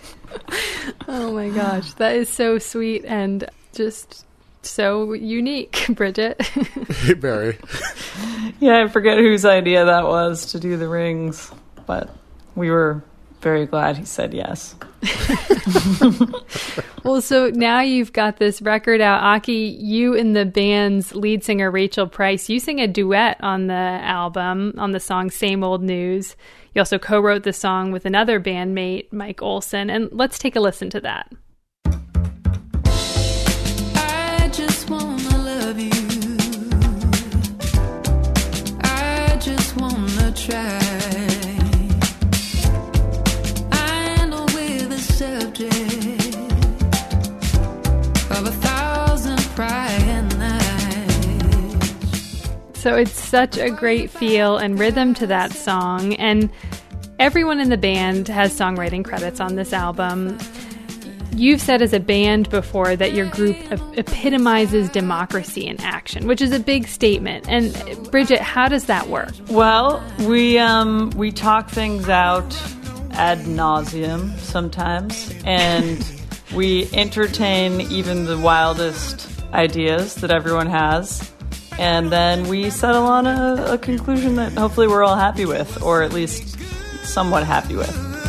Oh 1.09 1.33
my 1.33 1.49
gosh, 1.49 1.93
that 1.95 2.17
is 2.17 2.29
so 2.29 2.59
sweet 2.59 3.05
and 3.05 3.49
just 3.73 4.27
so 4.63 5.13
unique, 5.13 5.87
Bridget. 5.91 6.41
Barry. 7.21 7.59
yeah, 8.61 8.85
I 8.85 8.89
forget 8.89 9.19
whose 9.19 9.45
idea 9.45 9.85
that 9.85 10.05
was 10.05 10.53
to 10.53 10.61
do 10.61 10.77
the 10.77 10.89
rings, 10.89 11.51
but 11.87 12.11
we 12.55 12.71
were 12.71 13.03
very 13.41 13.67
glad 13.67 13.97
he 13.97 14.05
said 14.05 14.35
yes. 14.35 14.75
well, 17.05 17.23
so 17.23 17.49
now 17.51 17.81
you've 17.81 18.13
got 18.13 18.37
this 18.37 18.61
record 18.61 19.01
out. 19.01 19.23
Akie, 19.23 19.77
you 19.81 20.15
and 20.15 20.37
the 20.37 20.45
band's 20.45 21.15
lead 21.15 21.43
singer, 21.43 21.71
Rachel 21.71 22.07
Price, 22.07 22.51
you 22.51 22.61
sing 22.61 22.81
a 22.81 22.87
duet 22.87 23.39
on 23.41 23.67
the 23.67 23.75
album 23.75 24.75
on 24.77 24.93
the 24.93 25.01
song 25.01 25.31
Same 25.31 25.65
Old 25.65 25.83
News. 25.83 26.37
You 26.75 26.81
also 26.81 26.99
co 26.99 27.21
wrote 27.21 27.43
the 27.43 27.53
song 27.53 27.91
with 27.91 28.05
another 28.05 28.41
bandmate, 28.41 29.13
Mike 29.13 29.43
Olson. 29.43 29.91
And 29.91 30.09
let's 30.13 30.39
take 30.39 30.57
a 30.57 30.61
listen 30.61 30.91
to 30.91 31.01
that. 31.01 31.33
So 52.81 52.97
it's 52.97 53.13
such 53.13 53.59
a 53.59 53.71
great 53.71 54.11
feel 54.11 54.57
and 54.57 54.79
rhythm 54.79 55.15
to 55.15 55.27
that 55.27 55.53
song. 55.53 56.15
And 56.15 56.51
Everyone 57.21 57.61
in 57.61 57.69
the 57.69 57.77
band 57.77 58.29
has 58.29 58.59
songwriting 58.59 59.05
credits 59.05 59.41
on 59.41 59.55
this 59.55 59.75
album. 59.75 60.39
You've 61.37 61.61
said 61.61 61.83
as 61.83 61.93
a 61.93 62.01
band 62.01 62.49
before 62.49 62.97
that 62.97 63.13
your 63.13 63.27
group 63.27 63.57
epitomizes 63.99 64.89
democracy 64.89 65.67
in 65.67 65.79
action, 65.83 66.27
which 66.27 66.41
is 66.41 66.51
a 66.51 66.59
big 66.59 66.89
statement. 66.89 67.47
And 67.47 67.75
Bridget, 68.11 68.41
how 68.41 68.69
does 68.69 68.87
that 68.87 69.09
work? 69.09 69.35
Well, 69.51 70.03
we 70.21 70.59
um, 70.59 71.11
we 71.11 71.31
talk 71.31 71.69
things 71.69 72.09
out 72.09 72.59
ad 73.11 73.41
nauseum 73.41 74.35
sometimes, 74.39 75.35
and 75.45 76.03
we 76.55 76.89
entertain 76.95 77.83
even 77.83 78.25
the 78.25 78.39
wildest 78.39 79.29
ideas 79.53 80.15
that 80.17 80.31
everyone 80.31 80.69
has. 80.69 81.31
And 81.81 82.13
then 82.13 82.47
we 82.49 82.69
settle 82.69 83.05
on 83.05 83.27
a, 83.27 83.65
a 83.69 83.79
conclusion 83.79 84.35
that 84.35 84.53
hopefully 84.53 84.87
we're 84.87 85.03
all 85.03 85.17
happy 85.17 85.47
with, 85.47 85.83
or 85.83 86.03
at 86.03 86.13
least 86.13 86.59
somewhat 87.05 87.45
happy 87.45 87.75
with. 87.75 88.20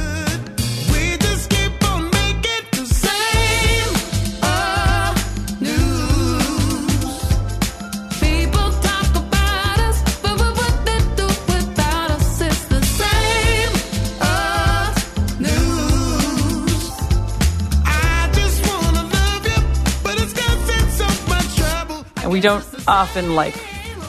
We 22.31 22.39
don't 22.39 22.65
often 22.87 23.35
like 23.35 23.55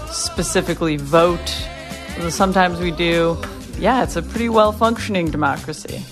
specifically 0.07 0.97
vote. 0.97 1.49
Sometimes 2.29 2.79
we 2.79 2.93
do. 2.93 3.37
Yeah, 3.81 4.05
it's 4.05 4.14
a 4.14 4.23
pretty 4.23 4.49
well 4.49 4.70
functioning 4.70 5.33
democracy, 5.33 6.05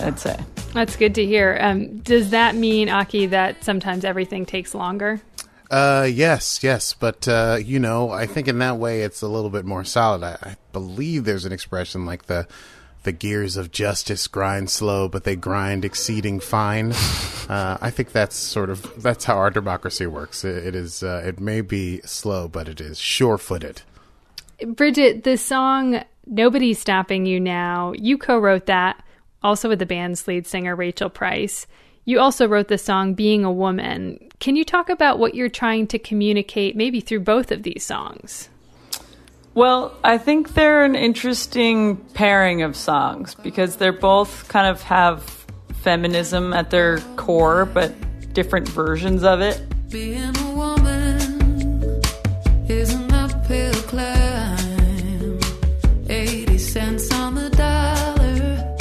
I'd 0.00 0.18
say. 0.18 0.40
That's 0.72 0.96
good 0.96 1.14
to 1.16 1.26
hear. 1.26 1.58
Um, 1.60 1.98
does 1.98 2.30
that 2.30 2.54
mean, 2.54 2.88
Akie, 2.88 3.28
that 3.28 3.64
sometimes 3.64 4.06
everything 4.06 4.46
takes 4.46 4.74
longer? 4.74 5.20
Uh, 5.70 6.08
yes, 6.10 6.62
yes, 6.62 6.94
but 6.94 7.28
uh, 7.28 7.58
you 7.62 7.78
know, 7.78 8.12
I 8.12 8.24
think 8.24 8.48
in 8.48 8.60
that 8.60 8.78
way 8.78 9.02
it's 9.02 9.20
a 9.20 9.28
little 9.28 9.50
bit 9.50 9.66
more 9.66 9.84
solid. 9.84 10.22
I, 10.22 10.38
I 10.42 10.56
believe 10.72 11.24
there's 11.24 11.44
an 11.44 11.52
expression 11.52 12.06
like 12.06 12.28
the 12.28 12.48
the 13.02 13.12
gears 13.12 13.56
of 13.56 13.70
justice 13.70 14.26
grind 14.26 14.70
slow, 14.70 15.08
but 15.08 15.24
they 15.24 15.36
grind 15.36 15.84
exceeding 15.84 16.40
fine. 16.40 16.92
Uh, 17.48 17.78
I 17.80 17.88
think 17.88 18.12
that's 18.12 18.36
sort 18.36 18.68
of 18.68 19.02
that's 19.02 19.24
how 19.24 19.38
our 19.38 19.48
democracy 19.48 20.04
works. 20.04 20.44
it, 20.44 20.66
it 20.66 20.74
is 20.74 21.02
uh, 21.02 21.22
it 21.24 21.40
may 21.40 21.62
be 21.62 22.02
slow, 22.02 22.46
but 22.46 22.68
it 22.68 22.78
is 22.78 23.00
sure-footed. 23.00 23.80
Bridget, 24.66 25.24
the 25.24 25.38
song 25.38 26.04
"Nobody's 26.26 26.78
Stopping 26.78 27.24
You 27.24 27.40
Now," 27.40 27.94
you 27.96 28.18
co-wrote 28.18 28.66
that, 28.66 29.02
also 29.42 29.70
with 29.70 29.78
the 29.78 29.86
band's 29.86 30.28
lead 30.28 30.46
singer 30.46 30.76
Rachel 30.76 31.08
Price. 31.08 31.66
You 32.04 32.20
also 32.20 32.46
wrote 32.46 32.68
the 32.68 32.76
song 32.76 33.14
"Being 33.14 33.46
a 33.46 33.50
Woman." 33.50 34.18
Can 34.40 34.54
you 34.54 34.64
talk 34.64 34.90
about 34.90 35.18
what 35.18 35.34
you're 35.34 35.48
trying 35.48 35.86
to 35.86 35.98
communicate, 35.98 36.76
maybe 36.76 37.00
through 37.00 37.20
both 37.20 37.50
of 37.50 37.62
these 37.62 37.82
songs? 37.82 38.50
Well, 39.58 39.92
I 40.04 40.18
think 40.18 40.54
they're 40.54 40.84
an 40.84 40.94
interesting 40.94 41.96
pairing 42.14 42.62
of 42.62 42.76
songs 42.76 43.34
because 43.34 43.74
they're 43.74 43.90
both 43.90 44.46
kind 44.46 44.68
of 44.68 44.82
have 44.82 45.24
feminism 45.82 46.52
at 46.52 46.70
their 46.70 46.98
core, 47.16 47.64
but 47.64 47.92
different 48.32 48.68
versions 48.68 49.24
of 49.24 49.40
it. 49.40 49.60
Being 49.90 50.36
a 50.36 50.50
woman 50.52 52.00
is 52.68 52.94
an 52.94 53.12
uphill 53.12 53.74
climb. 53.90 55.40
80 56.08 56.56
cents 56.58 57.12
on 57.12 57.34
the 57.34 57.50
dollar, 57.50 58.76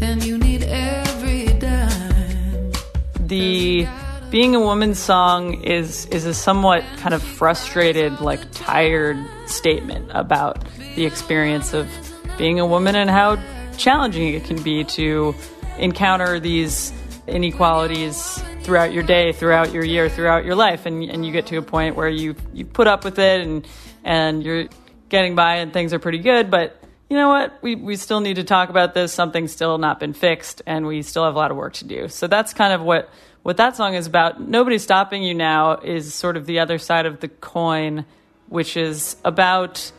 and 0.00 0.22
you 0.22 0.38
need 0.38 0.62
every 0.62 1.46
dime. 1.58 2.70
The 3.18 3.88
being 4.34 4.56
a 4.56 4.60
woman 4.60 4.96
song 4.96 5.62
is 5.62 6.06
is 6.06 6.26
a 6.26 6.34
somewhat 6.34 6.82
kind 6.96 7.14
of 7.14 7.22
frustrated, 7.22 8.20
like 8.20 8.40
tired 8.50 9.16
statement 9.46 10.10
about 10.10 10.58
the 10.96 11.06
experience 11.06 11.72
of 11.72 11.88
being 12.36 12.58
a 12.58 12.66
woman 12.66 12.96
and 12.96 13.08
how 13.08 13.40
challenging 13.76 14.34
it 14.34 14.42
can 14.42 14.60
be 14.60 14.82
to 14.82 15.32
encounter 15.78 16.40
these 16.40 16.92
inequalities 17.28 18.42
throughout 18.64 18.92
your 18.92 19.04
day, 19.04 19.30
throughout 19.30 19.72
your 19.72 19.84
year, 19.84 20.08
throughout 20.08 20.44
your 20.44 20.56
life, 20.56 20.84
and 20.84 21.04
and 21.04 21.24
you 21.24 21.30
get 21.30 21.46
to 21.46 21.56
a 21.56 21.62
point 21.62 21.94
where 21.94 22.08
you 22.08 22.34
you 22.52 22.64
put 22.64 22.88
up 22.88 23.04
with 23.04 23.20
it 23.20 23.40
and 23.40 23.64
and 24.02 24.42
you're 24.42 24.66
getting 25.10 25.36
by 25.36 25.58
and 25.58 25.72
things 25.72 25.92
are 25.92 26.00
pretty 26.00 26.18
good, 26.18 26.50
but 26.50 26.76
you 27.08 27.16
know 27.16 27.28
what? 27.28 27.56
We 27.62 27.76
we 27.76 27.94
still 27.94 28.18
need 28.20 28.34
to 28.34 28.44
talk 28.44 28.68
about 28.68 28.94
this. 28.94 29.12
Something's 29.12 29.52
still 29.52 29.78
not 29.78 30.00
been 30.00 30.12
fixed, 30.12 30.60
and 30.66 30.88
we 30.88 31.02
still 31.02 31.24
have 31.24 31.36
a 31.36 31.38
lot 31.38 31.52
of 31.52 31.56
work 31.56 31.74
to 31.74 31.84
do. 31.84 32.08
So 32.08 32.26
that's 32.26 32.52
kind 32.52 32.72
of 32.72 32.82
what 32.82 33.08
what 33.44 33.58
that 33.58 33.76
song 33.76 33.94
is 33.94 34.06
about. 34.06 34.40
Nobody's 34.40 34.82
Stopping 34.82 35.22
You 35.22 35.34
Now 35.34 35.76
is 35.76 36.12
sort 36.14 36.36
of 36.36 36.46
the 36.46 36.58
other 36.58 36.78
side 36.78 37.06
of 37.06 37.20
the 37.20 37.28
coin, 37.28 38.06
which 38.48 38.76
is 38.76 39.16
about 39.24 39.92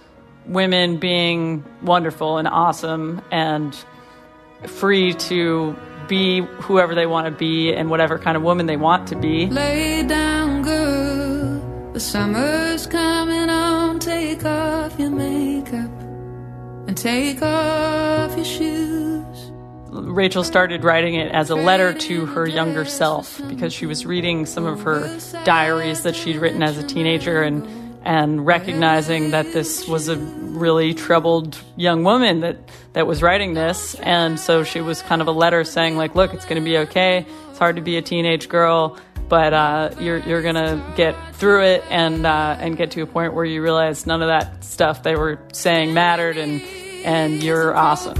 women 0.47 0.97
being 0.97 1.63
wonderful 1.83 2.37
and 2.37 2.47
awesome 2.47 3.21
and 3.31 3.75
free 4.65 5.13
to 5.13 5.75
be 6.07 6.41
whoever 6.41 6.95
they 6.95 7.05
want 7.05 7.27
to 7.27 7.31
be 7.31 7.71
and 7.71 7.89
whatever 7.89 8.17
kind 8.17 8.35
of 8.35 8.41
woman 8.41 8.65
they 8.65 8.77
want 8.77 9.07
to 9.09 9.15
be. 9.15 9.45
Lay 9.47 10.03
down, 10.03 10.63
girl. 10.63 11.91
The 11.93 11.99
summer's 11.99 12.87
coming 12.87 13.49
on. 13.49 13.99
Take 13.99 14.43
off 14.43 14.99
your 14.99 15.11
makeup 15.11 15.91
and 16.87 16.97
take 16.97 17.43
off 17.43 18.35
your 18.35 18.45
shoes. 18.45 19.14
Rachel 20.03 20.43
started 20.43 20.83
writing 20.83 21.15
it 21.15 21.31
as 21.31 21.49
a 21.49 21.55
letter 21.55 21.93
to 21.93 22.25
her 22.25 22.47
younger 22.47 22.85
self 22.85 23.41
because 23.47 23.73
she 23.73 23.85
was 23.85 24.05
reading 24.05 24.45
some 24.45 24.65
of 24.65 24.81
her 24.81 25.19
diaries 25.43 26.03
that 26.03 26.15
she'd 26.15 26.37
written 26.37 26.61
as 26.63 26.77
a 26.77 26.85
teenager 26.85 27.41
and 27.41 27.67
and 28.03 28.45
recognizing 28.45 29.31
that 29.31 29.51
this 29.51 29.87
was 29.87 30.09
a 30.09 30.15
really 30.15 30.93
troubled 30.93 31.59
young 31.75 32.03
woman 32.03 32.41
that 32.41 32.57
that 32.93 33.07
was 33.07 33.23
writing 33.23 33.55
this 33.55 33.95
and 33.95 34.39
so 34.39 34.63
she 34.63 34.79
was 34.79 35.01
kind 35.01 35.21
of 35.23 35.27
a 35.27 35.31
letter 35.31 35.63
saying 35.63 35.97
like 35.97 36.13
look 36.13 36.31
it's 36.33 36.45
going 36.45 36.61
to 36.61 36.63
be 36.63 36.77
okay 36.77 37.25
it's 37.49 37.57
hard 37.57 37.77
to 37.77 37.81
be 37.81 37.97
a 37.97 38.01
teenage 38.03 38.47
girl 38.47 38.95
but 39.27 39.53
uh, 39.53 39.89
you're 39.99 40.19
you're 40.19 40.41
gonna 40.41 40.93
get 40.95 41.15
through 41.35 41.63
it 41.63 41.83
and 41.89 42.25
uh, 42.25 42.57
and 42.59 42.77
get 42.77 42.91
to 42.91 43.01
a 43.01 43.07
point 43.07 43.33
where 43.33 43.45
you 43.45 43.61
realize 43.61 44.05
none 44.05 44.21
of 44.21 44.27
that 44.27 44.63
stuff 44.63 45.03
they 45.03 45.15
were 45.15 45.39
saying 45.51 45.93
mattered 45.93 46.37
and 46.37 46.61
and 47.03 47.43
you're 47.43 47.75
awesome. 47.75 48.17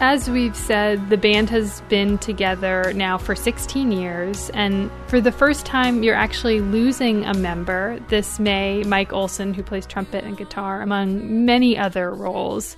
As 0.00 0.30
we've 0.30 0.54
said, 0.54 1.10
the 1.10 1.16
band 1.16 1.50
has 1.50 1.80
been 1.88 2.18
together 2.18 2.92
now 2.94 3.18
for 3.18 3.34
16 3.34 3.90
years, 3.90 4.48
and 4.50 4.92
for 5.08 5.20
the 5.20 5.32
first 5.32 5.66
time, 5.66 6.04
you're 6.04 6.14
actually 6.14 6.60
losing 6.60 7.24
a 7.24 7.34
member. 7.34 7.98
This 8.06 8.38
May, 8.38 8.84
Mike 8.84 9.12
Olson, 9.12 9.52
who 9.52 9.64
plays 9.64 9.86
trumpet 9.86 10.22
and 10.22 10.36
guitar, 10.36 10.82
among 10.82 11.44
many 11.44 11.76
other 11.76 12.14
roles, 12.14 12.76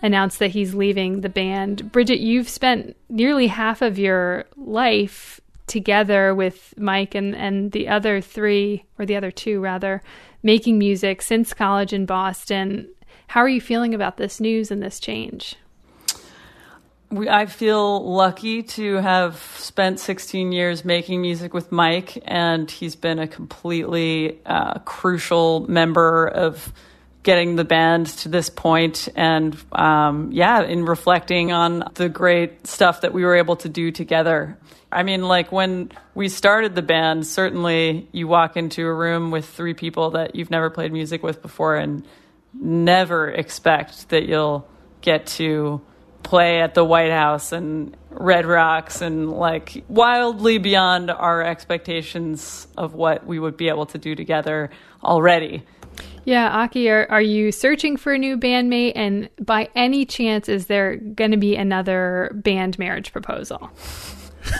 announced 0.00 0.38
that 0.38 0.52
he's 0.52 0.72
leaving 0.72 1.22
the 1.22 1.28
band. 1.28 1.90
Bridget, 1.90 2.20
you've 2.20 2.48
spent 2.48 2.96
nearly 3.08 3.48
half 3.48 3.82
of 3.82 3.98
your 3.98 4.44
life 4.56 5.40
together 5.66 6.36
with 6.36 6.72
Mike 6.76 7.16
and, 7.16 7.34
and 7.34 7.72
the 7.72 7.88
other 7.88 8.20
three, 8.20 8.84
or 8.96 9.04
the 9.04 9.16
other 9.16 9.32
two 9.32 9.58
rather, 9.58 10.02
making 10.44 10.78
music 10.78 11.20
since 11.20 11.52
college 11.52 11.92
in 11.92 12.06
Boston. 12.06 12.88
How 13.26 13.40
are 13.40 13.48
you 13.48 13.60
feeling 13.60 13.92
about 13.92 14.18
this 14.18 14.38
news 14.38 14.70
and 14.70 14.80
this 14.80 15.00
change? 15.00 15.56
We, 17.10 17.28
I 17.28 17.46
feel 17.46 18.08
lucky 18.08 18.62
to 18.62 18.96
have 18.96 19.36
spent 19.58 19.98
16 19.98 20.52
years 20.52 20.84
making 20.84 21.20
music 21.20 21.52
with 21.52 21.72
Mike, 21.72 22.22
and 22.24 22.70
he's 22.70 22.96
been 22.96 23.18
a 23.18 23.26
completely 23.26 24.38
uh, 24.46 24.78
crucial 24.80 25.66
member 25.68 26.26
of 26.28 26.72
getting 27.22 27.56
the 27.56 27.64
band 27.64 28.06
to 28.06 28.28
this 28.30 28.48
point 28.48 29.06
and 29.14 29.54
um, 29.72 30.30
yeah 30.32 30.62
in 30.62 30.86
reflecting 30.86 31.52
on 31.52 31.84
the 31.94 32.08
great 32.08 32.66
stuff 32.66 33.02
that 33.02 33.12
we 33.12 33.24
were 33.24 33.34
able 33.34 33.56
to 33.56 33.68
do 33.68 33.90
together. 33.90 34.56
I 34.90 35.02
mean 35.02 35.22
like 35.28 35.52
when 35.52 35.92
we 36.14 36.30
started 36.30 36.74
the 36.74 36.82
band 36.82 37.26
certainly 37.26 38.08
you 38.12 38.26
walk 38.26 38.56
into 38.56 38.86
a 38.86 38.94
room 38.94 39.30
with 39.30 39.44
three 39.46 39.74
people 39.74 40.12
that 40.12 40.34
you've 40.34 40.50
never 40.50 40.70
played 40.70 40.92
music 40.92 41.22
with 41.22 41.42
before 41.42 41.76
and 41.76 42.06
never 42.54 43.30
expect 43.30 44.08
that 44.08 44.24
you'll 44.24 44.66
get 45.02 45.26
to 45.26 45.82
play 46.22 46.60
at 46.60 46.74
the 46.74 46.84
White 46.84 47.10
House 47.10 47.52
and 47.52 47.96
Red 48.10 48.46
Rocks 48.46 49.02
and 49.02 49.30
like 49.30 49.84
wildly 49.88 50.58
beyond 50.58 51.10
our 51.10 51.42
expectations 51.42 52.66
of 52.76 52.94
what 52.94 53.26
we 53.26 53.38
would 53.38 53.56
be 53.56 53.68
able 53.68 53.86
to 53.86 53.98
do 53.98 54.14
together 54.14 54.70
already. 55.02 55.64
Yeah, 56.24 56.66
Akie, 56.66 56.90
are, 56.90 57.10
are 57.10 57.22
you 57.22 57.50
searching 57.50 57.96
for 57.96 58.12
a 58.12 58.18
new 58.18 58.36
bandmate? 58.36 58.92
And 58.94 59.30
by 59.40 59.68
any 59.74 60.04
chance, 60.04 60.48
is 60.48 60.66
there 60.66 60.96
going 60.96 61.30
to 61.30 61.36
be 61.36 61.56
another 61.56 62.30
band 62.34 62.78
marriage 62.78 63.12
proposal? 63.12 63.70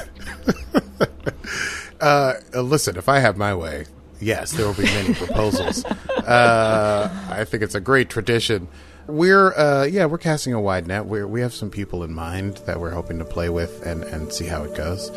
uh, 2.00 2.34
listen, 2.54 2.96
if 2.96 3.08
I 3.08 3.20
have 3.20 3.36
my 3.36 3.54
way, 3.54 3.86
yes, 4.20 4.52
there 4.52 4.66
will 4.66 4.74
be 4.74 4.84
many 4.84 5.14
proposals. 5.14 5.84
Uh, 6.20 7.08
I 7.30 7.44
think 7.44 7.62
it's 7.62 7.74
a 7.74 7.80
great 7.80 8.08
tradition. 8.08 8.68
We're 9.10 9.52
uh, 9.54 9.84
yeah, 9.84 10.06
we're 10.06 10.18
casting 10.18 10.52
a 10.52 10.60
wide 10.60 10.86
net. 10.86 11.06
We 11.06 11.24
we 11.24 11.40
have 11.40 11.52
some 11.52 11.70
people 11.70 12.04
in 12.04 12.14
mind 12.14 12.58
that 12.66 12.78
we're 12.80 12.92
hoping 12.92 13.18
to 13.18 13.24
play 13.24 13.48
with 13.48 13.84
and 13.84 14.04
and 14.04 14.32
see 14.32 14.46
how 14.46 14.62
it 14.62 14.76
goes. 14.76 15.10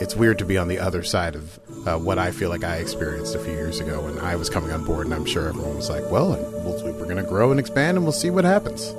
It's 0.00 0.14
weird 0.14 0.38
to 0.38 0.44
be 0.44 0.58
on 0.58 0.68
the 0.68 0.78
other 0.78 1.02
side 1.02 1.34
of 1.34 1.58
uh, 1.86 1.98
what 1.98 2.18
I 2.18 2.30
feel 2.30 2.50
like 2.50 2.62
I 2.62 2.76
experienced 2.76 3.34
a 3.34 3.38
few 3.38 3.52
years 3.52 3.80
ago 3.80 4.04
when 4.04 4.18
I 4.18 4.36
was 4.36 4.50
coming 4.50 4.70
on 4.70 4.84
board, 4.84 5.06
and 5.06 5.14
I'm 5.14 5.24
sure 5.24 5.48
everyone 5.48 5.76
was 5.76 5.88
like, 5.88 6.08
"Well, 6.10 6.28
we'll 6.62 6.84
we're 6.94 7.04
going 7.04 7.16
to 7.16 7.22
grow 7.22 7.50
and 7.50 7.58
expand, 7.58 7.96
and 7.96 8.04
we'll 8.04 8.12
see 8.12 8.30
what 8.30 8.44
happens." 8.44 8.92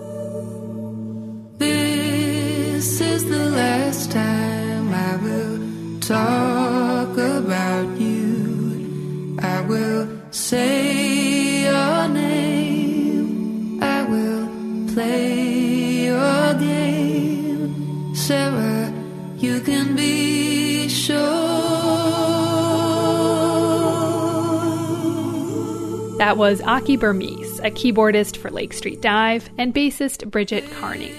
This 1.59 3.01
is 3.01 3.25
the 3.25 3.49
last 3.51 4.11
time 4.11 4.93
I 4.93 5.15
will 5.17 5.99
talk 5.99 7.17
about 7.17 7.99
you. 7.99 9.37
I 9.41 9.61
will 9.61 10.09
say 10.31 10.88
That 26.29 26.37
was 26.37 26.61
Akie 26.61 26.95
Bermiss, 26.95 27.57
a 27.65 27.71
keyboardist 27.71 28.37
for 28.37 28.51
Lake 28.51 28.73
Street 28.73 29.01
Dive, 29.01 29.49
and 29.57 29.73
bassist 29.73 30.29
Bridget 30.29 30.63
Kearney. 30.73 31.11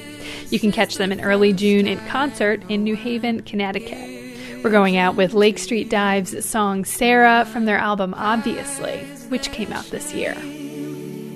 You 0.50 0.60
can 0.60 0.70
catch 0.70 0.98
them 0.98 1.10
in 1.10 1.20
early 1.20 1.52
June 1.52 1.88
in 1.88 1.98
concert 2.06 2.62
in 2.68 2.84
New 2.84 2.94
Haven, 2.94 3.42
Connecticut. 3.42 4.62
We're 4.62 4.70
going 4.70 4.96
out 4.96 5.16
with 5.16 5.34
Lake 5.34 5.58
Street 5.58 5.90
Dive's 5.90 6.44
song 6.44 6.84
Sarah 6.84 7.44
from 7.44 7.64
their 7.64 7.76
album 7.76 8.14
Obviously, 8.16 8.98
which 9.30 9.50
came 9.50 9.72
out 9.72 9.86
this 9.86 10.14
year. 10.14 10.36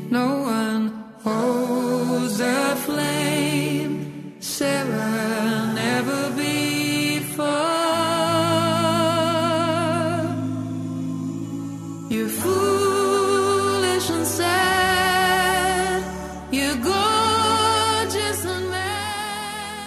No 0.09 0.43
one 0.43 0.91
holds 1.25 2.39
a 2.39 2.77
flame, 2.77 4.37
Sarah, 4.39 5.73
never 5.75 6.31
before. 6.37 7.84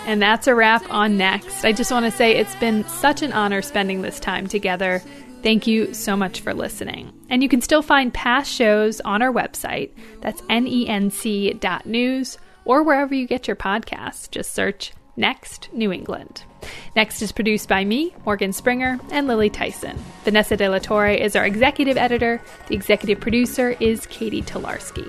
And 0.08 0.22
that's 0.22 0.48
a 0.48 0.56
wrap 0.56 0.90
on 0.90 1.18
Next. 1.18 1.66
I 1.66 1.74
just 1.74 1.92
want 1.92 2.06
to 2.06 2.12
say 2.12 2.32
it's 2.32 2.56
been 2.56 2.88
such 2.88 3.22
an 3.22 3.34
honor 3.34 3.62
spending 3.62 4.02
this 4.02 4.22
time 4.22 4.48
together. 4.48 5.04
Thank 5.44 5.68
you 5.68 5.94
so 5.94 6.16
much 6.16 6.40
for 6.40 6.54
listening. 6.54 7.12
And 7.30 7.44
you 7.44 7.50
can 7.50 7.62
still 7.62 7.82
find 7.82 8.14
past 8.14 8.50
shows 8.50 9.02
on 9.02 9.22
our 9.22 9.34
website. 9.34 9.92
That's 10.22 10.42
nenc.news 10.44 12.38
or 12.64 12.84
wherever 12.84 13.14
you 13.14 13.28
get 13.28 13.48
your 13.48 13.58
podcasts. 13.58 14.32
Just 14.32 14.54
search 14.54 14.94
Next 15.18 15.70
New 15.74 15.92
England. 15.92 16.44
Next 16.96 17.22
is 17.22 17.32
produced 17.32 17.70
by 17.70 17.86
me, 17.86 18.14
Morgan 18.26 18.54
Springer, 18.54 19.00
and 19.12 19.28
Lily 19.28 19.50
Tyson. 19.50 19.98
Vanessa 20.24 20.58
De 20.58 20.68
La 20.68 20.80
Torre 20.80 21.10
is 21.10 21.36
our 21.36 21.46
executive 21.46 21.98
editor. 21.98 22.42
The 22.68 22.76
executive 22.76 23.20
producer 23.20 23.76
is 23.80 24.06
Katie 24.08 24.42
Tolarski. 24.42 25.08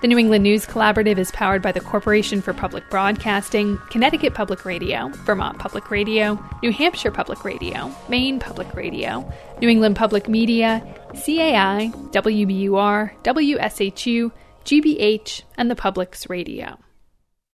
The 0.00 0.08
New 0.08 0.18
England 0.18 0.42
News 0.42 0.66
Collaborative 0.66 1.18
is 1.18 1.30
powered 1.30 1.62
by 1.62 1.72
the 1.72 1.80
Corporation 1.80 2.42
for 2.42 2.52
Public 2.52 2.88
Broadcasting, 2.90 3.78
Connecticut 3.90 4.34
Public 4.34 4.64
Radio, 4.64 5.08
Vermont 5.24 5.58
Public 5.58 5.90
Radio, 5.90 6.42
New 6.62 6.72
Hampshire 6.72 7.12
Public 7.12 7.44
Radio, 7.44 7.94
Maine 8.08 8.40
Public 8.40 8.74
Radio, 8.74 9.30
New 9.60 9.68
England 9.68 9.96
Public 9.96 10.28
Media, 10.28 10.82
CAI, 11.12 11.92
WBUR, 12.10 13.12
WSHU, 13.22 14.32
GBH, 14.64 15.42
and 15.56 15.70
the 15.70 15.76
Public's 15.76 16.28
Radio. 16.28 16.78